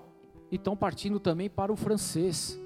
e 0.50 0.56
estão 0.56 0.76
partindo 0.76 1.20
também 1.20 1.50
para 1.50 1.72
o 1.72 1.76
francês. 1.76 2.60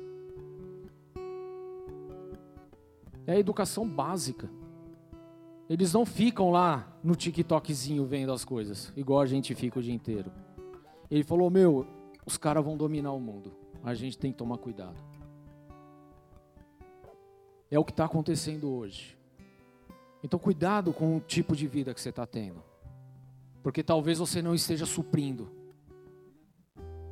É 3.26 3.34
a 3.34 3.39
educação 3.39 3.88
básica. 3.88 4.49
Eles 5.70 5.91
não 5.91 6.05
ficam 6.05 6.51
lá 6.51 6.97
no 7.03 7.16
TikTokzinho 7.16 8.05
vendo 8.05 8.32
as 8.32 8.45
coisas, 8.45 8.93
igual 8.95 9.20
a 9.20 9.26
gente 9.26 9.53
fica 9.55 9.80
o 9.80 9.82
dia 9.82 9.93
inteiro. 9.93 10.32
Ele 11.10 11.24
falou: 11.24 11.49
Meu, 11.49 11.86
os 12.26 12.38
caras 12.38 12.64
vão 12.64 12.78
dominar 12.78 13.12
o 13.12 13.20
mundo. 13.20 13.51
A 13.84 13.93
gente 13.93 14.18
tem 14.18 14.32
que 14.32 14.38
tomar 14.38 14.58
cuidado. 14.58 14.97
É 17.70 17.78
o 17.78 17.84
que 17.84 17.91
está 17.91 18.05
acontecendo 18.05 18.70
hoje. 18.70 19.18
Então, 20.24 20.39
cuidado 20.39 20.93
com 20.93 21.18
o 21.18 21.20
tipo 21.20 21.55
de 21.55 21.68
vida 21.68 21.93
que 21.93 22.01
você 22.01 22.10
está 22.10 22.26
tendo. 22.26 22.64
Porque 23.68 23.84
talvez 23.84 24.18
você 24.18 24.41
não 24.41 24.55
esteja 24.55 24.86
suprindo, 24.86 25.51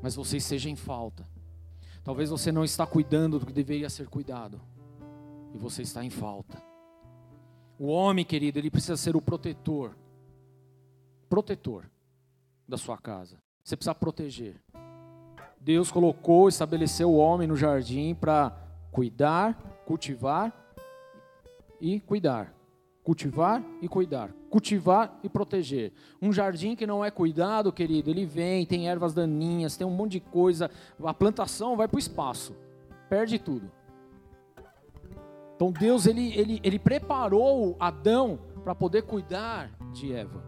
mas 0.02 0.16
você 0.16 0.38
esteja 0.38 0.70
em 0.70 0.76
falta. 0.78 1.28
Talvez 2.02 2.30
você 2.30 2.50
não 2.50 2.64
está 2.64 2.88
cuidando 2.88 3.38
do 3.38 3.46
que 3.46 3.52
deveria 3.52 3.90
ser 3.90 4.08
cuidado, 4.08 4.62
e 5.54 5.58
você 5.58 5.82
está 5.82 6.02
em 6.02 6.10
falta. 6.10 6.64
O 7.78 7.88
homem, 7.88 8.24
querido, 8.24 8.58
ele 8.58 8.72
precisa 8.72 8.96
ser 8.96 9.18
o 9.18 9.22
protetor 9.22 9.98
protetor 11.28 11.92
da 12.66 12.78
sua 12.78 12.98
casa. 12.98 13.38
Você 13.62 13.76
precisa 13.76 13.94
proteger. 13.94 14.56
Deus 15.60 15.92
colocou, 15.92 16.48
estabeleceu 16.48 17.12
o 17.12 17.18
homem 17.18 17.50
no 17.50 17.58
jardim 17.58 18.16
para 18.16 18.58
cuidar, 18.94 19.84
cultivar 19.86 20.54
e 21.82 22.00
cuidar. 22.00 22.56
Cultivar 23.04 23.62
e 23.82 23.90
cuidar. 23.90 24.34
Cultivar 24.56 25.20
e 25.22 25.28
proteger. 25.28 25.92
Um 26.22 26.32
jardim 26.32 26.78
que 26.78 26.88
não 26.88 27.04
é 27.04 27.12
cuidado, 27.12 27.74
querido, 27.74 28.10
ele 28.10 28.26
vem, 28.26 28.66
tem 28.66 28.88
ervas 28.88 29.14
daninhas, 29.14 29.76
tem 29.76 29.86
um 29.86 29.92
monte 29.92 30.14
de 30.14 30.20
coisa. 30.22 30.72
A 31.04 31.14
plantação 31.14 31.76
vai 31.76 31.90
para 31.90 31.98
o 31.98 32.00
espaço, 32.00 32.56
perde 33.10 33.38
tudo. 33.38 33.70
Então 35.58 35.74
Deus 35.74 36.06
ele, 36.06 36.34
ele, 36.38 36.62
ele 36.64 36.80
preparou 36.80 37.76
Adão 37.78 38.40
para 38.64 38.74
poder 38.74 39.02
cuidar 39.02 39.70
de 39.92 40.14
Eva. 40.14 40.42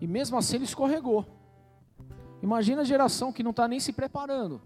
E 0.00 0.06
mesmo 0.06 0.38
assim 0.38 0.56
ele 0.56 0.64
escorregou. 0.64 1.26
Imagina 2.42 2.80
a 2.80 2.86
geração 2.86 3.34
que 3.34 3.42
não 3.42 3.50
está 3.50 3.68
nem 3.68 3.80
se 3.80 3.92
preparando. 3.92 4.62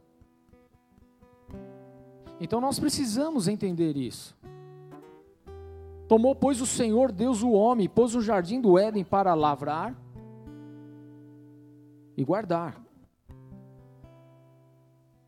Então 2.38 2.60
nós 2.60 2.78
precisamos 2.78 3.48
entender 3.48 3.96
isso. 3.96 4.40
Tomou, 6.12 6.34
pois, 6.34 6.60
o 6.60 6.66
Senhor 6.66 7.10
Deus 7.10 7.42
o 7.42 7.52
homem, 7.52 7.88
pôs 7.88 8.14
o 8.14 8.20
jardim 8.20 8.60
do 8.60 8.78
Éden 8.78 9.02
para 9.02 9.32
lavrar 9.32 9.96
e 12.14 12.22
guardar. 12.22 12.78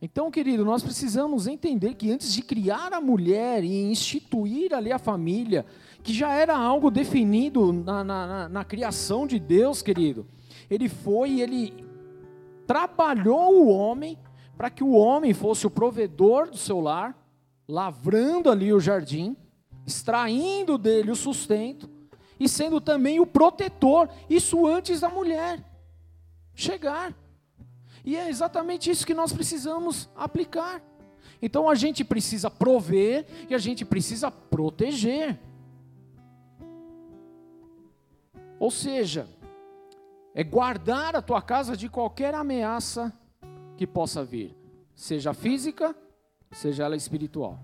Então, 0.03 0.31
querido, 0.31 0.63
nós 0.63 0.83
precisamos 0.83 1.47
entender 1.47 1.95
que 1.95 2.13
antes 2.13 2.35
de 2.35 2.43
criar 2.43 2.93
a 2.93 3.01
mulher 3.01 3.65
e 3.65 3.91
instituir 3.91 4.75
ali 4.75 4.93
a 4.93 4.99
família, 4.99 5.65
que 6.03 6.13
já 6.13 6.35
era 6.35 6.55
algo 6.55 6.91
definido 6.91 7.73
na, 7.73 8.05
na, 8.05 8.27
na, 8.27 8.49
na 8.51 8.65
criação 8.67 9.27
de 9.27 9.39
Deus, 9.39 9.81
querido, 9.81 10.27
ele 10.69 10.91
foi 10.91 11.41
ele 11.41 11.73
trabalhou 12.67 13.55
o 13.55 13.69
homem 13.71 14.19
para 14.55 14.69
que 14.69 14.85
o 14.85 14.93
homem 14.93 15.33
fosse 15.33 15.67
o 15.67 15.71
provedor 15.71 16.51
do 16.51 16.59
seu 16.59 16.79
lar, 16.79 17.17
lavrando 17.67 18.51
ali 18.51 18.71
o 18.71 18.79
jardim, 18.79 19.35
extraindo 19.87 20.79
dele 20.79 21.11
o 21.11 21.17
sustento 21.17 21.91
e 22.39 22.49
sendo 22.49 22.81
também 22.81 23.21
o 23.21 23.27
protetor, 23.27 24.09
isso 24.29 24.67
antes 24.67 25.01
da 25.01 25.09
mulher 25.09 25.65
chegar. 26.55 27.15
E 28.05 28.17
é 28.17 28.29
exatamente 28.29 28.91
isso 28.91 29.07
que 29.07 29.15
nós 29.15 29.33
precisamos 29.33 30.09
aplicar. 30.15 30.83
Então 31.41 31.69
a 31.69 31.75
gente 31.75 32.05
precisa 32.05 32.51
prover 32.51 33.27
e 33.49 33.55
a 33.55 33.59
gente 33.59 33.85
precisa 33.85 34.31
proteger. 34.31 35.39
Ou 38.59 38.71
seja, 38.71 39.29
é 40.35 40.43
guardar 40.43 41.17
a 41.17 41.23
tua 41.23 41.41
casa 41.41 41.77
de 41.77 41.89
qualquer 41.89 42.35
ameaça 42.35 43.13
que 43.77 43.87
possa 43.87 44.25
vir, 44.25 44.57
seja 44.95 45.35
física, 45.35 45.95
seja 46.51 46.85
ela 46.85 46.97
espiritual. 46.97 47.59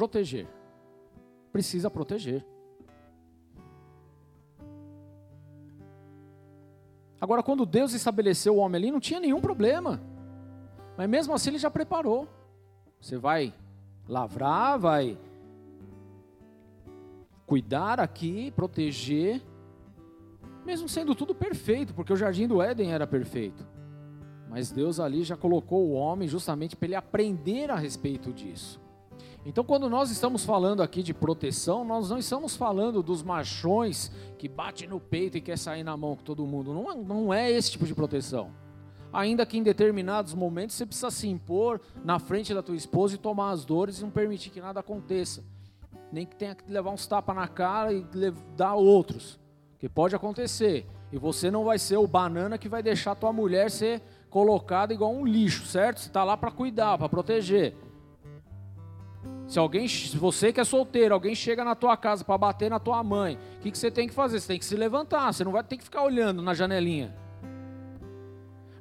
Proteger. 0.00 0.48
Precisa 1.52 1.90
proteger. 1.90 2.42
Agora, 7.20 7.42
quando 7.42 7.66
Deus 7.66 7.92
estabeleceu 7.92 8.56
o 8.56 8.60
homem 8.60 8.78
ali, 8.78 8.90
não 8.90 8.98
tinha 8.98 9.20
nenhum 9.20 9.42
problema. 9.42 10.00
Mas 10.96 11.06
mesmo 11.06 11.34
assim, 11.34 11.50
ele 11.50 11.58
já 11.58 11.70
preparou. 11.70 12.26
Você 12.98 13.18
vai 13.18 13.52
lavrar, 14.08 14.78
vai 14.78 15.18
cuidar 17.44 18.00
aqui, 18.00 18.50
proteger, 18.52 19.42
mesmo 20.64 20.88
sendo 20.88 21.14
tudo 21.14 21.34
perfeito, 21.34 21.92
porque 21.92 22.14
o 22.14 22.16
jardim 22.16 22.48
do 22.48 22.62
Éden 22.62 22.90
era 22.90 23.06
perfeito. 23.06 23.68
Mas 24.48 24.70
Deus 24.70 24.98
ali 24.98 25.24
já 25.24 25.36
colocou 25.36 25.88
o 25.88 25.92
homem 25.92 26.26
justamente 26.26 26.74
para 26.74 26.86
ele 26.86 26.94
aprender 26.94 27.70
a 27.70 27.76
respeito 27.76 28.32
disso. 28.32 28.80
Então, 29.44 29.64
quando 29.64 29.88
nós 29.88 30.10
estamos 30.10 30.44
falando 30.44 30.82
aqui 30.82 31.02
de 31.02 31.14
proteção, 31.14 31.82
nós 31.82 32.10
não 32.10 32.18
estamos 32.18 32.56
falando 32.56 33.02
dos 33.02 33.22
machões 33.22 34.12
que 34.36 34.48
bate 34.48 34.86
no 34.86 35.00
peito 35.00 35.38
e 35.38 35.40
quer 35.40 35.56
sair 35.56 35.82
na 35.82 35.96
mão 35.96 36.14
com 36.14 36.22
todo 36.22 36.46
mundo. 36.46 36.74
Não, 36.74 36.90
é, 36.90 36.94
não 36.94 37.34
é 37.34 37.50
esse 37.50 37.70
tipo 37.70 37.86
de 37.86 37.94
proteção. 37.94 38.50
Ainda 39.12 39.46
que 39.46 39.56
em 39.56 39.62
determinados 39.62 40.34
momentos 40.34 40.76
você 40.76 40.84
precisa 40.84 41.10
se 41.10 41.26
impor 41.26 41.80
na 42.04 42.18
frente 42.18 42.52
da 42.52 42.62
tua 42.62 42.76
esposa 42.76 43.14
e 43.14 43.18
tomar 43.18 43.50
as 43.50 43.64
dores 43.64 43.98
e 43.98 44.02
não 44.02 44.10
permitir 44.10 44.50
que 44.50 44.60
nada 44.60 44.80
aconteça. 44.80 45.42
Nem 46.12 46.26
que 46.26 46.36
tenha 46.36 46.54
que 46.54 46.70
levar 46.70 46.90
uns 46.90 47.06
tapas 47.06 47.34
na 47.34 47.48
cara 47.48 47.92
e 47.92 48.04
dar 48.56 48.74
outros. 48.74 49.40
Que 49.78 49.88
pode 49.88 50.14
acontecer. 50.14 50.86
E 51.10 51.18
você 51.18 51.50
não 51.50 51.64
vai 51.64 51.78
ser 51.78 51.96
o 51.96 52.06
banana 52.06 52.58
que 52.58 52.68
vai 52.68 52.82
deixar 52.82 53.14
tua 53.14 53.32
mulher 53.32 53.70
ser 53.70 54.02
colocada 54.28 54.92
igual 54.92 55.12
um 55.12 55.26
lixo, 55.26 55.66
certo? 55.66 55.98
Você 55.98 56.08
está 56.08 56.22
lá 56.22 56.36
para 56.36 56.50
cuidar, 56.50 56.98
para 56.98 57.08
proteger. 57.08 57.74
Se 59.50 59.58
alguém, 59.58 59.88
se 59.88 60.16
você 60.16 60.52
que 60.52 60.60
é 60.60 60.64
solteiro, 60.64 61.12
alguém 61.12 61.34
chega 61.34 61.64
na 61.64 61.74
tua 61.74 61.96
casa 61.96 62.24
para 62.24 62.38
bater 62.38 62.70
na 62.70 62.78
tua 62.78 63.02
mãe, 63.02 63.36
o 63.56 63.58
que, 63.58 63.72
que 63.72 63.76
você 63.76 63.90
tem 63.90 64.06
que 64.06 64.14
fazer? 64.14 64.38
Você 64.38 64.46
tem 64.46 64.60
que 64.60 64.64
se 64.64 64.76
levantar, 64.76 65.32
você 65.32 65.42
não 65.42 65.50
vai 65.50 65.64
ter 65.64 65.76
que 65.76 65.82
ficar 65.82 66.04
olhando 66.04 66.40
na 66.40 66.54
janelinha. 66.54 67.12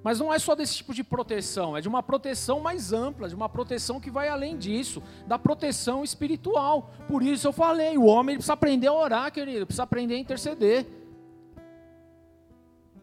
Mas 0.03 0.19
não 0.19 0.31
é 0.31 0.37
só 0.37 0.53
desse 0.53 0.75
tipo 0.75 0.93
de 0.93 1.03
proteção, 1.03 1.75
é 1.75 1.81
de 1.81 1.87
uma 1.87 2.03
proteção 2.03 2.59
mais 2.59 2.93
ampla, 2.93 3.27
de 3.27 3.33
uma 3.33 3.49
proteção 3.49 3.99
que 3.99 4.11
vai 4.11 4.29
além 4.29 4.55
disso, 4.55 5.01
da 5.25 5.39
proteção 5.39 6.03
espiritual. 6.03 6.91
Por 7.07 7.23
isso 7.23 7.47
eu 7.47 7.51
falei, 7.51 7.97
o 7.97 8.05
homem 8.05 8.35
precisa 8.35 8.53
aprender 8.53 8.85
a 8.85 8.93
orar, 8.93 9.31
querido, 9.31 9.65
precisa 9.65 9.81
aprender 9.81 10.13
a 10.13 10.19
interceder. 10.19 10.85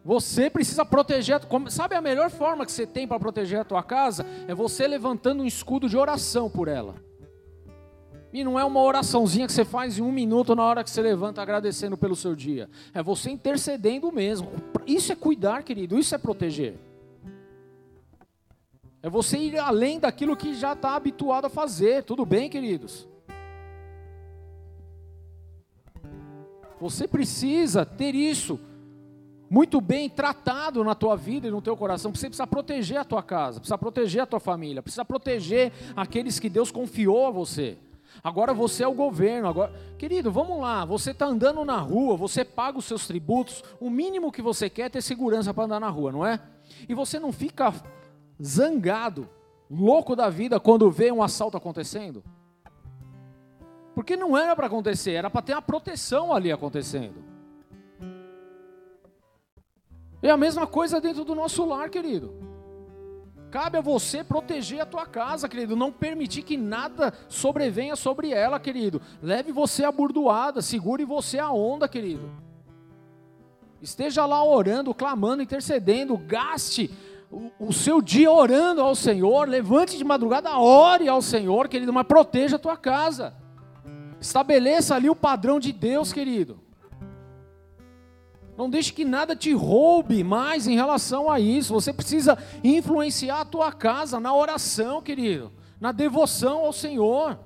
Você 0.05 0.49
precisa 0.49 0.85
proteger, 0.85 1.41
sabe 1.69 1.97
a 1.97 2.01
melhor 2.01 2.31
forma 2.31 2.65
que 2.65 2.71
você 2.71 2.87
tem 2.87 3.09
para 3.09 3.19
proteger 3.19 3.59
a 3.59 3.65
tua 3.65 3.83
casa? 3.83 4.25
É 4.47 4.55
você 4.55 4.87
levantando 4.87 5.43
um 5.43 5.47
escudo 5.47 5.89
de 5.89 5.97
oração 5.97 6.49
por 6.49 6.69
ela. 6.69 7.05
E 8.37 8.45
não 8.45 8.61
é 8.61 8.65
uma 8.67 8.83
oraçãozinha 8.83 9.47
que 9.47 9.53
você 9.55 9.65
faz 9.65 9.97
em 9.97 10.03
um 10.03 10.13
minuto 10.13 10.55
na 10.55 10.63
hora 10.63 10.85
que 10.85 10.91
você 10.91 11.01
levanta 11.01 11.41
agradecendo 11.41 11.97
pelo 11.97 12.15
seu 12.15 12.37
dia. 12.37 12.69
É 12.93 13.03
você 13.03 13.31
intercedendo 13.31 14.13
mesmo. 14.13 14.53
Isso 14.87 15.11
é 15.11 15.17
cuidar, 15.17 15.63
querido. 15.63 15.99
Isso 15.99 16.15
é 16.15 16.19
proteger. 16.19 16.77
É 19.03 19.09
você 19.09 19.39
ir 19.39 19.59
além 19.59 19.99
daquilo 19.99 20.37
que 20.37 20.53
já 20.53 20.75
está 20.75 20.97
habituado 20.97 21.47
a 21.47 21.49
fazer. 21.49 22.05
Tudo 22.05 22.27
bem, 22.27 22.51
queridos? 22.51 23.09
Você 26.79 27.09
precisa 27.09 27.87
ter 27.87 28.15
isso 28.15 28.61
muito 29.49 29.81
bem 29.81 30.11
tratado 30.11 30.85
na 30.85 30.95
tua 30.95 31.17
vida 31.17 31.49
e 31.49 31.51
no 31.51 31.63
teu 31.63 31.75
coração. 31.75 32.15
Você 32.15 32.29
precisa 32.29 32.47
proteger 32.47 32.99
a 32.99 33.05
tua 33.05 33.23
casa, 33.23 33.61
precisa 33.61 33.79
proteger 33.79 34.25
a 34.25 34.27
tua 34.27 34.41
família, 34.41 34.83
precisa 34.83 35.07
proteger 35.07 35.73
aqueles 35.97 36.39
que 36.39 36.51
Deus 36.51 36.71
confiou 36.71 37.29
a 37.29 37.31
você. 37.31 37.79
Agora 38.27 38.53
você 38.53 38.83
é 38.83 38.89
o 38.89 38.93
governo. 38.93 39.47
Agora, 39.47 39.73
querido, 39.97 40.33
vamos 40.33 40.61
lá. 40.61 40.85
Você 40.85 41.13
está 41.13 41.27
andando 41.27 41.65
na 41.65 41.79
rua, 41.79 42.17
você 42.17 42.45
paga 42.45 42.77
os 42.77 42.85
seus 42.85 43.07
tributos. 43.07 43.63
O 43.79 43.89
mínimo 43.89 44.33
que 44.33 44.43
você 44.43 44.69
quer 44.69 44.87
é 44.87 44.89
ter 44.89 45.01
segurança 45.01 45.55
para 45.55 45.63
andar 45.63 45.79
na 45.79 45.89
rua, 45.89 46.11
não 46.11 46.27
é? 46.27 46.41
E 46.89 46.93
você 46.93 47.21
não 47.21 47.31
fica 47.31 47.73
zangado, 48.43 49.29
louco 49.71 50.17
da 50.17 50.29
vida 50.29 50.59
quando 50.59 50.91
vê 50.91 51.13
um 51.13 51.23
assalto 51.23 51.57
acontecendo? 51.57 52.25
Porque 53.95 54.17
não 54.17 54.37
era 54.37 54.57
para 54.57 54.67
acontecer, 54.67 55.13
era 55.13 55.31
para 55.31 55.43
ter 55.43 55.53
uma 55.53 55.63
proteção 55.63 56.35
ali 56.35 56.51
acontecendo. 56.51 57.23
É 60.21 60.31
a 60.31 60.37
mesma 60.37 60.67
coisa 60.67 61.01
dentro 61.01 61.25
do 61.25 61.37
nosso 61.37 61.65
lar, 61.65 61.89
querido. 61.91 62.35
Cabe 63.51 63.79
a 63.79 63.81
você 63.81 64.25
proteger 64.25 64.81
a 64.81 64.87
tua 64.87 65.07
casa, 65.07 65.49
querido. 65.49 65.77
Não 65.77 65.93
permitir 65.93 66.43
que 66.43 66.57
nada 66.57 67.13
sobrevenha 67.29 67.97
sobre 67.97 68.31
ela, 68.31 68.59
querido. 68.59 69.01
Leve 69.23 69.53
você 69.53 69.85
a 69.85 69.93
burdoada, 69.93 70.61
segure 70.61 71.05
você 71.05 71.39
a 71.39 71.51
onda, 71.51 71.89
querido. 71.89 72.31
Esteja 73.81 74.27
lá 74.27 74.45
orando, 74.45 74.93
clamando, 74.93 75.43
intercedendo. 75.43 76.17
Gaste 76.17 76.91
o, 77.59 77.73
seu 77.73 78.03
dia 78.03 78.31
orando 78.31 78.81
ao 78.81 78.95
Senhor. 78.95 79.49
Levante 79.49 79.97
de 79.97 80.05
madrugada, 80.05 80.59
ore 80.59 81.09
ao 81.09 81.23
Senhor, 81.23 81.69
querido. 81.69 81.93
Mas 81.93 82.07
proteja 82.07 82.57
a 82.57 82.61
tua 82.61 82.77
casa. 82.77 83.35
Estabeleça 84.21 84.95
ali 84.95 85.09
o 85.09 85.17
padrão 85.17 85.61
de 85.61 85.73
Deus, 85.73 86.13
querido. 86.13 86.66
Não 88.57 88.71
deixe 88.71 88.93
que 88.93 89.05
nada 89.05 89.37
te 89.37 89.53
roube 89.53 90.25
mais 90.25 90.67
em 90.67 90.75
relação 90.75 91.31
a 91.31 91.39
isso. 91.39 91.75
Você 91.75 91.93
precisa 91.93 92.39
influenciar 92.65 93.43
a 93.43 93.45
tua 93.45 93.71
casa 93.71 94.19
na 94.19 94.35
oração, 94.35 95.03
querido, 95.03 95.53
na 95.79 95.93
devoção 95.93 96.65
ao 96.65 96.73
Senhor. 96.73 97.39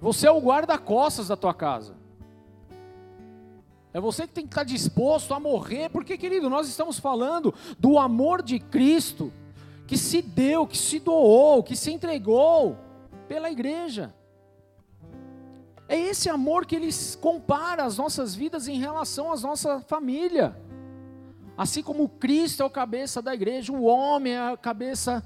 Você 0.00 0.26
é 0.26 0.30
o 0.30 0.40
guarda-costas 0.40 1.28
da 1.28 1.36
tua 1.36 1.54
casa. 1.54 1.94
É 3.92 4.00
você 4.00 4.26
que 4.26 4.32
tem 4.32 4.44
que 4.44 4.50
estar 4.50 4.64
disposto 4.64 5.34
a 5.34 5.40
morrer, 5.40 5.88
porque, 5.90 6.16
querido, 6.16 6.48
nós 6.48 6.68
estamos 6.68 6.98
falando 6.98 7.54
do 7.78 7.98
amor 7.98 8.42
de 8.42 8.58
Cristo 8.58 9.32
que 9.86 9.96
se 9.96 10.22
deu, 10.22 10.66
que 10.66 10.78
se 10.78 11.00
doou, 11.00 11.62
que 11.62 11.74
se 11.74 11.92
entregou 11.92 12.76
pela 13.26 13.50
igreja. 13.50 14.14
É 15.90 15.98
esse 15.98 16.30
amor 16.30 16.66
que 16.66 16.76
ele 16.76 16.88
compara 17.20 17.82
as 17.82 17.98
nossas 17.98 18.32
vidas 18.32 18.68
em 18.68 18.78
relação 18.78 19.32
à 19.32 19.36
nossa 19.40 19.80
família. 19.80 20.56
Assim 21.56 21.82
como 21.82 22.08
Cristo 22.08 22.62
é 22.62 22.64
o 22.64 22.70
cabeça 22.70 23.20
da 23.20 23.34
igreja, 23.34 23.72
o 23.72 23.82
homem 23.82 24.34
é 24.34 24.52
a 24.52 24.56
cabeça 24.56 25.20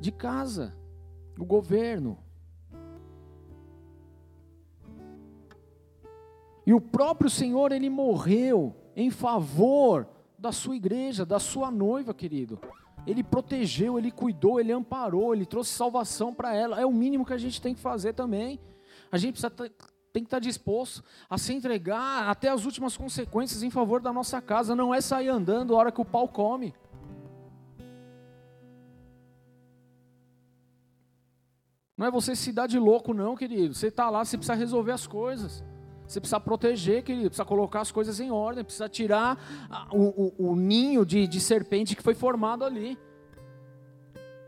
de 0.00 0.10
casa, 0.10 0.74
o 1.38 1.44
governo. 1.44 2.16
E 6.64 6.72
o 6.72 6.80
próprio 6.80 7.28
Senhor, 7.28 7.70
ele 7.70 7.90
morreu 7.90 8.74
em 8.96 9.10
favor 9.10 10.08
da 10.38 10.52
sua 10.52 10.74
igreja, 10.74 11.26
da 11.26 11.38
sua 11.38 11.70
noiva, 11.70 12.14
querido. 12.14 12.58
Ele 13.06 13.22
protegeu, 13.22 13.98
ele 13.98 14.10
cuidou, 14.10 14.58
ele 14.58 14.72
amparou, 14.72 15.34
ele 15.34 15.44
trouxe 15.44 15.74
salvação 15.74 16.32
para 16.32 16.54
ela. 16.54 16.80
É 16.80 16.86
o 16.86 16.90
mínimo 16.90 17.26
que 17.26 17.34
a 17.34 17.38
gente 17.38 17.60
tem 17.60 17.74
que 17.74 17.80
fazer 17.82 18.14
também. 18.14 18.58
A 19.10 19.18
gente 19.18 19.32
precisa 19.32 19.50
tem 20.12 20.22
que 20.24 20.26
estar 20.26 20.40
disposto 20.40 21.04
a 21.28 21.38
se 21.38 21.52
entregar 21.52 22.28
até 22.28 22.48
as 22.48 22.64
últimas 22.64 22.96
consequências 22.96 23.62
em 23.62 23.70
favor 23.70 24.00
da 24.00 24.12
nossa 24.12 24.40
casa. 24.40 24.74
Não 24.74 24.94
é 24.94 25.00
sair 25.00 25.28
andando 25.28 25.74
a 25.74 25.78
hora 25.78 25.92
que 25.92 26.00
o 26.00 26.04
pau 26.04 26.26
come. 26.26 26.74
Não 31.96 32.06
é 32.06 32.10
você 32.10 32.34
se 32.34 32.50
dar 32.50 32.66
de 32.66 32.78
louco, 32.78 33.12
não, 33.12 33.36
querido. 33.36 33.74
Você 33.74 33.88
está 33.88 34.08
lá, 34.08 34.24
você 34.24 34.36
precisa 34.36 34.54
resolver 34.54 34.92
as 34.92 35.06
coisas. 35.06 35.62
Você 36.08 36.18
precisa 36.18 36.40
proteger, 36.40 37.04
querido, 37.04 37.28
precisa 37.28 37.44
colocar 37.44 37.82
as 37.82 37.92
coisas 37.92 38.18
em 38.18 38.32
ordem, 38.32 38.64
precisa 38.64 38.88
tirar 38.88 39.38
o, 39.92 40.42
o, 40.42 40.50
o 40.50 40.56
ninho 40.56 41.06
de, 41.06 41.28
de 41.28 41.40
serpente 41.40 41.94
que 41.94 42.02
foi 42.02 42.14
formado 42.14 42.64
ali. 42.64 42.98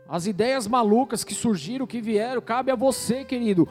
As 0.09 0.25
ideias 0.25 0.67
malucas 0.67 1.23
que 1.23 1.33
surgiram, 1.33 1.87
que 1.87 2.01
vieram, 2.01 2.41
cabe 2.41 2.69
a 2.69 2.75
você, 2.75 3.23
querido. 3.23 3.69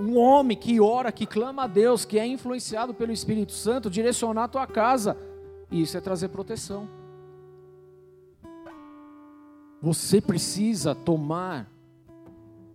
Um 0.00 0.18
homem 0.18 0.56
que 0.56 0.80
ora, 0.80 1.12
que 1.12 1.26
clama 1.26 1.64
a 1.64 1.66
Deus, 1.66 2.04
que 2.04 2.18
é 2.18 2.26
influenciado 2.26 2.94
pelo 2.94 3.12
Espírito 3.12 3.52
Santo, 3.52 3.90
direcionar 3.90 4.44
a 4.44 4.48
tua 4.48 4.66
casa. 4.66 5.16
E 5.70 5.82
isso 5.82 5.96
é 5.96 6.00
trazer 6.00 6.28
proteção. 6.28 6.88
Você 9.82 10.20
precisa 10.20 10.94
tomar 10.94 11.70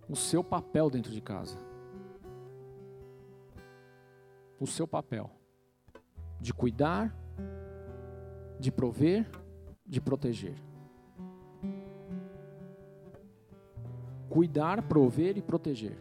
o 0.08 0.14
seu 0.14 0.42
papel 0.44 0.88
dentro 0.88 1.12
de 1.12 1.20
casa 1.20 1.66
o 4.58 4.66
seu 4.66 4.86
papel 4.86 5.30
de 6.40 6.52
cuidar, 6.52 7.14
de 8.58 8.70
prover, 8.70 9.28
de 9.86 10.00
proteger. 10.00 10.54
Cuidar, 14.28 14.82
prover 14.82 15.36
e 15.36 15.42
proteger. 15.42 15.96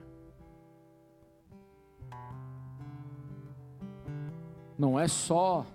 Não 4.77 4.99
é 4.99 5.07
só 5.07 5.65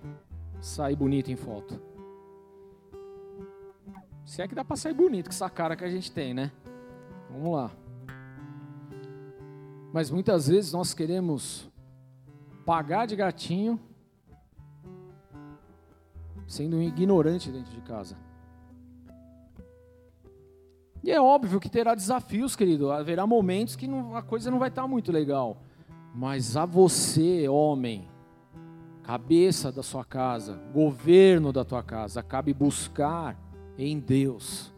sair 0.61 0.95
bonito 0.95 1.31
em 1.31 1.37
foto. 1.37 1.81
Se 4.25 4.43
é 4.43 4.49
que 4.49 4.55
dá 4.55 4.65
para 4.65 4.77
sair 4.77 4.95
bonito 4.95 5.27
com 5.27 5.33
essa 5.33 5.49
cara 5.49 5.75
que 5.75 5.85
a 5.85 5.91
gente 5.91 6.13
tem, 6.13 6.35
né? 6.35 6.53
Vamos 7.31 7.53
lá. 7.53 7.71
Mas 9.93 10.11
muitas 10.11 10.49
vezes 10.49 10.73
nós 10.73 10.95
queremos 10.95 11.69
pagar 12.65 13.07
de 13.07 13.17
gatinho, 13.17 13.81
sendo 16.47 16.77
um 16.77 16.83
ignorante 16.83 17.51
dentro 17.51 17.73
de 17.73 17.81
casa. 17.81 18.17
E 21.03 21.11
é 21.11 21.21
óbvio 21.21 21.59
que 21.59 21.69
terá 21.69 21.95
desafios, 21.95 22.55
querido. 22.55 22.93
Haverá 22.93 23.27
momentos 23.27 23.75
que 23.75 23.89
não, 23.89 24.15
a 24.15 24.23
coisa 24.23 24.51
não 24.51 24.59
vai 24.59 24.69
estar 24.69 24.87
muito 24.87 25.11
legal. 25.11 25.57
Mas 26.15 26.57
a 26.57 26.67
você, 26.67 27.49
homem, 27.49 28.10
cabeça 29.11 29.73
da 29.73 29.83
sua 29.83 30.05
casa, 30.05 30.55
governo 30.73 31.53
da 31.53 31.65
tua 31.65 31.83
casa, 31.83 32.23
cabe 32.23 32.55
buscar 32.55 33.37
em 33.77 33.99
Deus 33.99 34.73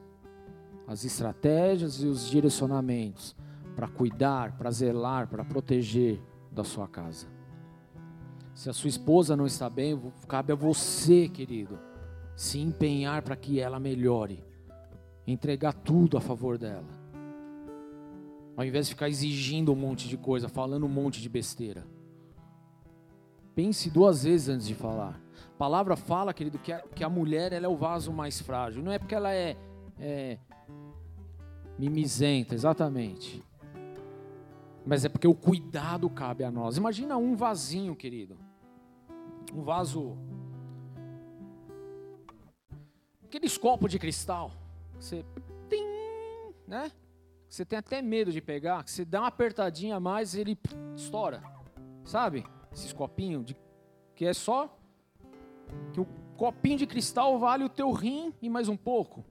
as 0.87 1.05
estratégias 1.05 2.03
e 2.03 2.07
os 2.07 2.31
direcionamentos 2.31 3.37
para 3.77 3.87
cuidar, 3.87 4.57
para 4.57 4.71
zelar, 4.71 5.29
para 5.29 5.45
proteger 5.45 6.19
da 6.51 6.65
sua 6.65 6.89
casa. 6.89 7.27
Se 8.55 8.71
a 8.71 8.73
sua 8.73 8.89
esposa 8.89 9.37
não 9.37 9.45
está 9.45 9.69
bem, 9.69 10.01
cabe 10.27 10.51
a 10.51 10.57
você, 10.57 11.29
querido, 11.29 11.79
se 12.35 12.59
empenhar 12.59 13.21
para 13.21 13.37
que 13.37 13.61
ela 13.61 13.79
melhore, 13.79 14.43
entregar 15.27 15.75
tudo 15.75 16.17
a 16.17 16.23
favor 16.23 16.57
dela. 16.57 16.89
Ao 18.57 18.65
invés 18.65 18.87
de 18.87 18.95
ficar 18.95 19.11
exigindo 19.11 19.71
um 19.71 19.77
monte 19.77 20.09
de 20.09 20.17
coisa, 20.17 20.49
falando 20.49 20.87
um 20.87 20.89
monte 20.89 21.21
de 21.21 21.29
besteira. 21.29 21.85
Pense 23.55 23.91
duas 23.91 24.25
vezes 24.25 24.49
antes 24.49 24.67
de 24.67 24.75
falar. 24.75 25.21
A 25.55 25.59
palavra 25.59 25.97
fala, 25.97 26.33
querido, 26.33 26.59
que 26.59 26.73
a, 26.73 26.81
que 26.81 27.05
a 27.05 27.09
mulher 27.09 27.53
ela 27.53 27.67
é 27.67 27.69
o 27.69 27.77
vaso 27.77 28.13
mais 28.13 28.41
frágil. 28.41 28.83
Não 28.83 28.91
é 28.91 28.99
porque 28.99 29.15
ela 29.15 29.33
é, 29.33 29.57
é 29.99 30.39
mimizenta, 31.79 32.55
exatamente. 32.55 33.45
Mas 34.85 35.05
é 35.05 35.09
porque 35.09 35.27
o 35.27 35.35
cuidado 35.35 36.09
cabe 36.11 36.45
a 36.45 36.51
nós. 36.51 36.77
Imagina 36.77 37.17
um 37.17 37.37
vasinho, 37.37 37.95
querido. 37.95 38.37
Um 39.53 39.63
vaso. 39.63 40.17
Aqueles 43.25 43.57
copos 43.57 43.91
de 43.91 43.99
cristal. 43.99 44.51
Você. 44.99 45.25
Tim, 45.69 45.85
né? 46.67 46.91
Você 47.49 47.65
tem 47.65 47.79
até 47.79 48.01
medo 48.01 48.33
de 48.33 48.41
pegar. 48.41 48.89
Você 48.89 49.05
dá 49.05 49.21
uma 49.21 49.29
apertadinha 49.29 49.97
a 49.97 50.01
mais 50.01 50.35
ele 50.35 50.59
estoura. 50.97 51.43
Sabe? 52.05 52.45
Esses 52.73 52.93
copinhos. 52.93 53.45
De, 53.45 53.57
que 54.15 54.25
é 54.25 54.33
só. 54.33 54.77
Que 55.93 56.01
o 56.01 56.07
copinho 56.37 56.79
de 56.79 56.87
cristal 56.87 57.39
vale 57.39 57.65
o 57.65 57.69
teu 57.69 57.91
rim 57.93 58.33
e 58.41 58.49
mais 58.49 58.69
um 58.69 58.77
pouco. 58.77 59.25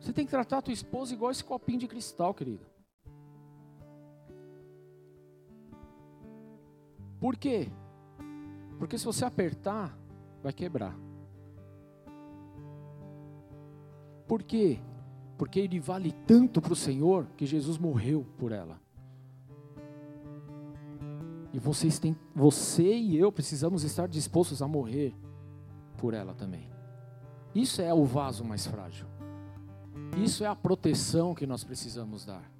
Você 0.00 0.12
tem 0.12 0.24
que 0.24 0.30
tratar 0.30 0.58
a 0.58 0.62
tua 0.62 0.72
esposa 0.72 1.14
igual 1.14 1.30
esse 1.30 1.44
copinho 1.44 1.78
de 1.78 1.86
cristal, 1.86 2.34
querido. 2.34 2.66
Por 7.20 7.36
quê? 7.36 7.68
Porque 8.78 8.98
se 8.98 9.04
você 9.04 9.24
apertar, 9.24 9.96
vai 10.42 10.52
quebrar. 10.52 10.98
Por 14.26 14.42
quê? 14.42 14.80
Porque 15.38 15.60
ele 15.60 15.78
vale 15.78 16.10
tanto 16.26 16.60
para 16.60 16.72
o 16.72 16.76
Senhor 16.76 17.28
que 17.36 17.46
Jesus 17.46 17.78
morreu 17.78 18.26
por 18.38 18.50
ela. 18.50 18.80
E 21.52 21.58
vocês 21.58 21.98
têm, 21.98 22.16
você 22.34 22.96
e 22.96 23.16
eu 23.16 23.30
precisamos 23.30 23.84
estar 23.84 24.08
dispostos 24.08 24.62
a 24.62 24.68
morrer 24.68 25.14
por 25.98 26.14
ela 26.14 26.34
também. 26.34 26.70
Isso 27.54 27.82
é 27.82 27.92
o 27.92 28.04
vaso 28.04 28.44
mais 28.44 28.66
frágil. 28.66 29.06
Isso 30.16 30.44
é 30.44 30.46
a 30.46 30.56
proteção 30.56 31.34
que 31.34 31.46
nós 31.46 31.62
precisamos 31.62 32.24
dar. 32.24 32.50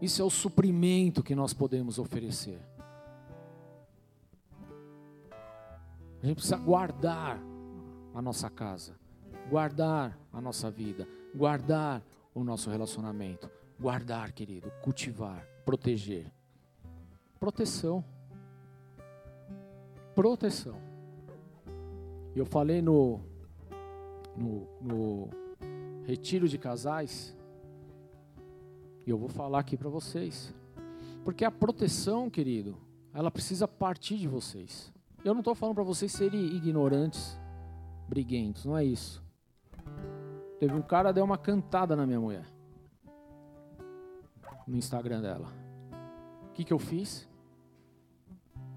Isso 0.00 0.22
é 0.22 0.24
o 0.24 0.30
suprimento 0.30 1.22
que 1.22 1.34
nós 1.34 1.52
podemos 1.52 1.98
oferecer. 1.98 2.60
A 6.22 6.26
gente 6.26 6.36
precisa 6.36 6.56
guardar 6.56 7.40
a 8.14 8.22
nossa 8.22 8.48
casa, 8.48 8.96
guardar 9.48 10.18
a 10.32 10.40
nossa 10.40 10.70
vida, 10.70 11.06
guardar 11.34 12.02
o 12.34 12.42
nosso 12.42 12.70
relacionamento, 12.70 13.50
guardar, 13.78 14.32
querido, 14.32 14.70
cultivar, 14.82 15.46
proteger. 15.64 16.32
Proteção. 17.38 18.04
Proteção. 20.14 20.76
Eu 22.34 22.44
falei 22.44 22.82
no, 22.82 23.20
no, 24.36 24.66
no 24.80 25.30
retiro 26.04 26.48
de 26.48 26.56
casais, 26.56 27.36
e 29.06 29.10
eu 29.10 29.18
vou 29.18 29.28
falar 29.28 29.60
aqui 29.60 29.76
para 29.76 29.88
vocês. 29.88 30.54
Porque 31.24 31.44
a 31.44 31.50
proteção, 31.50 32.30
querido, 32.30 32.76
ela 33.12 33.30
precisa 33.30 33.68
partir 33.68 34.16
de 34.16 34.26
vocês. 34.26 34.92
Eu 35.24 35.34
não 35.34 35.40
estou 35.40 35.54
falando 35.54 35.74
para 35.74 35.84
vocês 35.84 36.10
serem 36.12 36.46
ignorantes, 36.56 37.38
briguentos, 38.08 38.64
não 38.64 38.76
é 38.76 38.84
isso. 38.84 39.22
Teve 40.58 40.74
um 40.74 40.82
cara 40.82 41.12
deu 41.12 41.24
uma 41.24 41.38
cantada 41.38 41.94
na 41.94 42.06
minha 42.06 42.20
mulher. 42.20 42.46
No 44.66 44.76
Instagram 44.76 45.20
dela. 45.20 45.52
O 46.48 46.52
que, 46.52 46.64
que 46.64 46.72
eu 46.72 46.78
fiz? 46.78 47.27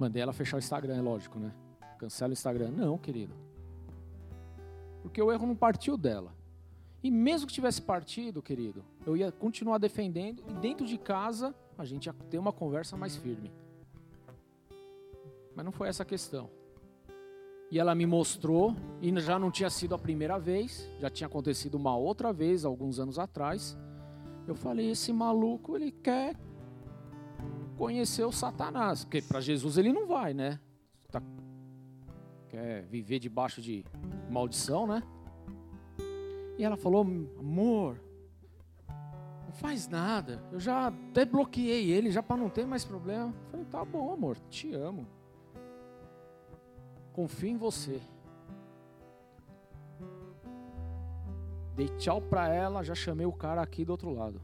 Mandei 0.02 0.24
ela 0.24 0.34
fechar 0.34 0.58
o 0.58 0.60
Instagram, 0.60 0.97
é 0.97 1.02
lógico, 1.02 1.38
né? 1.38 1.54
Cancela 1.99 2.32
o 2.32 2.34
Instagram. 2.34 2.72
Não, 2.72 2.97
querido. 2.97 3.36
Porque 5.04 5.22
o 5.22 5.32
erro 5.32 5.45
não 5.45 5.56
partiu 5.56 5.95
dela. 5.95 6.34
E 7.04 7.12
mesmo 7.12 7.45
que 7.45 7.54
tivesse 7.54 7.84
partido, 7.84 8.41
querido, 8.41 8.84
eu 9.06 9.16
ia 9.16 9.32
continuar 9.32 9.78
defendendo 9.78 10.43
e 10.49 10.54
dentro 10.54 10.88
de 10.88 10.97
casa 10.97 11.54
a 11.78 11.86
gente 11.86 12.08
ia 12.08 12.14
ter 12.32 12.39
uma 12.39 12.52
conversa 12.52 12.97
mais 12.97 13.16
firme. 13.16 13.52
Mas 15.56 15.64
não 15.64 15.72
foi 15.72 15.88
essa 15.88 16.02
a 16.02 16.06
questão. 16.06 16.49
E 17.70 17.78
ela 17.78 17.93
me 17.93 18.08
mostrou, 18.08 18.76
e 19.04 19.16
já 19.20 19.38
não 19.38 19.52
tinha 19.52 19.70
sido 19.70 19.93
a 19.93 19.99
primeira 19.99 20.39
vez, 20.39 20.89
já 20.99 21.12
tinha 21.12 21.28
acontecido 21.28 21.76
uma 21.76 21.95
outra 21.95 22.34
vez, 22.34 22.66
alguns 22.66 22.99
anos 22.99 23.20
atrás. 23.20 23.78
Eu 24.47 24.56
falei: 24.56 24.89
esse 24.89 25.14
maluco, 25.14 25.76
ele 25.76 25.91
quer 25.91 26.36
conhecer 27.82 28.24
o 28.24 28.32
Satanás, 28.32 29.04
porque 29.04 29.24
para 29.24 29.42
Jesus 29.42 29.76
ele 29.76 29.92
não 29.92 30.06
vai, 30.06 30.36
né? 30.36 30.60
Tá, 31.12 31.20
quer 32.48 32.84
viver 32.84 33.18
debaixo 33.18 33.60
de 33.60 33.84
maldição, 34.30 34.86
né? 34.86 35.02
E 36.60 36.64
ela 36.64 36.78
falou: 36.78 37.02
amor, 37.02 38.00
não 38.88 39.52
faz 39.54 39.88
nada, 39.88 40.44
eu 40.52 40.60
já 40.60 40.90
até 40.90 41.26
bloqueei 41.26 41.90
ele, 41.90 42.12
já 42.12 42.22
para 42.22 42.38
não 42.38 42.50
ter 42.50 42.68
mais 42.68 42.86
problema. 42.86 43.34
Eu 43.46 43.50
falei: 43.50 43.66
tá 43.66 43.84
bom, 43.84 44.14
amor, 44.14 44.38
te 44.48 44.72
amo 44.74 45.08
confio 47.14 47.50
em 47.50 47.58
você. 47.58 48.00
Dei 51.76 51.88
tchau 51.98 52.22
pra 52.22 52.48
ela, 52.48 52.84
já 52.84 52.96
chamei 52.96 53.26
o 53.26 53.34
cara 53.34 53.62
aqui 53.62 53.84
do 53.84 53.92
outro 53.92 54.12
lado. 54.14 54.42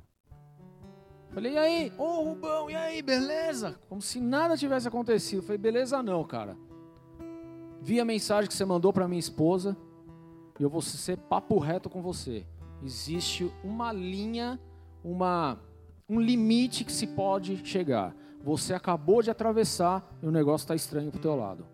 Falei, 1.29 1.53
e 1.53 1.57
aí? 1.57 1.93
Ô 1.97 2.03
oh, 2.03 2.23
Rubão, 2.23 2.69
e 2.69 2.75
aí, 2.75 3.01
beleza? 3.01 3.79
Como 3.89 4.01
se 4.01 4.19
nada 4.19 4.57
tivesse 4.57 4.87
acontecido. 4.87 5.43
Falei, 5.43 5.57
beleza 5.57 6.01
não, 6.01 6.23
cara. 6.23 6.57
Vi 7.81 7.99
a 7.99 8.05
mensagem 8.05 8.47
que 8.47 8.53
você 8.55 8.65
mandou 8.65 8.91
para 8.91 9.07
minha 9.07 9.19
esposa 9.19 9.77
e 10.59 10.63
eu 10.63 10.69
vou 10.69 10.81
ser 10.81 11.17
papo 11.17 11.59
reto 11.59 11.89
com 11.89 12.01
você. 12.01 12.45
Existe 12.83 13.51
uma 13.63 13.91
linha, 13.91 14.59
uma, 15.03 15.59
um 16.09 16.19
limite 16.19 16.83
que 16.83 16.91
se 16.91 17.07
pode 17.07 17.65
chegar. 17.65 18.15
Você 18.43 18.73
acabou 18.73 19.21
de 19.21 19.29
atravessar 19.29 20.07
e 20.21 20.27
o 20.27 20.31
negócio 20.31 20.63
está 20.63 20.75
estranho 20.75 21.11
para 21.11 21.19
o 21.19 21.21
teu 21.21 21.35
lado. 21.35 21.65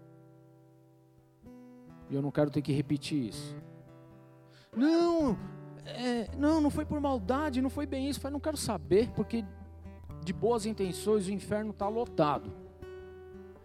E 2.09 2.15
eu 2.15 2.21
não 2.21 2.31
quero 2.31 2.51
ter 2.51 2.61
que 2.61 2.71
repetir 2.71 3.29
isso. 3.29 3.55
Não, 4.75 5.37
é, 5.85 6.29
não, 6.37 6.61
não 6.61 6.69
foi 6.69 6.85
por 6.85 6.99
maldade, 6.99 7.61
não 7.61 7.69
foi 7.69 7.85
bem 7.85 8.09
isso. 8.09 8.25
Eu 8.25 8.31
não 8.31 8.39
quero 8.39 8.57
saber, 8.57 9.09
porque 9.11 9.43
de 10.23 10.33
boas 10.33 10.65
intenções 10.65 11.27
o 11.27 11.31
inferno 11.31 11.71
está 11.71 11.87
lotado. 11.87 12.51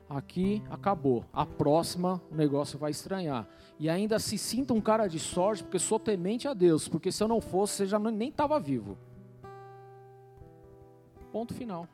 Aqui 0.09 0.63
acabou. 0.71 1.25
A 1.33 1.45
próxima 1.45 2.21
o 2.31 2.35
negócio 2.35 2.79
vai 2.79 2.91
estranhar. 2.91 3.47
E 3.79 3.89
ainda 3.89 4.19
se 4.19 4.39
sinta 4.39 4.73
um 4.73 4.81
cara 4.81 5.07
de 5.07 5.19
sorte, 5.19 5.63
porque 5.63 5.79
sou 5.79 5.99
temente 5.99 6.49
a 6.49 6.55
Deus. 6.55 6.89
Porque 6.89 7.13
se 7.13 7.23
eu 7.23 7.29
não 7.29 7.41
fosse, 7.41 7.75
você 7.75 7.87
já 7.87 7.99
nem 7.99 8.31
estava 8.31 8.59
vivo. 8.59 8.97
Ponto 11.31 11.53
final. 11.53 11.87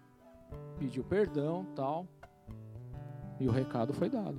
Pediu 0.79 1.03
perdão, 1.03 1.67
tal. 1.75 2.07
E 3.41 3.49
o 3.49 3.51
recado 3.51 3.93
foi 3.93 4.09
dado. 4.09 4.39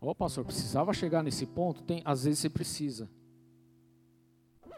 Ô 0.00 0.14
pastor, 0.14 0.46
precisava 0.46 0.94
chegar 0.94 1.22
nesse 1.22 1.44
ponto? 1.44 1.82
Tem, 1.82 2.00
às 2.06 2.24
vezes 2.24 2.38
você 2.38 2.48
precisa. 2.48 3.08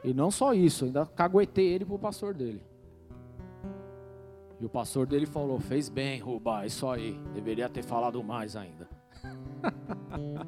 E 0.02 0.12
não 0.12 0.32
só 0.32 0.52
isso, 0.52 0.84
ainda 0.84 1.06
caguetei 1.06 1.68
ele 1.68 1.84
pro 1.84 1.96
pastor 1.96 2.34
dele. 2.34 2.60
E 4.60 4.64
o 4.64 4.68
pastor 4.68 5.06
dele 5.06 5.26
falou: 5.26 5.60
fez 5.60 5.88
bem, 5.88 6.18
Rubá, 6.18 6.66
isso 6.66 6.88
aí. 6.88 7.20
Deveria 7.32 7.68
ter 7.68 7.84
falado 7.84 8.22
mais 8.24 8.56
ainda. 8.56 8.88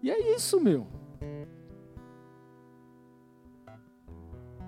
e 0.00 0.08
é 0.08 0.34
isso, 0.36 0.60
meu. 0.60 0.86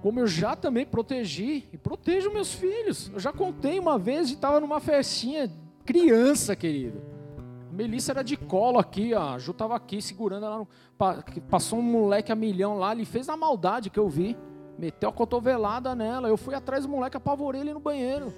Como 0.02 0.18
eu 0.18 0.26
já 0.26 0.56
também 0.56 0.84
protegi 0.84 1.68
e 1.72 1.78
protejo 1.78 2.32
meus 2.32 2.52
filhos. 2.52 3.08
Eu 3.12 3.20
já 3.20 3.32
contei 3.32 3.78
uma 3.78 3.96
vez 4.00 4.26
de 4.26 4.34
estava 4.34 4.58
numa 4.58 4.80
festinha 4.80 5.48
criança, 5.84 6.56
querido. 6.56 7.11
Melissa 7.72 8.12
era 8.12 8.22
de 8.22 8.36
colo 8.36 8.78
aqui, 8.78 9.12
ó. 9.14 9.32
a 9.32 9.38
Ju 9.38 9.52
estava 9.52 9.74
aqui 9.74 10.02
segurando 10.02 10.44
ela. 10.44 10.58
No... 10.58 10.68
Passou 11.48 11.78
um 11.78 11.82
moleque 11.82 12.30
a 12.30 12.36
milhão 12.36 12.76
lá, 12.76 12.92
ele 12.92 13.06
fez 13.06 13.30
a 13.30 13.36
maldade 13.36 13.88
que 13.88 13.98
eu 13.98 14.10
vi. 14.10 14.36
Meteu 14.78 15.08
a 15.08 15.12
cotovelada 15.12 15.94
nela. 15.94 16.28
Eu 16.28 16.36
fui 16.36 16.54
atrás 16.54 16.84
do 16.84 16.90
moleque, 16.90 17.16
apavorei 17.16 17.62
ele 17.62 17.72
no 17.72 17.80
banheiro. 17.80 18.30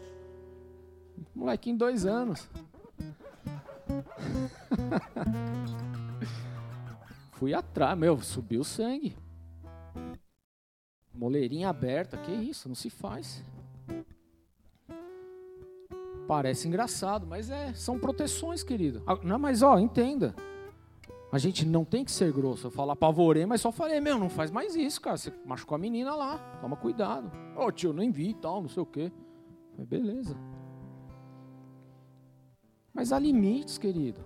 Molequinho, 1.35 1.77
dois 1.77 2.07
anos. 2.07 2.49
fui 7.33 7.53
atrás, 7.53 7.99
meu, 7.99 8.21
subiu 8.21 8.61
o 8.61 8.65
sangue. 8.65 9.17
Moleirinha 11.13 11.69
aberta, 11.69 12.17
que 12.17 12.31
isso, 12.31 12.69
não 12.69 12.77
se 12.77 12.89
faz. 12.89 13.43
Parece 16.27 16.67
engraçado, 16.67 17.27
mas 17.27 17.51
é, 17.51 17.73
são 17.75 17.99
proteções, 17.99 18.63
querido. 18.63 19.03
Ah, 19.07 19.19
não, 19.23 19.39
mas 19.39 19.63
ó, 19.63 19.79
entenda. 19.79 20.35
A 21.31 21.39
gente 21.39 21.67
não 21.67 21.85
tem 21.85 22.05
que 22.05 22.13
ser 22.13 22.33
grosso. 22.33 22.69
Eu 22.69 22.71
falo 22.71 22.93
apavorei, 22.93 23.45
mas 23.45 23.61
só 23.61 23.73
falei, 23.73 24.01
meu, 24.01 24.19
não 24.19 24.31
faz 24.31 24.51
mais 24.51 24.75
isso, 24.77 25.01
cara. 25.01 25.17
Você 25.17 25.33
machucou 25.45 25.75
a 25.75 25.79
menina 25.79 26.15
lá, 26.15 26.39
toma 26.61 26.77
cuidado. 26.77 27.31
Ô 27.57 27.65
oh, 27.65 27.73
tio, 27.73 27.93
nem 27.93 28.11
vi 28.11 28.31
e 28.31 28.35
tal, 28.35 28.63
não 28.63 28.69
sei 28.69 28.83
o 28.83 28.87
quê. 28.87 29.13
Beleza. 29.77 30.37
Mas 32.93 33.13
há 33.13 33.19
limites, 33.19 33.77
querido. 33.77 34.21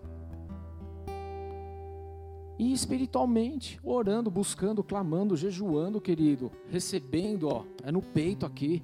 E 2.59 2.73
espiritualmente, 2.73 3.81
orando, 3.83 4.31
buscando, 4.31 4.85
clamando, 4.85 5.37
jejuando, 5.37 6.01
querido, 6.01 6.53
recebendo, 6.69 7.49
ó, 7.49 7.65
é 7.83 7.91
no 7.91 8.03
peito 8.03 8.45
aqui 8.45 8.83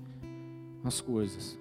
as 0.83 1.01
coisas. 1.01 1.59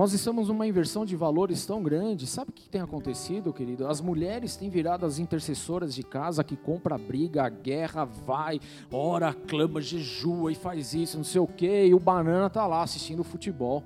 Nós 0.00 0.14
estamos 0.14 0.48
numa 0.48 0.66
inversão 0.66 1.04
de 1.04 1.14
valores 1.14 1.66
tão 1.66 1.82
grande. 1.82 2.26
Sabe 2.26 2.48
o 2.48 2.54
que 2.54 2.70
tem 2.70 2.80
acontecido, 2.80 3.52
querido? 3.52 3.86
As 3.86 4.00
mulheres 4.00 4.56
têm 4.56 4.70
virado 4.70 5.04
as 5.04 5.18
intercessoras 5.18 5.94
de 5.94 6.02
casa 6.02 6.42
que 6.42 6.56
compra 6.56 6.96
briga, 6.96 7.44
a 7.44 7.50
guerra, 7.50 8.06
vai, 8.06 8.58
ora, 8.90 9.34
clama, 9.34 9.78
jejua 9.78 10.52
e 10.52 10.54
faz 10.54 10.94
isso, 10.94 11.18
não 11.18 11.24
sei 11.24 11.42
o 11.42 11.46
quê, 11.46 11.84
e 11.86 11.92
o 11.92 12.00
banana 12.00 12.48
tá 12.48 12.66
lá 12.66 12.82
assistindo 12.82 13.22
futebol. 13.22 13.84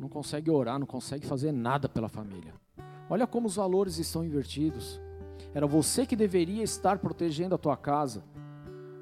Não 0.00 0.08
consegue 0.08 0.50
orar, 0.50 0.78
não 0.78 0.86
consegue 0.86 1.26
fazer 1.26 1.52
nada 1.52 1.90
pela 1.90 2.08
família. 2.08 2.54
Olha 3.10 3.26
como 3.26 3.48
os 3.48 3.56
valores 3.56 3.98
estão 3.98 4.24
invertidos. 4.24 4.98
Era 5.52 5.66
você 5.66 6.06
que 6.06 6.16
deveria 6.16 6.64
estar 6.64 6.98
protegendo 7.00 7.54
a 7.54 7.58
tua 7.58 7.76
casa. 7.76 8.24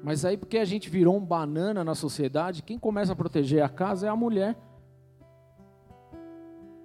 Mas 0.03 0.23
aí, 0.23 0.37
porque 0.37 0.57
a 0.57 0.65
gente 0.65 0.89
virou 0.89 1.17
um 1.17 1.25
banana 1.25 1.83
na 1.83 1.95
sociedade, 1.95 2.63
quem 2.63 2.77
começa 2.77 3.13
a 3.13 3.15
proteger 3.15 3.63
a 3.63 3.69
casa 3.69 4.07
é 4.07 4.09
a 4.09 4.15
mulher. 4.15 4.57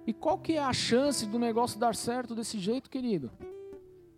E 0.05 0.13
qual 0.13 0.37
que 0.37 0.53
é 0.53 0.59
a 0.59 0.73
chance 0.73 1.25
do 1.25 1.39
negócio 1.39 1.79
dar 1.79 1.95
certo 1.95 2.35
desse 2.35 2.59
jeito, 2.59 2.89
querido? 2.89 3.31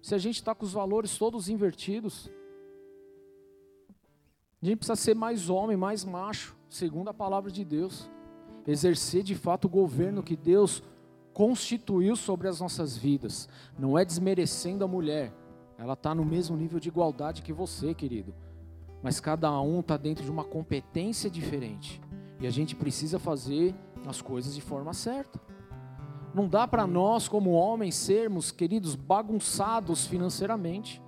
Se 0.01 0.15
a 0.15 0.17
gente 0.17 0.35
está 0.35 0.55
com 0.55 0.65
os 0.65 0.73
valores 0.73 1.17
todos 1.17 1.49
invertidos. 1.49 2.29
A 4.61 4.65
gente 4.65 4.77
precisa 4.77 4.95
ser 4.95 5.13
mais 5.13 5.49
homem, 5.49 5.77
mais 5.77 6.03
macho, 6.03 6.55
segundo 6.69 7.09
a 7.09 7.13
palavra 7.13 7.51
de 7.51 7.63
Deus. 7.63 8.09
Exercer 8.65 9.21
de 9.21 9.35
fato 9.35 9.65
o 9.65 9.69
governo 9.69 10.23
que 10.23 10.35
Deus 10.35 10.81
constituiu 11.33 12.15
sobre 12.15 12.47
as 12.47 12.59
nossas 12.59 12.97
vidas. 12.97 13.47
Não 13.77 13.97
é 13.97 14.03
desmerecendo 14.03 14.83
a 14.83 14.87
mulher. 14.87 15.31
Ela 15.77 15.93
está 15.93 16.15
no 16.15 16.25
mesmo 16.25 16.55
nível 16.57 16.79
de 16.79 16.87
igualdade 16.89 17.43
que 17.43 17.53
você, 17.53 17.93
querido 17.93 18.33
mas 19.01 19.19
cada 19.19 19.51
um 19.61 19.79
está 19.79 19.97
dentro 19.97 20.23
de 20.23 20.31
uma 20.31 20.43
competência 20.43 21.29
diferente. 21.29 22.01
E 22.39 22.47
a 22.47 22.49
gente 22.49 22.75
precisa 22.75 23.19
fazer 23.19 23.75
as 24.05 24.21
coisas 24.21 24.53
de 24.55 24.61
forma 24.61 24.93
certa. 24.93 25.39
Não 26.33 26.47
dá 26.47 26.67
para 26.67 26.85
nós, 26.85 27.27
como 27.27 27.51
homens, 27.51 27.95
sermos, 27.95 28.51
queridos, 28.51 28.95
bagunçados 28.95 30.05
financeiramente. 30.05 31.01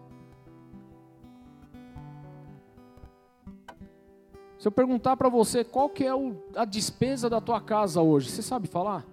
Se 4.58 4.68
eu 4.68 4.72
perguntar 4.72 5.18
para 5.18 5.30
você 5.30 5.64
qual 5.64 5.90
que 5.90 6.06
é 6.06 6.12
a 6.56 6.66
despesa 6.66 7.30
da 7.30 7.40
tua 7.40 7.62
casa 7.62 8.02
hoje, 8.02 8.30
você 8.30 8.42
sabe 8.42 8.68
falar? 8.68 9.06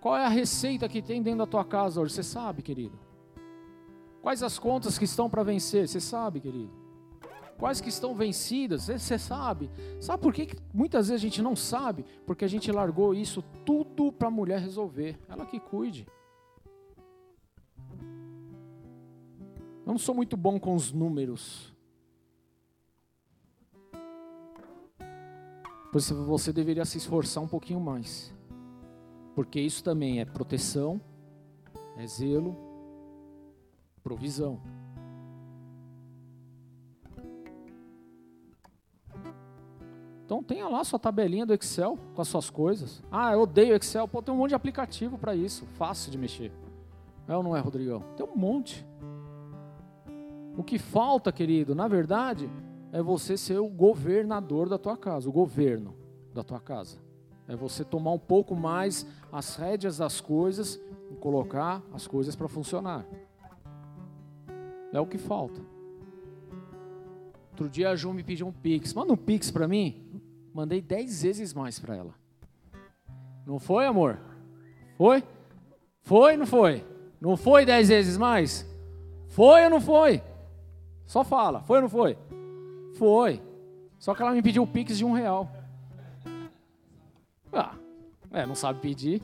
Qual 0.00 0.16
é 0.16 0.24
a 0.24 0.28
receita 0.28 0.88
que 0.88 1.00
tem 1.00 1.22
dentro 1.22 1.38
da 1.38 1.46
tua 1.46 1.64
casa 1.64 2.00
hoje? 2.00 2.14
Você 2.14 2.24
sabe, 2.24 2.62
querido? 2.62 2.98
Quais 4.20 4.42
as 4.42 4.58
contas 4.58 4.98
que 4.98 5.04
estão 5.04 5.30
para 5.30 5.44
vencer? 5.44 5.86
Você 5.86 6.00
sabe, 6.00 6.40
querido? 6.40 6.81
Quais 7.62 7.80
que 7.80 7.90
estão 7.90 8.12
vencidas, 8.12 8.88
você 8.88 9.16
sabe. 9.16 9.70
Sabe 10.00 10.20
por 10.20 10.34
que 10.34 10.48
muitas 10.74 11.06
vezes 11.06 11.22
a 11.22 11.24
gente 11.24 11.40
não 11.40 11.54
sabe? 11.54 12.04
Porque 12.26 12.44
a 12.44 12.48
gente 12.48 12.72
largou 12.72 13.14
isso 13.14 13.40
tudo 13.64 14.10
para 14.10 14.26
a 14.26 14.30
mulher 14.32 14.58
resolver, 14.58 15.16
ela 15.28 15.46
que 15.46 15.60
cuide. 15.60 16.04
Eu 19.86 19.92
não 19.92 19.96
sou 19.96 20.12
muito 20.12 20.36
bom 20.36 20.58
com 20.58 20.74
os 20.74 20.90
números. 20.90 21.72
Pois 25.92 26.10
você 26.10 26.52
deveria 26.52 26.84
se 26.84 26.98
esforçar 26.98 27.44
um 27.44 27.48
pouquinho 27.48 27.78
mais. 27.78 28.34
Porque 29.36 29.60
isso 29.60 29.84
também 29.84 30.18
é 30.18 30.24
proteção, 30.24 31.00
é 31.96 32.04
zelo, 32.08 32.56
provisão. 34.02 34.60
Então 40.32 40.42
tenha 40.42 40.66
lá 40.66 40.82
sua 40.82 40.98
tabelinha 40.98 41.44
do 41.44 41.52
Excel 41.52 41.98
com 42.14 42.22
as 42.22 42.28
suas 42.28 42.48
coisas. 42.48 43.02
Ah, 43.12 43.34
eu 43.34 43.42
odeio 43.42 43.76
Excel. 43.76 44.08
Pô, 44.08 44.22
tem 44.22 44.32
um 44.32 44.38
monte 44.38 44.48
de 44.48 44.54
aplicativo 44.54 45.18
para 45.18 45.36
isso, 45.36 45.66
fácil 45.76 46.10
de 46.10 46.16
mexer. 46.16 46.50
É 47.28 47.36
ou 47.36 47.42
não 47.42 47.54
é, 47.54 47.60
Rodrigão? 47.60 48.02
Tem 48.16 48.24
um 48.24 48.34
monte. 48.34 48.82
O 50.56 50.62
que 50.62 50.78
falta, 50.78 51.30
querido, 51.30 51.74
na 51.74 51.86
verdade, 51.86 52.48
é 52.92 53.02
você 53.02 53.36
ser 53.36 53.58
o 53.58 53.68
governador 53.68 54.70
da 54.70 54.78
tua 54.78 54.96
casa, 54.96 55.28
o 55.28 55.32
governo 55.32 55.94
da 56.32 56.42
tua 56.42 56.60
casa. 56.60 56.96
É 57.46 57.54
você 57.54 57.84
tomar 57.84 58.12
um 58.12 58.18
pouco 58.18 58.56
mais 58.56 59.06
as 59.30 59.56
rédeas 59.56 59.98
das 59.98 60.18
coisas 60.18 60.80
e 61.10 61.14
colocar 61.16 61.82
as 61.92 62.06
coisas 62.06 62.34
para 62.34 62.48
funcionar. 62.48 63.04
É 64.94 64.98
o 64.98 65.06
que 65.06 65.18
falta. 65.18 65.60
Outro 67.50 67.68
dia 67.68 67.90
a 67.90 67.96
Ju 67.96 68.14
me 68.14 68.22
pediu 68.22 68.46
um 68.46 68.52
Pix. 68.52 68.94
Manda 68.94 69.12
um 69.12 69.16
Pix 69.16 69.50
para 69.50 69.68
mim. 69.68 70.02
Mandei 70.54 70.80
dez 70.80 71.22
vezes 71.22 71.54
mais 71.54 71.78
para 71.78 71.96
ela. 71.96 72.14
Não 73.46 73.58
foi, 73.58 73.86
amor? 73.86 74.20
Foi? 74.96 75.24
Foi 76.02 76.32
ou 76.32 76.38
não 76.38 76.46
foi? 76.46 76.86
Não 77.20 77.36
foi 77.36 77.64
dez 77.64 77.88
vezes 77.88 78.16
mais? 78.16 78.66
Foi 79.28 79.64
ou 79.64 79.70
não 79.70 79.80
foi? 79.80 80.22
Só 81.06 81.24
fala, 81.24 81.62
foi 81.62 81.76
ou 81.76 81.82
não 81.82 81.88
foi? 81.88 82.18
Foi. 82.96 83.42
Só 83.98 84.14
que 84.14 84.22
ela 84.22 84.32
me 84.32 84.42
pediu 84.42 84.62
o 84.62 84.66
Pix 84.66 84.98
de 84.98 85.04
um 85.04 85.12
real. 85.12 85.50
Ah, 87.52 87.74
é, 88.30 88.44
não 88.44 88.54
sabe 88.54 88.80
pedir. 88.80 89.22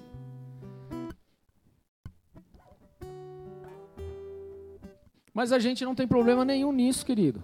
Mas 5.34 5.52
a 5.52 5.58
gente 5.58 5.84
não 5.84 5.94
tem 5.94 6.06
problema 6.06 6.44
nenhum 6.44 6.72
nisso, 6.72 7.04
querido. 7.04 7.42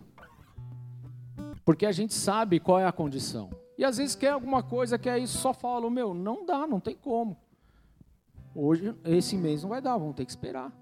Porque 1.64 1.86
a 1.86 1.92
gente 1.92 2.12
sabe 2.12 2.58
qual 2.60 2.78
é 2.80 2.86
a 2.86 2.92
condição. 2.92 3.50
E 3.76 3.84
às 3.84 3.96
vezes 3.98 4.14
quer 4.14 4.30
alguma 4.30 4.62
coisa 4.62 4.98
que 4.98 5.08
aí 5.08 5.26
só 5.26 5.52
fala, 5.52 5.90
meu, 5.90 6.14
não 6.14 6.46
dá, 6.46 6.66
não 6.66 6.78
tem 6.78 6.94
como. 6.94 7.36
Hoje, 8.54 8.94
esse 9.04 9.36
mês 9.36 9.62
não 9.62 9.70
vai 9.70 9.80
dar, 9.80 9.96
vamos 9.96 10.14
ter 10.14 10.24
que 10.24 10.30
esperar. 10.30 10.72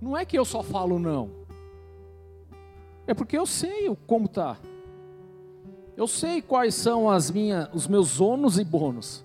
Não 0.00 0.16
é 0.16 0.24
que 0.24 0.38
eu 0.38 0.44
só 0.44 0.62
falo 0.62 0.98
não. 0.98 1.30
É 3.06 3.14
porque 3.14 3.36
eu 3.36 3.46
sei 3.46 3.94
como 4.06 4.28
tá. 4.28 4.56
Eu 5.96 6.06
sei 6.06 6.40
quais 6.40 6.74
são 6.74 7.10
as 7.10 7.30
minhas, 7.30 7.68
os 7.74 7.86
meus 7.88 8.20
ônus 8.20 8.58
e 8.58 8.64
bônus. 8.64 9.24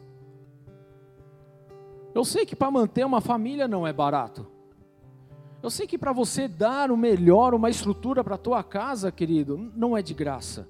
Eu 2.13 2.25
sei 2.25 2.45
que 2.45 2.55
para 2.55 2.71
manter 2.71 3.05
uma 3.05 3.21
família 3.21 3.67
não 3.67 3.85
é 3.85 3.93
barato. 3.93 4.47
Eu 5.61 5.69
sei 5.69 5.85
que 5.85 5.97
para 5.97 6.11
você 6.11 6.47
dar 6.47 6.91
o 6.91 6.97
melhor, 6.97 7.53
uma 7.53 7.69
estrutura 7.69 8.23
para 8.23 8.35
a 8.35 8.39
tua 8.39 8.63
casa, 8.63 9.11
querido, 9.11 9.71
não 9.75 9.95
é 9.95 10.01
de 10.01 10.13
graça. 10.13 10.67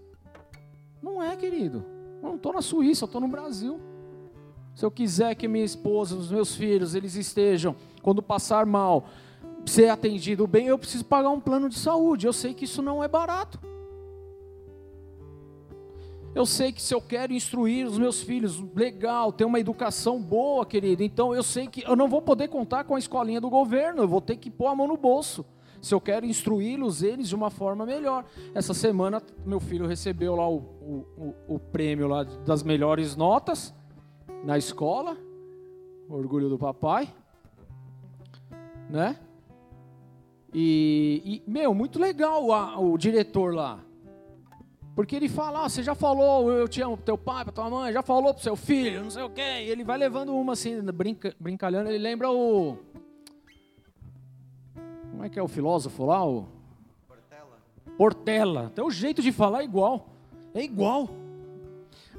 Não 1.17 1.23
é, 1.23 1.35
querido. 1.35 1.83
Eu 2.21 2.29
não 2.29 2.35
estou 2.35 2.53
na 2.53 2.61
Suíça, 2.61 3.03
eu 3.03 3.07
estou 3.07 3.19
no 3.19 3.27
Brasil. 3.27 3.79
Se 4.75 4.85
eu 4.85 4.91
quiser 4.91 5.33
que 5.33 5.47
minha 5.47 5.65
esposa, 5.65 6.15
os 6.15 6.29
meus 6.29 6.53
filhos, 6.55 6.93
eles 6.93 7.15
estejam, 7.15 7.75
quando 8.03 8.21
passar 8.21 8.67
mal, 8.67 9.05
ser 9.65 9.89
atendido 9.89 10.45
bem, 10.45 10.67
eu 10.67 10.77
preciso 10.77 11.03
pagar 11.03 11.31
um 11.31 11.39
plano 11.39 11.69
de 11.69 11.79
saúde. 11.79 12.27
Eu 12.27 12.33
sei 12.33 12.53
que 12.53 12.65
isso 12.65 12.83
não 12.83 13.03
é 13.03 13.07
barato. 13.07 13.59
Eu 16.35 16.45
sei 16.45 16.71
que 16.71 16.79
se 16.79 16.93
eu 16.93 17.01
quero 17.01 17.33
instruir 17.33 17.87
os 17.87 17.97
meus 17.97 18.21
filhos, 18.21 18.63
legal, 18.75 19.31
ter 19.31 19.45
uma 19.45 19.59
educação 19.59 20.21
boa, 20.21 20.67
querido, 20.67 21.01
então 21.01 21.33
eu 21.33 21.41
sei 21.41 21.65
que 21.65 21.83
eu 21.83 21.95
não 21.95 22.07
vou 22.07 22.21
poder 22.21 22.47
contar 22.47 22.83
com 22.83 22.93
a 22.93 22.99
escolinha 22.99 23.41
do 23.41 23.49
governo, 23.49 24.03
eu 24.03 24.07
vou 24.07 24.21
ter 24.21 24.35
que 24.35 24.51
pôr 24.51 24.67
a 24.67 24.75
mão 24.75 24.87
no 24.87 24.97
bolso. 24.97 25.43
Se 25.81 25.93
eu 25.93 26.01
quero 26.01 26.25
instruí-los, 26.25 27.03
eles 27.03 27.29
de 27.29 27.35
uma 27.35 27.49
forma 27.49 27.85
melhor. 27.85 28.25
Essa 28.53 28.73
semana, 28.73 29.21
meu 29.45 29.59
filho 29.59 29.87
recebeu 29.87 30.35
lá 30.35 30.49
o, 30.49 30.57
o, 30.57 31.35
o, 31.47 31.59
prêmio 31.59 32.07
lá 32.07 32.23
das 32.23 32.63
melhores 32.63 33.15
notas 33.15 33.73
na 34.43 34.57
escola, 34.57 35.17
orgulho 36.09 36.49
do 36.49 36.57
papai, 36.57 37.13
né? 38.89 39.17
E, 40.53 41.43
e 41.45 41.49
meu, 41.49 41.73
muito 41.73 41.99
legal 41.99 42.51
a, 42.51 42.79
o 42.79 42.97
diretor 42.97 43.53
lá. 43.53 43.79
Porque 44.95 45.15
ele 45.15 45.29
fala, 45.29 45.63
ah, 45.63 45.69
você 45.69 45.83
já 45.83 45.93
falou, 45.93 46.51
eu 46.51 46.67
te 46.67 46.81
amo 46.81 46.97
pro 46.97 47.05
teu 47.05 47.17
pai, 47.19 47.43
pra 47.43 47.53
tua 47.53 47.69
mãe, 47.69 47.93
já 47.93 48.01
falou 48.01 48.33
pro 48.33 48.41
seu 48.41 48.55
filho, 48.55 49.03
não 49.03 49.11
sei 49.11 49.21
o 49.21 49.29
quê. 49.29 49.41
E 49.41 49.69
ele 49.69 49.83
vai 49.83 49.95
levando 49.95 50.35
uma 50.35 50.53
assim, 50.53 50.81
brinca, 50.81 51.35
brincalhando, 51.39 51.89
ele 51.89 51.99
lembra 51.99 52.31
o... 52.31 52.79
Como 55.17 55.25
é 55.25 55.29
que 55.29 55.39
é 55.39 55.41
o 55.41 55.47
filósofo 55.47 56.05
lá? 56.05 56.23
O... 56.23 56.45
Portela. 57.07 57.57
Portela. 57.97 58.67
Até 58.67 58.83
o 58.83 58.91
jeito 58.91 59.19
de 59.19 59.31
falar 59.31 59.61
é 59.61 59.63
igual. 59.63 60.09
É 60.53 60.61
igual. 60.61 61.09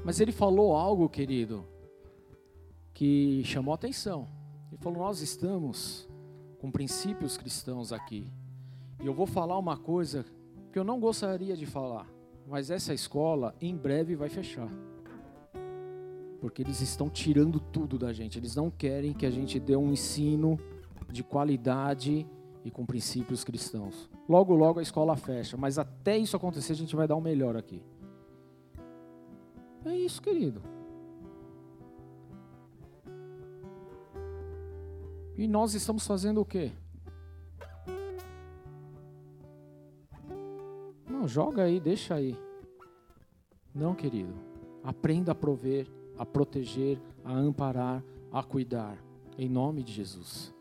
Mas 0.03 0.19
ele 0.19 0.33
falou 0.33 0.75
algo, 0.75 1.07
querido, 1.07 1.65
que 2.93 3.41
chamou 3.45 3.73
atenção. 3.73 4.27
Ele 4.69 4.81
falou: 4.81 4.99
Nós 4.99 5.21
estamos 5.21 6.09
com 6.59 6.69
princípios 6.69 7.37
cristãos 7.37 7.93
aqui. 7.93 8.27
E 9.01 9.07
eu 9.07 9.13
vou 9.13 9.25
falar 9.25 9.57
uma 9.57 9.77
coisa 9.77 10.25
que 10.69 10.77
eu 10.77 10.83
não 10.83 10.99
gostaria 10.99 11.55
de 11.55 11.65
falar, 11.65 12.05
mas 12.45 12.69
essa 12.69 12.93
escola 12.93 13.55
em 13.61 13.77
breve 13.77 14.13
vai 14.13 14.27
fechar. 14.27 14.67
Porque 16.41 16.61
eles 16.61 16.81
estão 16.81 17.09
tirando 17.09 17.61
tudo 17.61 17.97
da 17.97 18.11
gente. 18.11 18.37
Eles 18.37 18.57
não 18.57 18.69
querem 18.69 19.13
que 19.13 19.25
a 19.25 19.31
gente 19.31 19.57
dê 19.57 19.77
um 19.77 19.89
ensino 19.89 20.59
de 21.09 21.23
qualidade 21.23 22.27
e 22.69 22.71
com 22.71 22.85
princípios 22.85 23.43
cristãos. 23.43 24.07
Logo, 24.27 24.55
logo 24.55 24.79
a 24.79 24.83
escola 24.83 25.17
fecha, 25.17 25.57
mas 25.57 25.79
até 25.79 26.15
isso 26.17 26.37
acontecer 26.37 26.73
a 26.73 26.75
gente 26.75 26.95
vai 26.95 27.07
dar 27.07 27.15
o 27.15 27.17
um 27.17 27.21
melhor 27.21 27.57
aqui. 27.57 27.81
É 29.83 29.95
isso, 29.95 30.21
querido. 30.21 30.61
E 35.35 35.47
nós 35.47 35.73
estamos 35.73 36.05
fazendo 36.05 36.41
o 36.41 36.45
quê? 36.45 36.71
Não, 41.09 41.27
joga 41.27 41.63
aí, 41.63 41.79
deixa 41.79 42.15
aí. 42.15 42.37
Não, 43.73 43.95
querido. 43.95 44.33
Aprenda 44.83 45.31
a 45.31 45.35
prover, 45.35 45.87
a 46.17 46.25
proteger, 46.25 46.99
a 47.23 47.33
amparar, 47.33 48.03
a 48.31 48.43
cuidar. 48.43 48.97
Em 49.37 49.49
nome 49.49 49.81
de 49.81 49.91
Jesus. 49.91 50.53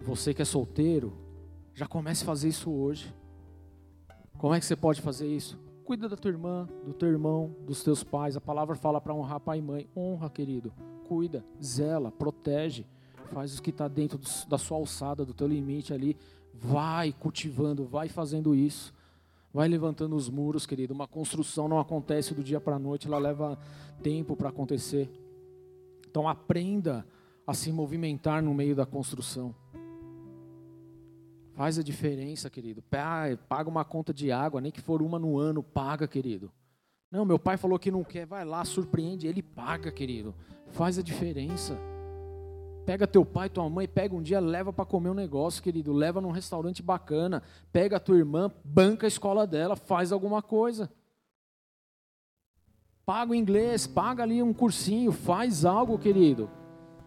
Você 0.00 0.34
que 0.34 0.42
é 0.42 0.44
solteiro, 0.44 1.12
já 1.74 1.86
comece 1.86 2.22
a 2.22 2.26
fazer 2.26 2.48
isso 2.48 2.70
hoje. 2.70 3.14
Como 4.38 4.54
é 4.54 4.60
que 4.60 4.66
você 4.66 4.76
pode 4.76 5.00
fazer 5.00 5.26
isso? 5.26 5.58
Cuida 5.84 6.08
da 6.08 6.16
tua 6.16 6.30
irmã, 6.30 6.68
do 6.84 6.94
teu 6.94 7.08
irmão, 7.08 7.54
dos 7.66 7.82
teus 7.82 8.02
pais. 8.02 8.36
A 8.36 8.40
palavra 8.40 8.74
fala 8.74 9.00
para 9.00 9.14
honrar 9.14 9.40
pai 9.40 9.58
e 9.58 9.62
mãe. 9.62 9.88
Honra, 9.96 10.30
querido. 10.30 10.72
Cuida, 11.06 11.44
zela, 11.62 12.10
protege 12.10 12.86
faz 13.24 13.58
o 13.58 13.62
que 13.62 13.70
está 13.70 13.88
dentro 13.88 14.18
do, 14.18 14.28
da 14.48 14.56
sua 14.56 14.76
alçada, 14.76 15.24
do 15.24 15.34
teu 15.34 15.46
limite 15.46 15.92
ali. 15.92 16.16
Vai 16.52 17.12
cultivando, 17.12 17.84
vai 17.84 18.08
fazendo 18.08 18.54
isso. 18.54 18.94
Vai 19.52 19.68
levantando 19.68 20.16
os 20.16 20.28
muros, 20.28 20.66
querido. 20.66 20.94
Uma 20.94 21.06
construção 21.06 21.68
não 21.68 21.78
acontece 21.78 22.34
do 22.34 22.42
dia 22.42 22.60
para 22.60 22.76
a 22.76 22.78
noite, 22.78 23.06
ela 23.06 23.18
leva 23.18 23.58
tempo 24.02 24.36
para 24.36 24.48
acontecer. 24.48 25.10
Então 26.08 26.28
aprenda 26.28 27.06
a 27.46 27.54
se 27.54 27.70
movimentar 27.72 28.42
no 28.42 28.54
meio 28.54 28.74
da 28.74 28.86
construção. 28.86 29.54
Faz 31.54 31.78
a 31.78 31.82
diferença, 31.82 32.50
querido. 32.50 32.82
Paga 33.48 33.70
uma 33.70 33.84
conta 33.84 34.12
de 34.12 34.32
água, 34.32 34.60
nem 34.60 34.72
que 34.72 34.80
for 34.80 35.00
uma 35.00 35.18
no 35.18 35.38
ano, 35.38 35.62
paga, 35.62 36.08
querido. 36.08 36.50
Não, 37.10 37.24
meu 37.24 37.38
pai 37.38 37.56
falou 37.56 37.78
que 37.78 37.92
não 37.92 38.02
quer, 38.02 38.26
vai 38.26 38.44
lá, 38.44 38.64
surpreende, 38.64 39.28
ele 39.28 39.40
paga, 39.40 39.92
querido. 39.92 40.34
Faz 40.72 40.98
a 40.98 41.02
diferença. 41.02 41.78
Pega 42.84 43.06
teu 43.06 43.24
pai, 43.24 43.48
tua 43.48 43.70
mãe, 43.70 43.86
pega 43.86 44.16
um 44.16 44.20
dia, 44.20 44.40
leva 44.40 44.72
para 44.72 44.84
comer 44.84 45.10
um 45.10 45.14
negócio, 45.14 45.62
querido, 45.62 45.92
leva 45.92 46.20
num 46.20 46.32
restaurante 46.32 46.82
bacana, 46.82 47.40
pega 47.72 47.98
a 47.98 48.00
tua 48.00 48.18
irmã, 48.18 48.50
banca 48.64 49.06
a 49.06 49.08
escola 49.08 49.46
dela, 49.46 49.76
faz 49.76 50.10
alguma 50.10 50.42
coisa. 50.42 50.90
Paga 53.06 53.30
o 53.30 53.34
inglês, 53.34 53.86
paga 53.86 54.24
ali 54.24 54.42
um 54.42 54.52
cursinho, 54.52 55.12
faz 55.12 55.64
algo, 55.64 55.98
querido. 55.98 56.50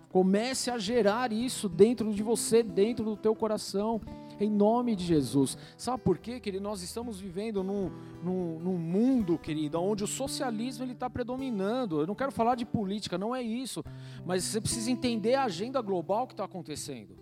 Comece 0.09 0.71
a 0.71 0.77
gerar 0.77 1.33
isso 1.33 1.67
dentro 1.67 2.13
de 2.13 2.23
você, 2.23 2.63
dentro 2.63 3.03
do 3.03 3.17
teu 3.17 3.35
coração 3.35 3.99
em 4.39 4.49
nome 4.49 4.95
de 4.95 5.05
Jesus. 5.05 5.57
Sabe 5.77 6.01
por 6.03 6.17
quê, 6.17 6.39
querido? 6.39 6.63
Nós 6.63 6.81
estamos 6.81 7.19
vivendo 7.19 7.63
num, 7.63 7.91
num, 8.23 8.59
num 8.59 8.77
mundo, 8.77 9.37
querido, 9.37 9.81
onde 9.81 10.03
o 10.03 10.07
socialismo 10.07 10.85
está 10.85 11.09
predominando. 11.09 12.01
Eu 12.01 12.07
não 12.07 12.15
quero 12.15 12.31
falar 12.31 12.55
de 12.55 12.65
política, 12.65 13.17
não 13.17 13.35
é 13.35 13.41
isso. 13.41 13.83
Mas 14.25 14.43
você 14.43 14.61
precisa 14.61 14.91
entender 14.91 15.35
a 15.35 15.43
agenda 15.43 15.81
global 15.81 16.27
que 16.27 16.33
está 16.33 16.43
acontecendo. 16.43 17.17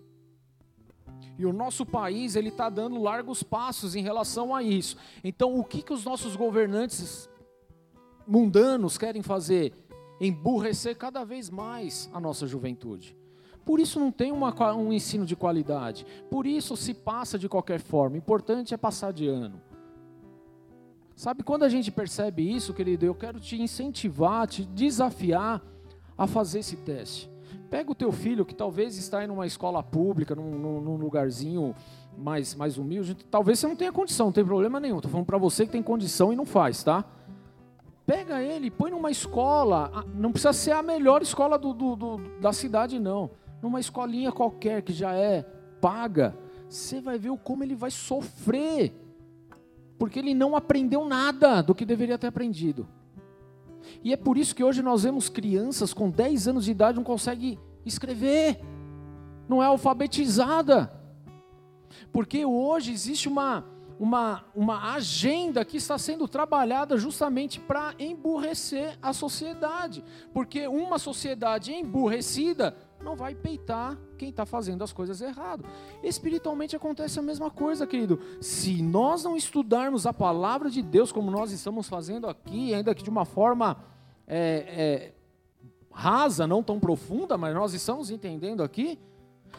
E 1.37 1.45
o 1.45 1.53
nosso 1.53 1.85
país 1.85 2.35
ele 2.35 2.49
está 2.49 2.69
dando 2.69 3.01
largos 3.01 3.43
passos 3.43 3.95
em 3.95 4.01
relação 4.01 4.55
a 4.55 4.63
isso. 4.63 4.97
Então, 5.23 5.57
o 5.57 5.63
que, 5.63 5.81
que 5.81 5.93
os 5.93 6.05
nossos 6.05 6.35
governantes 6.35 7.29
mundanos 8.25 8.97
querem 8.97 9.21
fazer? 9.21 9.73
Emburrecer 10.19 10.97
cada 10.97 11.25
vez 11.25 11.49
mais 11.49 12.09
a 12.13 12.19
nossa 12.19 12.47
juventude. 12.47 13.17
Por 13.65 13.79
isso 13.79 13.99
não 13.99 14.11
tem 14.11 14.31
uma, 14.31 14.53
um 14.75 14.93
ensino 14.93 15.25
de 15.25 15.35
qualidade. 15.35 16.05
Por 16.29 16.45
isso 16.45 16.77
se 16.77 16.93
passa 16.93 17.37
de 17.39 17.49
qualquer 17.49 17.79
forma. 17.79 18.15
O 18.15 18.19
importante 18.19 18.75
é 18.75 18.77
passar 18.77 19.11
de 19.11 19.27
ano. 19.27 19.59
Sabe, 21.15 21.43
quando 21.43 21.63
a 21.63 21.69
gente 21.69 21.91
percebe 21.91 22.43
isso, 22.43 22.73
querido, 22.73 23.05
eu 23.05 23.15
quero 23.15 23.39
te 23.39 23.59
incentivar, 23.59 24.47
te 24.47 24.65
desafiar 24.65 25.61
a 26.17 26.27
fazer 26.27 26.59
esse 26.59 26.75
teste. 26.75 27.31
Pega 27.69 27.91
o 27.91 27.95
teu 27.95 28.11
filho 28.11 28.45
que 28.45 28.53
talvez 28.53 28.97
está 28.97 29.23
em 29.23 29.29
uma 29.29 29.47
escola 29.47 29.81
pública, 29.81 30.35
num, 30.35 30.81
num 30.81 30.95
lugarzinho 30.97 31.73
mais, 32.15 32.53
mais 32.53 32.77
humilde. 32.77 33.15
Talvez 33.31 33.59
você 33.59 33.67
não 33.67 33.75
tenha 33.75 33.91
condição, 33.91 34.27
não 34.27 34.33
tem 34.33 34.45
problema 34.45 34.79
nenhum. 34.79 34.97
Estou 34.97 35.09
falando 35.09 35.25
para 35.25 35.37
você 35.37 35.65
que 35.65 35.71
tem 35.71 35.81
condição 35.81 36.31
e 36.31 36.35
não 36.35 36.45
faz, 36.45 36.83
tá? 36.83 37.03
Pega 38.05 38.41
ele, 38.41 38.69
põe 38.69 38.91
numa 38.91 39.09
escola. 39.09 40.05
Não 40.13 40.31
precisa 40.31 40.53
ser 40.53 40.71
a 40.71 40.83
melhor 40.83 41.23
escola 41.23 41.57
do, 41.57 41.73
do, 41.73 41.95
do 41.95 42.17
da 42.39 42.53
cidade, 42.53 42.99
não 42.99 43.31
numa 43.65 43.79
escolinha 43.79 44.31
qualquer 44.31 44.83
que 44.83 44.93
já 44.93 45.15
é 45.15 45.41
paga, 45.81 46.37
você 46.69 47.01
vai 47.01 47.17
ver 47.17 47.35
como 47.43 47.63
ele 47.63 47.73
vai 47.73 47.89
sofrer, 47.89 48.93
porque 49.97 50.19
ele 50.19 50.35
não 50.35 50.55
aprendeu 50.55 51.03
nada 51.03 51.63
do 51.63 51.73
que 51.73 51.83
deveria 51.83 52.15
ter 52.15 52.27
aprendido. 52.27 52.87
E 54.03 54.13
é 54.13 54.17
por 54.17 54.37
isso 54.37 54.55
que 54.55 54.63
hoje 54.63 54.83
nós 54.83 55.01
vemos 55.01 55.29
crianças 55.29 55.95
com 55.95 56.11
10 56.11 56.47
anos 56.47 56.65
de 56.65 56.71
idade 56.71 56.97
não 56.97 57.03
conseguem 57.03 57.57
escrever, 57.83 58.59
não 59.49 59.63
é 59.63 59.65
alfabetizada, 59.65 60.91
porque 62.13 62.45
hoje 62.45 62.91
existe 62.91 63.27
uma, 63.27 63.65
uma, 63.99 64.45
uma 64.55 64.93
agenda 64.93 65.65
que 65.65 65.77
está 65.77 65.97
sendo 65.97 66.27
trabalhada 66.27 66.97
justamente 66.97 67.59
para 67.59 67.95
emburrecer 67.97 68.95
a 69.01 69.11
sociedade, 69.11 70.03
porque 70.31 70.67
uma 70.67 70.99
sociedade 70.99 71.73
emburrecida 71.73 72.77
não 73.05 73.15
vai 73.15 73.35
peitar 73.35 73.97
quem 74.17 74.29
está 74.29 74.45
fazendo 74.45 74.83
as 74.83 74.91
coisas 74.91 75.21
errado. 75.21 75.63
Espiritualmente 76.03 76.75
acontece 76.75 77.19
a 77.19 77.21
mesma 77.21 77.51
coisa, 77.51 77.85
querido. 77.85 78.19
Se 78.41 78.81
nós 78.81 79.23
não 79.23 79.37
estudarmos 79.37 80.07
a 80.07 80.11
palavra 80.11 80.69
de 80.69 80.81
Deus 80.81 81.11
como 81.11 81.29
nós 81.29 81.51
estamos 81.51 81.87
fazendo 81.87 82.27
aqui, 82.27 82.73
ainda 82.73 82.95
que 82.95 83.03
de 83.03 83.09
uma 83.09 83.23
forma 83.23 83.77
é, 84.27 84.65
é, 84.67 85.13
rasa, 85.91 86.47
não 86.47 86.63
tão 86.63 86.79
profunda, 86.79 87.37
mas 87.37 87.53
nós 87.53 87.73
estamos 87.73 88.09
entendendo 88.09 88.63
aqui. 88.63 88.99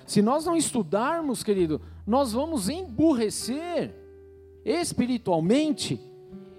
Se 0.04 0.20
nós 0.20 0.44
não 0.44 0.56
estudarmos, 0.56 1.42
querido, 1.42 1.80
nós 2.06 2.32
vamos 2.32 2.68
emburrecer 2.68 3.94
espiritualmente. 4.64 6.00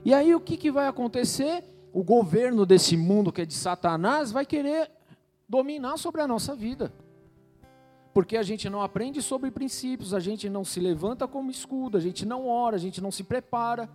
E 0.05 0.13
aí 0.13 0.33
o 0.33 0.39
que, 0.39 0.55
que 0.55 0.71
vai 0.71 0.87
acontecer? 0.87 1.63
O 1.93 2.03
governo 2.03 2.65
desse 2.65 2.95
mundo 2.95 3.31
que 3.31 3.41
é 3.41 3.45
de 3.45 3.53
Satanás 3.53 4.31
vai 4.31 4.45
querer 4.45 4.96
dominar 5.47 5.97
sobre 5.97 6.21
a 6.21 6.27
nossa 6.27 6.55
vida. 6.55 6.91
Porque 8.13 8.35
a 8.35 8.43
gente 8.43 8.69
não 8.69 8.81
aprende 8.81 9.21
sobre 9.21 9.51
princípios, 9.51 10.13
a 10.13 10.19
gente 10.19 10.49
não 10.49 10.65
se 10.65 10.79
levanta 10.79 11.27
como 11.27 11.51
escudo, 11.51 11.97
a 11.97 12.01
gente 12.01 12.25
não 12.25 12.47
ora, 12.47 12.75
a 12.75 12.79
gente 12.79 12.99
não 12.99 13.11
se 13.11 13.23
prepara. 13.23 13.89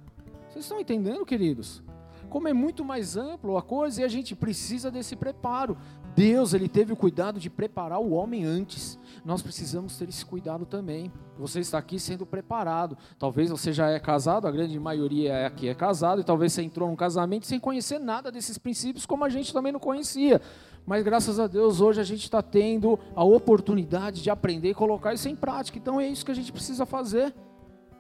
Vocês 0.48 0.64
estão 0.64 0.80
entendendo, 0.80 1.26
queridos? 1.26 1.82
Como 2.30 2.48
é 2.48 2.52
muito 2.52 2.84
mais 2.84 3.16
amplo 3.16 3.58
a 3.58 3.62
coisa 3.62 4.00
e 4.00 4.04
a 4.04 4.08
gente 4.08 4.34
precisa 4.34 4.90
desse 4.90 5.16
preparo. 5.16 5.76
Deus, 6.14 6.54
ele 6.54 6.68
teve 6.68 6.92
o 6.92 6.96
cuidado 6.96 7.40
de 7.40 7.50
preparar 7.50 7.98
o 7.98 8.12
homem 8.12 8.44
antes. 8.44 8.98
Nós 9.24 9.42
precisamos 9.42 9.96
ter 9.96 10.08
esse 10.08 10.24
cuidado 10.24 10.64
também. 10.64 11.10
Você 11.38 11.60
está 11.60 11.78
aqui 11.78 11.98
sendo 11.98 12.24
preparado. 12.24 12.96
Talvez 13.18 13.50
você 13.50 13.72
já 13.72 13.90
é 13.90 13.98
casado, 13.98 14.46
a 14.46 14.50
grande 14.50 14.78
maioria 14.78 15.46
aqui 15.46 15.68
é 15.68 15.74
casado, 15.74 16.20
e 16.20 16.24
talvez 16.24 16.52
você 16.52 16.62
entrou 16.62 16.88
num 16.88 16.96
casamento 16.96 17.46
sem 17.46 17.58
conhecer 17.58 17.98
nada 17.98 18.30
desses 18.30 18.56
princípios, 18.56 19.04
como 19.04 19.24
a 19.24 19.28
gente 19.28 19.52
também 19.52 19.72
não 19.72 19.80
conhecia 19.80 20.40
mas 20.84 21.04
graças 21.04 21.38
a 21.38 21.46
Deus 21.46 21.80
hoje 21.80 22.00
a 22.00 22.04
gente 22.04 22.24
está 22.24 22.42
tendo 22.42 22.98
a 23.14 23.22
oportunidade 23.22 24.20
de 24.22 24.30
aprender 24.30 24.70
e 24.70 24.74
colocar 24.74 25.14
isso 25.14 25.28
em 25.28 25.36
prática. 25.36 25.78
Então 25.78 26.00
é 26.00 26.08
isso 26.08 26.24
que 26.24 26.32
a 26.32 26.34
gente 26.34 26.52
precisa 26.52 26.84
fazer. 26.84 27.32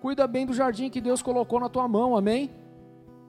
Cuida 0.00 0.26
bem 0.26 0.44
do 0.44 0.52
jardim 0.52 0.90
que 0.90 1.00
Deus 1.00 1.22
colocou 1.22 1.60
na 1.60 1.68
tua 1.68 1.86
mão, 1.86 2.16
amém? 2.16 2.50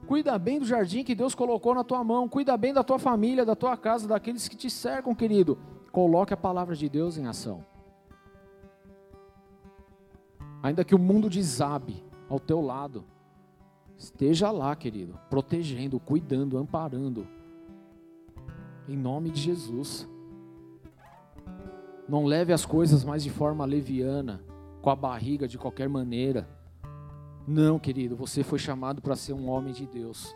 Cuida 0.07 0.37
bem 0.39 0.59
do 0.59 0.65
jardim 0.65 1.03
que 1.03 1.13
Deus 1.13 1.35
colocou 1.35 1.75
na 1.75 1.83
tua 1.83 2.03
mão. 2.03 2.27
Cuida 2.27 2.57
bem 2.57 2.73
da 2.73 2.83
tua 2.83 2.97
família, 2.97 3.45
da 3.45 3.55
tua 3.55 3.77
casa, 3.77 4.07
daqueles 4.07 4.47
que 4.47 4.55
te 4.55 4.69
cercam, 4.69 5.13
querido. 5.13 5.57
Coloque 5.91 6.33
a 6.33 6.37
palavra 6.37 6.75
de 6.75 6.89
Deus 6.89 7.17
em 7.17 7.27
ação. 7.27 7.63
Ainda 10.63 10.83
que 10.83 10.95
o 10.95 10.99
mundo 10.99 11.29
desabe 11.29 12.03
ao 12.27 12.39
teu 12.39 12.59
lado, 12.59 13.05
esteja 13.95 14.49
lá, 14.49 14.75
querido, 14.75 15.19
protegendo, 15.29 15.99
cuidando, 15.99 16.57
amparando 16.57 17.27
em 18.87 18.97
nome 18.97 19.29
de 19.29 19.41
Jesus. 19.41 20.07
Não 22.07 22.25
leve 22.25 22.51
as 22.51 22.65
coisas 22.65 23.03
mais 23.03 23.23
de 23.23 23.29
forma 23.29 23.65
leviana, 23.65 24.43
com 24.81 24.89
a 24.89 24.95
barriga 24.95 25.47
de 25.47 25.57
qualquer 25.57 25.87
maneira. 25.87 26.47
Não, 27.47 27.79
querido, 27.79 28.15
você 28.15 28.43
foi 28.43 28.59
chamado 28.59 29.01
para 29.01 29.15
ser 29.15 29.33
um 29.33 29.49
homem 29.49 29.73
de 29.73 29.87
Deus. 29.87 30.35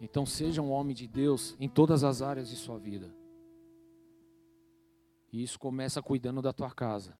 Então 0.00 0.26
seja 0.26 0.62
um 0.62 0.70
homem 0.70 0.94
de 0.94 1.06
Deus 1.06 1.56
em 1.58 1.68
todas 1.68 2.04
as 2.04 2.22
áreas 2.22 2.48
de 2.48 2.56
sua 2.56 2.78
vida. 2.78 3.14
E 5.32 5.42
isso 5.42 5.58
começa 5.58 6.02
cuidando 6.02 6.40
da 6.40 6.52
tua 6.52 6.70
casa. 6.70 7.18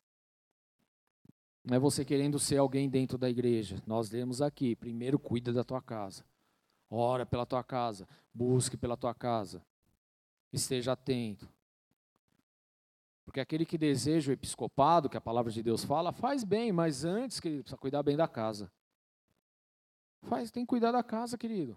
Não 1.65 1.77
é 1.77 1.79
você 1.79 2.05
querendo 2.05 2.39
ser 2.39 2.59
alguém 2.59 2.89
dentro 2.89 3.19
da 3.19 3.29
igreja. 3.29 3.83
Nós 3.87 4.11
lemos 4.11 4.41
aqui, 4.41 4.77
primeiro 4.77 5.19
cuida 5.19 5.53
da 5.53 5.65
tua 5.65 5.83
casa. 5.83 6.25
Ora 6.89 7.27
pela 7.27 7.45
tua 7.45 7.65
casa, 7.65 8.07
busque 8.33 8.77
pela 8.77 8.97
tua 8.97 9.13
casa 9.13 9.63
esteja 10.57 10.93
atento. 10.93 11.49
Porque 13.25 13.41
aquele 13.41 13.67
que 13.67 13.77
deseja 13.77 14.31
o 14.31 14.33
episcopado, 14.33 15.11
que 15.11 15.17
a 15.17 15.21
palavra 15.21 15.51
de 15.51 15.63
Deus 15.63 15.85
fala, 15.85 16.13
faz 16.13 16.45
bem, 16.45 16.71
mas 16.71 17.05
antes, 17.05 17.41
querido, 17.41 17.65
precisa 17.65 17.77
cuidar 17.77 18.03
bem 18.03 18.17
da 18.17 18.29
casa. 18.29 18.71
Faz, 20.23 20.51
tem 20.51 20.65
que 20.65 20.69
cuidar 20.69 20.93
da 20.93 21.03
casa, 21.03 21.37
querido. 21.37 21.77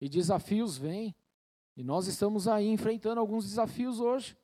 E 0.00 0.08
desafios 0.08 0.76
vêm. 0.76 1.14
E 1.76 1.82
nós 1.82 2.06
estamos 2.06 2.46
aí 2.46 2.68
enfrentando 2.68 3.20
alguns 3.20 3.44
desafios 3.44 3.98
hoje. 3.98 4.36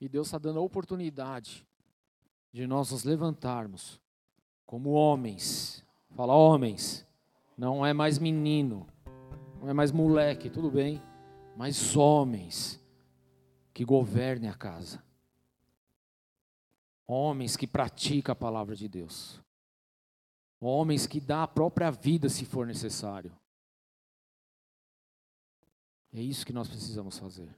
E 0.00 0.08
Deus 0.08 0.28
está 0.28 0.38
dando 0.38 0.60
a 0.60 0.62
oportunidade 0.62 1.66
de 2.52 2.66
nós 2.66 2.92
nos 2.92 3.02
levantarmos 3.02 4.00
como 4.64 4.90
homens. 4.90 5.84
Fala, 6.14 6.34
homens. 6.34 7.04
Não 7.56 7.84
é 7.84 7.92
mais 7.92 8.18
menino. 8.18 8.86
Não 9.60 9.68
é 9.68 9.72
mais 9.72 9.90
moleque, 9.90 10.48
tudo 10.48 10.70
bem 10.70 11.02
mas 11.56 11.96
homens 11.96 12.78
que 13.72 13.84
governem 13.84 14.50
a 14.50 14.54
casa. 14.54 15.02
Homens 17.06 17.56
que 17.56 17.66
praticam 17.66 18.32
a 18.32 18.36
palavra 18.36 18.76
de 18.76 18.86
Deus. 18.88 19.40
Homens 20.60 21.06
que 21.06 21.20
dão 21.20 21.40
a 21.40 21.48
própria 21.48 21.90
vida 21.90 22.28
se 22.28 22.44
for 22.44 22.66
necessário. 22.66 23.34
É 26.12 26.20
isso 26.20 26.44
que 26.44 26.52
nós 26.52 26.68
precisamos 26.68 27.18
fazer. 27.18 27.48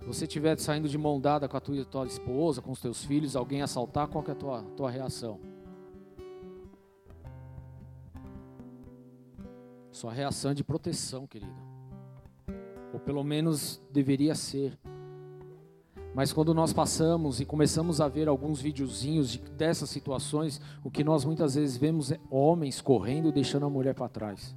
Se 0.00 0.06
você 0.06 0.24
estiver 0.24 0.58
saindo 0.58 0.88
de 0.88 0.98
mão 0.98 1.20
dada 1.20 1.48
com 1.48 1.56
a 1.56 1.60
tua, 1.60 1.84
tua, 1.84 2.06
esposa, 2.06 2.60
com 2.60 2.72
os 2.72 2.80
teus 2.80 3.04
filhos, 3.04 3.36
alguém 3.36 3.62
assaltar, 3.62 4.08
qual 4.08 4.24
é 4.26 4.32
a 4.32 4.34
tua, 4.34 4.62
tua 4.76 4.90
reação? 4.90 5.51
Sua 9.92 10.10
reação 10.10 10.52
é 10.52 10.54
de 10.54 10.64
proteção, 10.64 11.26
querido. 11.26 11.52
Ou 12.94 12.98
pelo 12.98 13.22
menos 13.22 13.80
deveria 13.92 14.34
ser. 14.34 14.78
Mas 16.14 16.32
quando 16.32 16.54
nós 16.54 16.72
passamos 16.72 17.40
e 17.40 17.44
começamos 17.44 18.00
a 18.00 18.08
ver 18.08 18.26
alguns 18.26 18.60
videozinhos 18.60 19.30
de, 19.30 19.38
dessas 19.38 19.90
situações, 19.90 20.60
o 20.82 20.90
que 20.90 21.04
nós 21.04 21.26
muitas 21.26 21.54
vezes 21.54 21.76
vemos 21.76 22.10
é 22.10 22.18
homens 22.30 22.80
correndo 22.80 23.30
deixando 23.30 23.66
a 23.66 23.70
mulher 23.70 23.94
para 23.94 24.08
trás. 24.08 24.56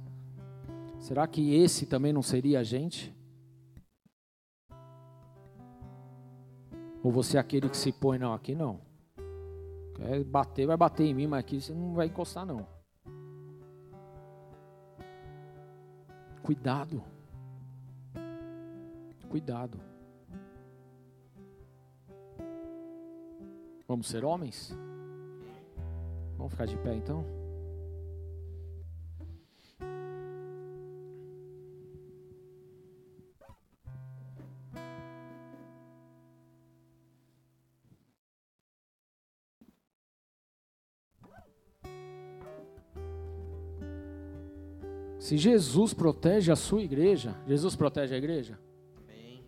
Será 0.98 1.26
que 1.26 1.54
esse 1.54 1.84
também 1.84 2.14
não 2.14 2.22
seria 2.22 2.60
a 2.60 2.62
gente? 2.62 3.14
Ou 7.02 7.12
você 7.12 7.36
é 7.36 7.40
aquele 7.40 7.68
que 7.68 7.76
se 7.76 7.92
põe, 7.92 8.18
não, 8.18 8.32
aqui 8.32 8.54
não. 8.54 8.80
Quer 9.94 10.24
bater, 10.24 10.66
vai 10.66 10.76
bater 10.76 11.04
em 11.04 11.14
mim, 11.14 11.26
mas 11.26 11.40
aqui 11.40 11.60
você 11.60 11.72
não 11.72 11.94
vai 11.94 12.06
encostar, 12.06 12.44
não. 12.44 12.75
Cuidado. 16.46 17.02
Cuidado. 19.28 19.80
Vamos 23.88 24.06
ser 24.06 24.24
homens? 24.24 24.72
Vamos 26.38 26.52
ficar 26.52 26.66
de 26.66 26.76
pé 26.76 26.94
então? 26.94 27.24
Se 45.18 45.36
Jesus 45.38 45.94
protege 45.94 46.52
a 46.52 46.56
sua 46.56 46.82
igreja, 46.82 47.34
Jesus 47.46 47.74
protege 47.74 48.14
a 48.14 48.18
igreja? 48.18 48.58
Amém. 48.96 49.44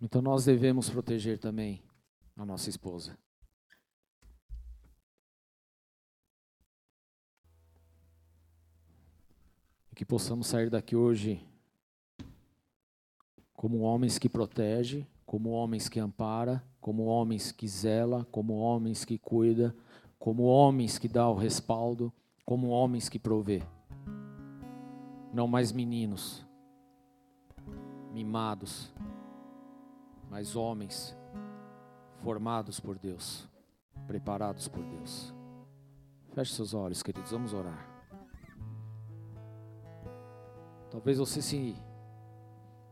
Então 0.00 0.22
nós 0.22 0.44
devemos 0.44 0.88
proteger 0.88 1.38
também 1.38 1.82
a 2.36 2.46
nossa 2.46 2.70
esposa. 2.70 3.18
E 9.90 9.94
que 9.94 10.04
possamos 10.04 10.46
sair 10.46 10.70
daqui 10.70 10.96
hoje 10.96 11.44
como 13.54 13.80
homens 13.80 14.18
que 14.18 14.28
protege, 14.28 15.06
como 15.26 15.50
homens 15.50 15.88
que 15.88 15.98
ampara, 15.98 16.64
como 16.80 17.04
homens 17.04 17.50
que 17.50 17.66
zela, 17.66 18.26
como 18.30 18.54
homens 18.54 19.04
que 19.04 19.18
cuida, 19.18 19.74
como 20.18 20.44
homens 20.44 20.98
que 20.98 21.08
dá 21.08 21.28
o 21.28 21.34
respaldo, 21.34 22.12
como 22.44 22.68
homens 22.68 23.08
que 23.08 23.18
provê 23.18 23.62
não 25.32 25.48
mais 25.48 25.72
meninos, 25.72 26.46
mimados, 28.12 28.94
mas 30.30 30.54
homens 30.54 31.16
formados 32.22 32.78
por 32.78 32.96
Deus, 32.96 33.48
preparados 34.06 34.68
por 34.68 34.84
Deus. 34.84 35.34
Feche 36.32 36.54
seus 36.54 36.72
olhos, 36.72 37.02
queridos, 37.02 37.32
vamos 37.32 37.52
orar. 37.52 37.88
Talvez 40.90 41.18
você 41.18 41.42
se 41.42 41.74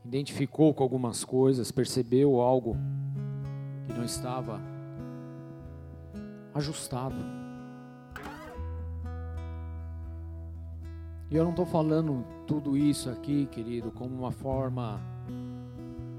identificou 0.05 0.75
com 0.75 0.83
algumas 0.83 1.25
coisas, 1.25 1.71
percebeu 1.71 2.41
algo 2.41 2.77
que 3.87 3.93
não 3.93 4.05
estava 4.05 4.61
ajustado. 6.53 7.42
E 11.33 11.35
eu 11.35 11.45
não 11.45 11.53
estou 11.53 11.65
falando 11.65 12.27
tudo 12.47 12.77
isso 12.77 13.09
aqui, 13.09 13.47
querido, 13.47 13.91
como 13.91 14.15
uma 14.15 14.31
forma 14.31 15.01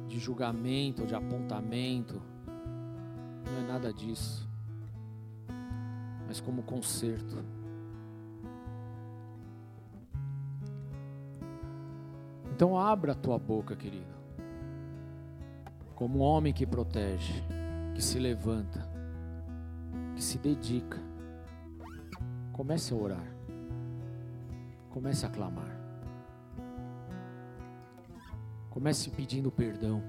de 0.07 0.17
julgamento, 0.17 1.05
de 1.05 1.13
apontamento. 1.13 2.19
Não 3.45 3.59
é 3.59 3.67
nada 3.67 3.93
disso. 3.93 4.49
Mas 6.25 6.41
como 6.41 6.63
conserto. 6.63 7.45
Então 12.51 12.75
abra 12.75 13.11
a 13.11 13.15
tua 13.15 13.37
boca, 13.37 13.75
querido. 13.75 14.15
Como 15.93 16.17
um 16.17 16.21
homem 16.23 16.51
que 16.51 16.65
protege, 16.65 17.43
que 17.93 18.01
se 18.01 18.17
levanta, 18.17 18.89
que 20.15 20.23
se 20.23 20.39
dedica. 20.39 20.97
Comece 22.51 22.95
a 22.95 22.97
orar. 22.97 23.32
Comece 24.93 25.25
a 25.25 25.29
clamar. 25.29 25.75
Comece 28.69 29.09
pedindo 29.09 29.51
perdão 29.51 30.03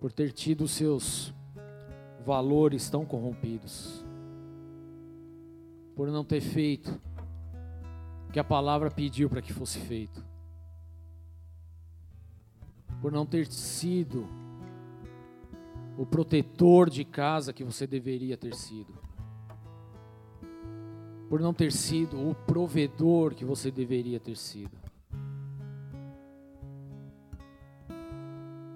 por 0.00 0.10
ter 0.10 0.32
tido 0.32 0.66
seus 0.66 1.32
valores 2.26 2.90
tão 2.90 3.06
corrompidos, 3.06 4.04
por 5.94 6.08
não 6.08 6.24
ter 6.24 6.40
feito 6.40 7.00
que 8.32 8.40
a 8.40 8.44
palavra 8.44 8.90
pediu 8.90 9.30
para 9.30 9.40
que 9.40 9.52
fosse 9.52 9.78
feito, 9.78 10.24
por 13.00 13.12
não 13.12 13.24
ter 13.24 13.46
sido 13.46 14.26
o 15.96 16.04
protetor 16.04 16.90
de 16.90 17.04
casa 17.04 17.52
que 17.52 17.62
você 17.62 17.86
deveria 17.86 18.36
ter 18.36 18.56
sido, 18.56 18.92
por 21.32 21.40
não 21.40 21.54
ter 21.54 21.72
sido 21.72 22.28
o 22.28 22.34
provedor 22.34 23.34
que 23.34 23.42
você 23.42 23.70
deveria 23.70 24.20
ter 24.20 24.36
sido. 24.36 24.76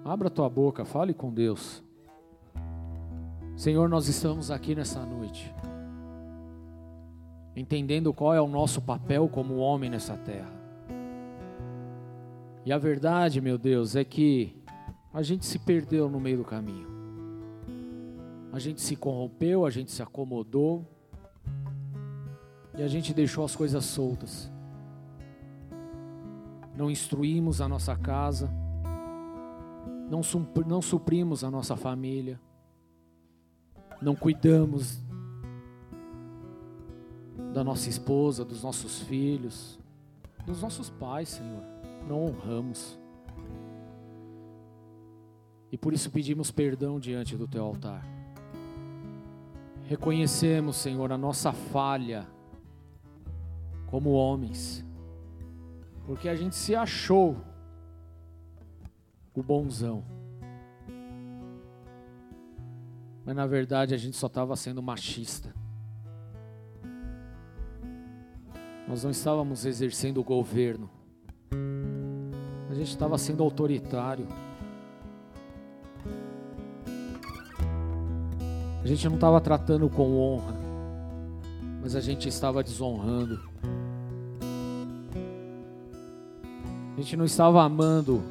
Abra 0.03 0.27
tua 0.27 0.49
boca, 0.49 0.83
fale 0.83 1.13
com 1.13 1.31
Deus. 1.31 1.83
Senhor, 3.55 3.87
nós 3.87 4.07
estamos 4.07 4.49
aqui 4.49 4.73
nessa 4.73 5.05
noite 5.05 5.53
entendendo 7.55 8.11
qual 8.11 8.33
é 8.33 8.41
o 8.41 8.47
nosso 8.47 8.81
papel 8.81 9.29
como 9.29 9.57
homem 9.57 9.91
nessa 9.91 10.17
terra. 10.17 10.51
E 12.65 12.73
a 12.73 12.79
verdade, 12.79 13.39
meu 13.39 13.59
Deus, 13.59 13.95
é 13.95 14.03
que 14.03 14.55
a 15.13 15.21
gente 15.21 15.45
se 15.45 15.59
perdeu 15.59 16.09
no 16.09 16.19
meio 16.19 16.37
do 16.37 16.43
caminho. 16.43 16.87
A 18.51 18.57
gente 18.57 18.81
se 18.81 18.95
corrompeu, 18.95 19.63
a 19.63 19.69
gente 19.69 19.91
se 19.91 20.01
acomodou 20.01 20.96
e 22.77 22.83
a 22.83 22.87
gente 22.87 23.13
deixou 23.13 23.43
as 23.43 23.55
coisas 23.55 23.83
soltas. 23.83 24.51
Não 26.75 26.91
instruímos 26.91 27.59
a 27.59 27.67
nossa 27.67 27.95
casa, 27.95 28.49
não, 30.09 30.21
não 30.65 30.81
suprimos 30.81 31.43
a 31.43 31.49
nossa 31.49 31.75
família, 31.75 32.39
não 33.99 34.15
cuidamos 34.15 35.01
da 37.51 37.63
nossa 37.63 37.89
esposa, 37.89 38.45
dos 38.45 38.61
nossos 38.61 39.01
filhos, 39.01 39.79
dos 40.45 40.61
nossos 40.61 40.91
pais, 40.91 41.29
Senhor. 41.29 41.63
Não 42.07 42.25
honramos. 42.25 42.97
E 45.71 45.77
por 45.77 45.93
isso 45.93 46.11
pedimos 46.11 46.51
perdão 46.51 46.99
diante 46.99 47.35
do 47.35 47.47
teu 47.47 47.65
altar. 47.65 48.05
Reconhecemos, 49.85 50.75
Senhor, 50.75 51.11
a 51.11 51.17
nossa 51.17 51.51
falha 51.51 52.27
como 53.87 54.11
homens, 54.11 54.85
porque 56.05 56.29
a 56.29 56.35
gente 56.35 56.55
se 56.55 56.75
achou 56.75 57.37
o 59.33 59.43
bonzão. 59.43 60.03
Mas 63.25 63.35
na 63.35 63.45
verdade 63.45 63.93
a 63.93 63.97
gente 63.97 64.15
só 64.15 64.27
estava 64.27 64.55
sendo 64.55 64.81
machista. 64.81 65.53
Nós 68.87 69.03
não 69.03 69.11
estávamos 69.11 69.65
exercendo 69.65 70.19
o 70.19 70.23
governo. 70.23 70.89
A 72.69 72.73
gente 72.73 72.89
estava 72.89 73.17
sendo 73.17 73.43
autoritário. 73.43 74.25
A 78.81 78.87
gente 78.87 79.05
não 79.09 79.15
estava 79.15 79.41
tratando 79.41 79.89
com 79.89 80.17
honra, 80.17 80.55
mas 81.81 81.97
a 81.97 81.99
gente 81.99 82.29
estava 82.29 82.63
desonrando. 82.63 83.56
A 86.97 86.99
gente 86.99 87.15
não 87.15 87.25
estava 87.25 87.61
amando 87.61 88.23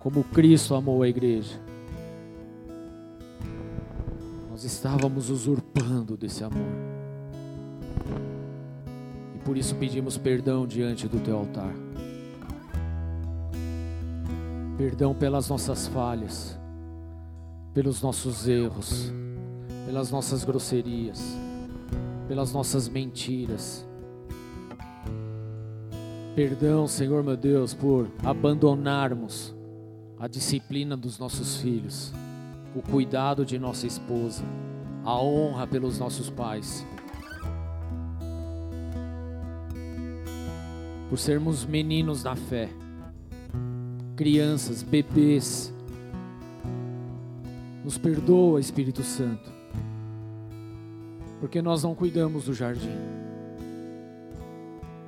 como 0.00 0.24
Cristo 0.24 0.74
amou 0.74 1.04
a 1.04 1.08
igreja. 1.08 1.56
Nós 4.50 4.64
estávamos 4.64 5.30
usurpando 5.30 6.16
desse 6.16 6.42
amor. 6.42 6.66
Por 9.44 9.56
isso 9.56 9.76
pedimos 9.76 10.18
perdão 10.18 10.66
diante 10.66 11.06
do 11.06 11.20
teu 11.20 11.38
altar. 11.38 11.72
Perdão 14.76 15.14
pelas 15.14 15.48
nossas 15.48 15.86
falhas, 15.86 16.58
pelos 17.72 18.02
nossos 18.02 18.48
erros, 18.48 19.12
pelas 19.86 20.10
nossas 20.10 20.42
grosserias, 20.42 21.22
pelas 22.26 22.52
nossas 22.52 22.88
mentiras. 22.88 23.86
Perdão, 26.40 26.86
Senhor 26.86 27.22
meu 27.22 27.36
Deus, 27.36 27.74
por 27.74 28.10
abandonarmos 28.24 29.54
a 30.18 30.26
disciplina 30.26 30.96
dos 30.96 31.18
nossos 31.18 31.60
filhos, 31.60 32.14
o 32.74 32.80
cuidado 32.80 33.44
de 33.44 33.58
nossa 33.58 33.86
esposa, 33.86 34.42
a 35.04 35.20
honra 35.20 35.66
pelos 35.66 35.98
nossos 35.98 36.30
pais. 36.30 36.86
por 41.10 41.18
sermos 41.18 41.66
meninos 41.66 42.22
da 42.22 42.34
fé, 42.34 42.70
crianças, 44.16 44.82
bebês. 44.82 45.74
Nos 47.84 47.98
perdoa, 47.98 48.60
Espírito 48.60 49.02
Santo, 49.02 49.52
porque 51.38 51.60
nós 51.60 51.82
não 51.82 51.94
cuidamos 51.94 52.44
do 52.44 52.54
jardim, 52.54 53.19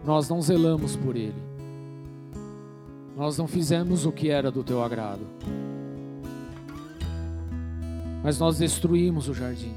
nós 0.05 0.29
não 0.29 0.41
zelamos 0.43 0.97
por 0.97 1.17
ele, 1.17 1.35
nós 3.17 3.37
não 3.39 3.47
fizemos 3.47 4.05
o 4.07 4.13
que 4.13 4.29
era 4.29 4.51
do 4.51 4.65
teu 4.65 4.83
agrado, 4.83 5.27
mas 8.23 8.39
nós 8.39 8.59
destruímos 8.59 9.29
o 9.29 9.35
jardim, 9.35 9.75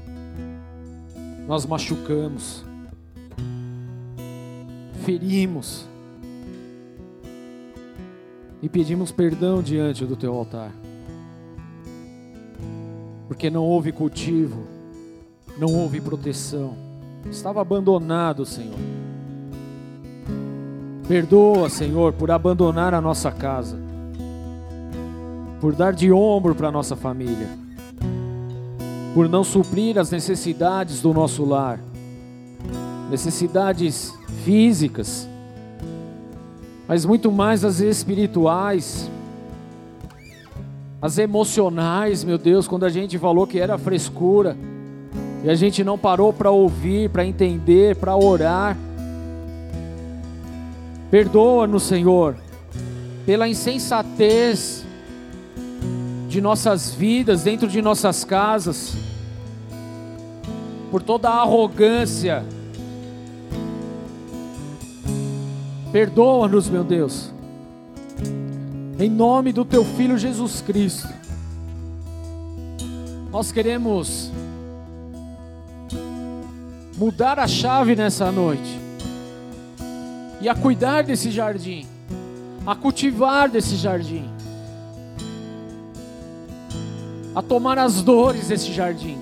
nós 1.46 1.64
machucamos, 1.66 2.64
ferimos, 5.04 5.86
e 8.62 8.68
pedimos 8.68 9.12
perdão 9.12 9.62
diante 9.62 10.04
do 10.04 10.16
teu 10.16 10.34
altar. 10.34 10.72
Porque 13.28 13.50
não 13.50 13.62
houve 13.62 13.92
cultivo, 13.92 14.66
não 15.58 15.72
houve 15.72 16.00
proteção, 16.00 16.76
estava 17.30 17.60
abandonado, 17.60 18.44
Senhor. 18.44 18.78
Perdoa, 21.08 21.68
Senhor, 21.68 22.12
por 22.12 22.32
abandonar 22.32 22.92
a 22.92 23.00
nossa 23.00 23.30
casa, 23.30 23.78
por 25.60 25.72
dar 25.72 25.92
de 25.92 26.10
ombro 26.10 26.54
para 26.54 26.68
a 26.68 26.72
nossa 26.72 26.96
família, 26.96 27.48
por 29.14 29.28
não 29.28 29.44
suprir 29.44 29.98
as 29.98 30.10
necessidades 30.10 31.00
do 31.00 31.14
nosso 31.14 31.44
lar, 31.44 31.78
necessidades 33.08 34.12
físicas, 34.44 35.28
mas 36.88 37.04
muito 37.04 37.30
mais 37.30 37.64
as 37.64 37.78
espirituais, 37.78 39.08
as 41.00 41.18
emocionais, 41.18 42.24
meu 42.24 42.36
Deus, 42.36 42.66
quando 42.66 42.84
a 42.84 42.88
gente 42.88 43.16
falou 43.16 43.46
que 43.46 43.60
era 43.60 43.78
frescura, 43.78 44.56
e 45.44 45.48
a 45.48 45.54
gente 45.54 45.84
não 45.84 45.96
parou 45.96 46.32
para 46.32 46.50
ouvir, 46.50 47.08
para 47.10 47.24
entender, 47.24 47.94
para 47.94 48.16
orar. 48.16 48.76
Perdoa-nos, 51.10 51.84
Senhor, 51.84 52.36
pela 53.24 53.48
insensatez 53.48 54.84
de 56.28 56.40
nossas 56.40 56.92
vidas, 56.92 57.44
dentro 57.44 57.68
de 57.68 57.80
nossas 57.80 58.24
casas, 58.24 58.94
por 60.90 61.02
toda 61.02 61.28
a 61.28 61.42
arrogância, 61.42 62.44
Perdoa-nos, 65.96 66.68
meu 66.68 66.84
Deus. 66.84 67.32
Em 68.98 69.08
nome 69.08 69.50
do 69.50 69.64
teu 69.64 69.82
filho 69.82 70.18
Jesus 70.18 70.60
Cristo. 70.60 71.08
Nós 73.30 73.50
queremos 73.50 74.30
mudar 76.98 77.38
a 77.38 77.48
chave 77.48 77.96
nessa 77.96 78.30
noite 78.30 78.85
e 80.40 80.48
a 80.48 80.54
cuidar 80.54 81.02
desse 81.02 81.30
jardim 81.30 81.86
a 82.66 82.74
cultivar 82.74 83.48
desse 83.48 83.76
jardim, 83.76 84.24
a 87.32 87.40
tomar 87.40 87.78
as 87.78 88.02
dores 88.02 88.48
desse 88.48 88.72
jardim, 88.72 89.16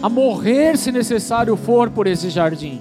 a 0.00 0.08
morrer 0.08 0.78
se 0.78 0.92
necessário 0.92 1.56
for 1.56 1.90
por 1.90 2.06
esse 2.06 2.30
jardim. 2.30 2.80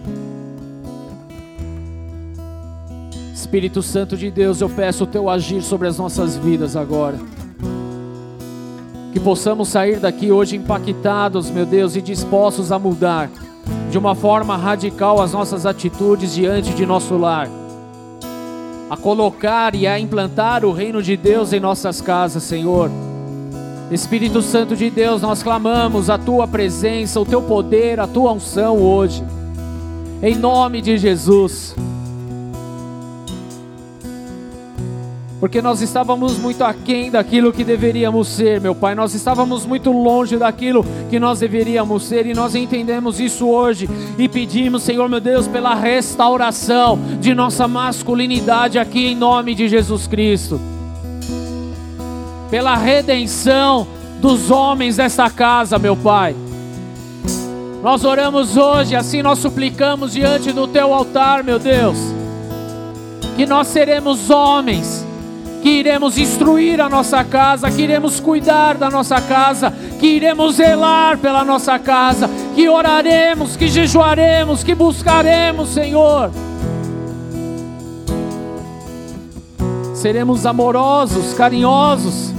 Espírito 3.34 3.82
Santo 3.82 4.16
de 4.16 4.30
Deus, 4.30 4.62
eu 4.62 4.70
peço 4.70 5.06
o 5.06 5.08
teu 5.08 5.30
agir 5.30 5.64
sobre 5.64 5.88
as 5.88 5.98
nossas 5.98 6.36
vidas 6.36 6.76
agora. 6.76 7.18
Que 9.14 9.20
possamos 9.20 9.70
sair 9.70 10.00
daqui 10.00 10.32
hoje 10.32 10.58
impactados, 10.58 11.50
meu 11.50 11.66
Deus, 11.66 11.96
e 11.96 12.02
dispostos 12.02 12.72
a 12.72 12.78
mudar 12.78 13.32
de 13.90 13.98
uma 13.98 14.16
forma 14.16 14.56
radical 14.58 15.22
as 15.22 15.34
nossas 15.34 15.66
atitudes 15.66 16.34
diante 16.34 16.74
de 16.74 16.86
nosso 16.86 17.18
lar 17.18 17.50
a 18.90 18.96
colocar 18.96 19.76
e 19.76 19.86
a 19.86 20.00
implantar 20.00 20.64
o 20.64 20.72
reino 20.72 21.04
de 21.04 21.18
Deus 21.18 21.52
em 21.52 21.60
nossas 21.60 22.00
casas, 22.00 22.44
Senhor. 22.44 22.90
Espírito 23.92 24.42
Santo 24.42 24.76
de 24.76 24.90
Deus, 24.90 25.22
nós 25.22 25.44
clamamos 25.44 26.10
a 26.10 26.18
tua 26.18 26.48
presença, 26.48 27.20
o 27.20 27.26
teu 27.26 27.42
poder, 27.42 28.00
a 28.00 28.08
tua 28.08 28.32
unção 28.34 28.78
hoje. 28.78 29.24
Em 30.22 30.36
nome 30.36 30.82
de 30.82 30.98
Jesus. 30.98 31.76
Porque 35.40 35.62
nós 35.62 35.82
estávamos 35.82 36.38
muito 36.38 36.64
aquém 36.64 37.12
daquilo 37.12 37.54
que 37.54 37.64
deveríamos 37.64 38.28
ser, 38.28 38.60
meu 38.60 38.74
Pai. 38.74 38.96
Nós 38.96 39.14
estávamos 39.14 39.66
muito 39.66 39.92
longe 39.92 40.36
daquilo 40.36 40.84
que 41.10 41.20
nós 41.20 41.40
deveríamos 41.40 42.04
ser 42.04 42.26
e 42.26 42.34
nós 42.34 42.56
entendemos 42.56 43.20
isso 43.20 43.48
hoje 43.48 43.88
e 44.18 44.28
pedimos, 44.28 44.82
Senhor 44.82 45.08
meu 45.08 45.20
Deus, 45.20 45.48
pela 45.48 45.76
restauração 45.76 47.00
de 47.20 47.36
nossa 47.36 47.68
masculinidade 47.68 48.80
aqui 48.80 49.08
em 49.08 49.16
nome 49.16 49.54
de 49.54 49.68
Jesus 49.68 50.08
Cristo, 50.08 50.60
pela 52.50 52.76
redenção 52.76 53.88
dos 54.20 54.50
homens 54.50 54.98
desta 54.98 55.30
casa, 55.30 55.78
meu 55.78 55.96
Pai. 55.96 56.36
Nós 57.84 58.04
oramos 58.04 58.58
hoje, 58.58 58.96
assim 58.96 59.22
nós 59.22 59.38
suplicamos 59.38 60.14
diante 60.14 60.52
do 60.52 60.68
Teu 60.68 60.92
altar, 60.92 61.44
meu 61.44 61.60
Deus, 61.60 61.96
que 63.36 63.46
nós 63.46 63.68
seremos 63.68 64.32
homens 64.32 64.97
que 65.62 65.70
iremos 65.70 66.18
instruir 66.18 66.80
a 66.80 66.88
nossa 66.88 67.24
casa, 67.24 67.70
que 67.72 67.82
iremos 67.82 68.20
cuidar 68.20 68.78
da 68.78 68.90
nossa 68.90 69.20
casa, 69.20 69.74
que 70.00 70.08
iremos 70.08 70.56
zelar 70.56 71.18
pela 71.18 71.44
nossa 71.44 71.78
casa, 71.80 72.30
que 72.56 72.70
oraremos, 72.70 73.56
que 73.56 73.68
jejuaremos, 73.68 74.64
que 74.64 74.76
buscaremos, 74.76 75.70
Senhor. 75.70 76.32
Seremos 79.94 80.46
amorosos, 80.46 81.34
carinhosos, 81.34 82.32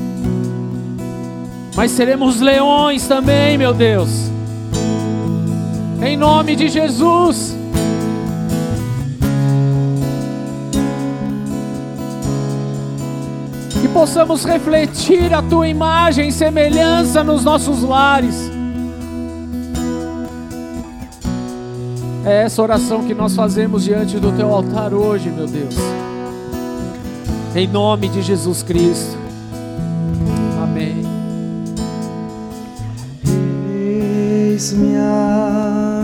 mas 1.74 1.90
seremos 1.90 2.40
leões 2.40 3.06
também, 3.06 3.58
meu 3.58 3.74
Deus. 3.74 4.30
Em 6.00 6.16
nome 6.16 6.54
de 6.54 6.68
Jesus. 6.68 7.57
Possamos 13.98 14.44
refletir 14.44 15.34
a 15.34 15.42
tua 15.42 15.66
imagem 15.66 16.28
e 16.28 16.32
semelhança 16.32 17.24
nos 17.24 17.42
nossos 17.42 17.82
lares. 17.82 18.48
É 22.24 22.44
essa 22.44 22.62
oração 22.62 23.02
que 23.02 23.12
nós 23.12 23.34
fazemos 23.34 23.82
diante 23.82 24.20
do 24.20 24.30
teu 24.30 24.54
altar 24.54 24.94
hoje, 24.94 25.28
meu 25.30 25.48
Deus. 25.48 25.74
Em 27.56 27.66
nome 27.66 28.08
de 28.08 28.22
Jesus 28.22 28.62
Cristo. 28.62 29.18
Amém. 30.62 31.02
Eis-me 33.74 34.94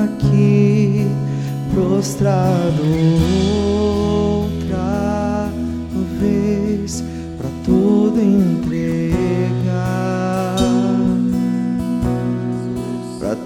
aqui 0.03 1.07
prostrado 1.73 2.83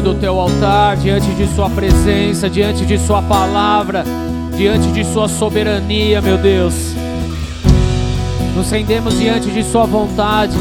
diante 0.00 0.02
do 0.02 0.14
teu 0.14 0.40
altar, 0.40 0.96
diante 0.96 1.30
de 1.34 1.46
Sua 1.54 1.68
presença, 1.68 2.48
diante 2.48 2.84
de 2.86 2.98
Sua 2.98 3.22
palavra, 3.22 4.04
diante 4.56 4.88
de 4.88 5.04
Sua 5.04 5.28
soberania, 5.28 6.20
meu 6.20 6.38
Deus. 6.38 6.94
Nos 8.56 8.70
rendemos 8.70 9.18
diante 9.18 9.50
de 9.50 9.62
Sua 9.62 9.84
vontade. 9.84 10.56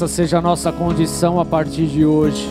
Essa 0.00 0.08
seja 0.08 0.38
a 0.38 0.40
nossa 0.40 0.72
condição 0.72 1.38
a 1.38 1.44
partir 1.44 1.86
de 1.86 2.06
hoje, 2.06 2.48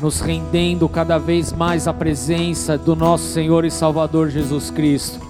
nos 0.00 0.20
rendendo 0.22 0.88
cada 0.88 1.18
vez 1.18 1.52
mais 1.52 1.86
à 1.86 1.92
presença 1.92 2.78
do 2.78 2.96
nosso 2.96 3.24
Senhor 3.24 3.66
e 3.66 3.70
Salvador 3.70 4.30
Jesus 4.30 4.70
Cristo, 4.70 5.20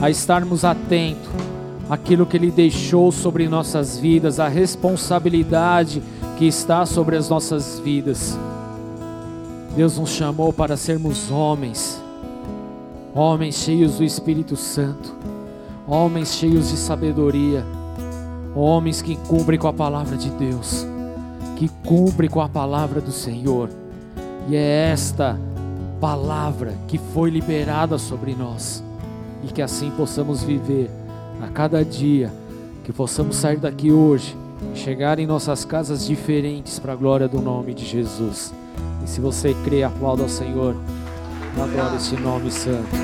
a 0.00 0.08
estarmos 0.08 0.64
atentos 0.64 1.28
àquilo 1.90 2.24
que 2.24 2.38
Ele 2.38 2.50
deixou 2.50 3.12
sobre 3.12 3.50
nossas 3.50 3.98
vidas, 3.98 4.40
a 4.40 4.48
responsabilidade 4.48 6.02
que 6.38 6.46
está 6.46 6.86
sobre 6.86 7.16
as 7.16 7.28
nossas 7.28 7.78
vidas. 7.78 8.38
Deus 9.76 9.98
nos 9.98 10.08
chamou 10.08 10.54
para 10.54 10.74
sermos 10.74 11.30
homens, 11.30 12.02
homens 13.14 13.56
cheios 13.56 13.98
do 13.98 14.04
Espírito 14.04 14.56
Santo, 14.56 15.14
homens 15.86 16.32
cheios 16.32 16.70
de 16.70 16.78
sabedoria, 16.78 17.62
homens 18.54 19.02
que 19.02 19.16
cumprem 19.16 19.58
com 19.58 19.68
a 19.68 19.72
palavra 19.72 20.16
de 20.16 20.30
Deus, 20.30 20.86
que 21.56 21.68
cumprem 21.84 22.28
com 22.28 22.40
a 22.40 22.48
palavra 22.48 23.00
do 23.00 23.12
Senhor. 23.12 23.70
E 24.48 24.56
é 24.56 24.90
esta 24.90 25.38
palavra 26.00 26.74
que 26.86 26.98
foi 26.98 27.30
liberada 27.30 27.98
sobre 27.98 28.34
nós, 28.34 28.82
e 29.44 29.48
que 29.48 29.62
assim 29.62 29.90
possamos 29.90 30.42
viver 30.42 30.90
a 31.42 31.48
cada 31.48 31.84
dia, 31.84 32.32
que 32.84 32.92
possamos 32.92 33.36
sair 33.36 33.58
daqui 33.58 33.92
hoje 33.92 34.36
chegar 34.74 35.18
em 35.18 35.26
nossas 35.26 35.64
casas 35.64 36.06
diferentes 36.06 36.78
para 36.78 36.92
a 36.92 36.96
glória 36.96 37.28
do 37.28 37.40
nome 37.40 37.74
de 37.74 37.84
Jesus. 37.84 38.52
E 39.04 39.08
se 39.08 39.20
você 39.20 39.54
crê, 39.64 39.82
aplauda 39.82 40.22
ao 40.22 40.28
Senhor. 40.28 40.76
Adora 41.60 41.96
esse 41.96 42.16
nome 42.16 42.50
santo. 42.50 42.96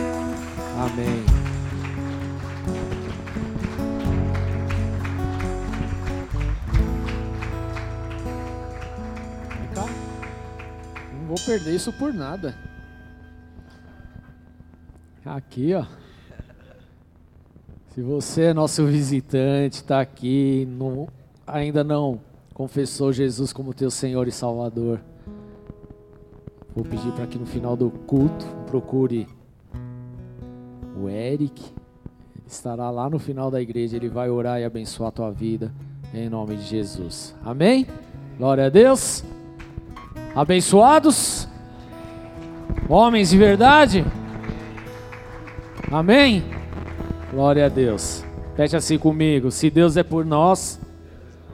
Amém. 0.79 1.44
Perder 11.45 11.75
isso 11.75 11.93
por 11.93 12.13
nada. 12.13 12.55
Aqui, 15.25 15.75
ó. 15.75 15.85
Se 17.95 18.03
você 18.03 18.43
é 18.47 18.55
nosso 18.55 18.85
visitante, 18.87 19.77
está 19.77 20.01
aqui, 20.01 20.67
não, 20.69 21.09
ainda 21.47 21.85
não 21.85 22.21
confessou 22.53 23.13
Jesus 23.13 23.53
como 23.53 23.73
teu 23.73 23.91
Senhor 23.91 24.27
e 24.27 24.33
Salvador, 24.33 25.01
vou 26.75 26.85
pedir 26.85 27.13
para 27.13 27.27
que 27.27 27.39
no 27.39 27.47
final 27.47 27.77
do 27.77 27.91
culto 27.91 28.45
procure 28.67 29.29
o 31.01 31.09
Eric. 31.09 31.63
Ele 32.35 32.47
estará 32.49 32.91
lá 32.91 33.09
no 33.09 33.19
final 33.19 33.51
da 33.51 33.63
igreja, 33.63 33.97
ele 33.97 34.09
vai 34.09 34.29
orar 34.29 34.61
e 34.61 34.65
abençoar 34.65 35.09
a 35.09 35.13
tua 35.13 35.31
vida 35.31 35.73
em 36.13 36.29
nome 36.29 36.57
de 36.57 36.63
Jesus. 36.63 37.35
Amém? 37.45 37.87
Glória 38.37 38.67
a 38.67 38.69
Deus. 38.69 39.25
Abençoados, 40.35 41.47
homens 42.89 43.31
de 43.31 43.39
verdade. 43.39 44.05
Amém? 45.93 46.43
Glória 47.31 47.67
a 47.67 47.69
Deus. 47.69 48.25
Feche 48.57 48.77
assim 48.77 48.99
comigo. 48.99 49.53
Se 49.53 49.71
Deus 49.71 49.97
é 49.97 50.03
por 50.03 50.25
nós, 50.25 50.81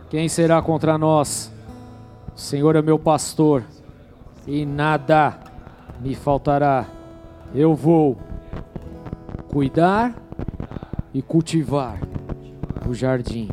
quem 0.09 0.31
será 0.31 0.63
contra 0.63 0.97
nós? 0.97 1.53
O 2.35 2.39
Senhor 2.41 2.75
é 2.75 2.81
meu 2.81 2.99
pastor 2.99 3.65
e 4.47 4.65
nada 4.65 5.39
me 6.01 6.15
faltará. 6.15 6.87
Eu 7.55 7.75
vou 7.75 8.17
cuidar 9.49 10.15
e 11.13 11.21
cultivar 11.21 12.01
o 12.89 12.95
jardim, 12.95 13.51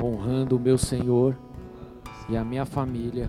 honrando 0.00 0.58
o 0.58 0.60
meu 0.60 0.78
Senhor 0.78 1.36
e 2.28 2.36
a 2.36 2.44
minha 2.44 2.64
família 2.64 3.28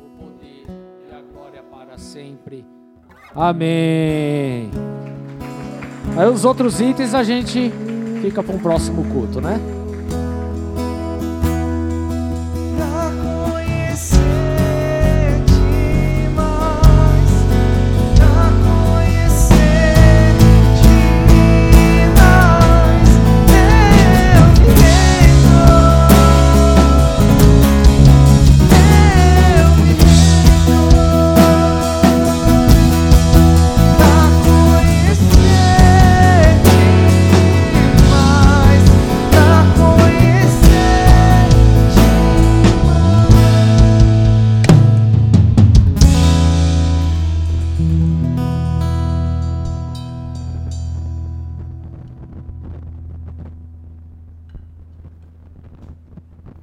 o 0.00 0.24
poder 0.24 0.66
e 1.08 1.14
a 1.14 1.20
glória 1.32 1.62
para 1.62 1.98
sempre. 1.98 2.64
Amém. 3.34 4.70
Aí 6.16 6.28
os 6.28 6.44
outros 6.44 6.80
itens 6.80 7.14
a 7.14 7.22
gente 7.22 7.70
fica 8.20 8.42
para 8.42 8.54
um 8.54 8.58
próximo 8.58 9.04
culto, 9.12 9.40
né? 9.40 9.60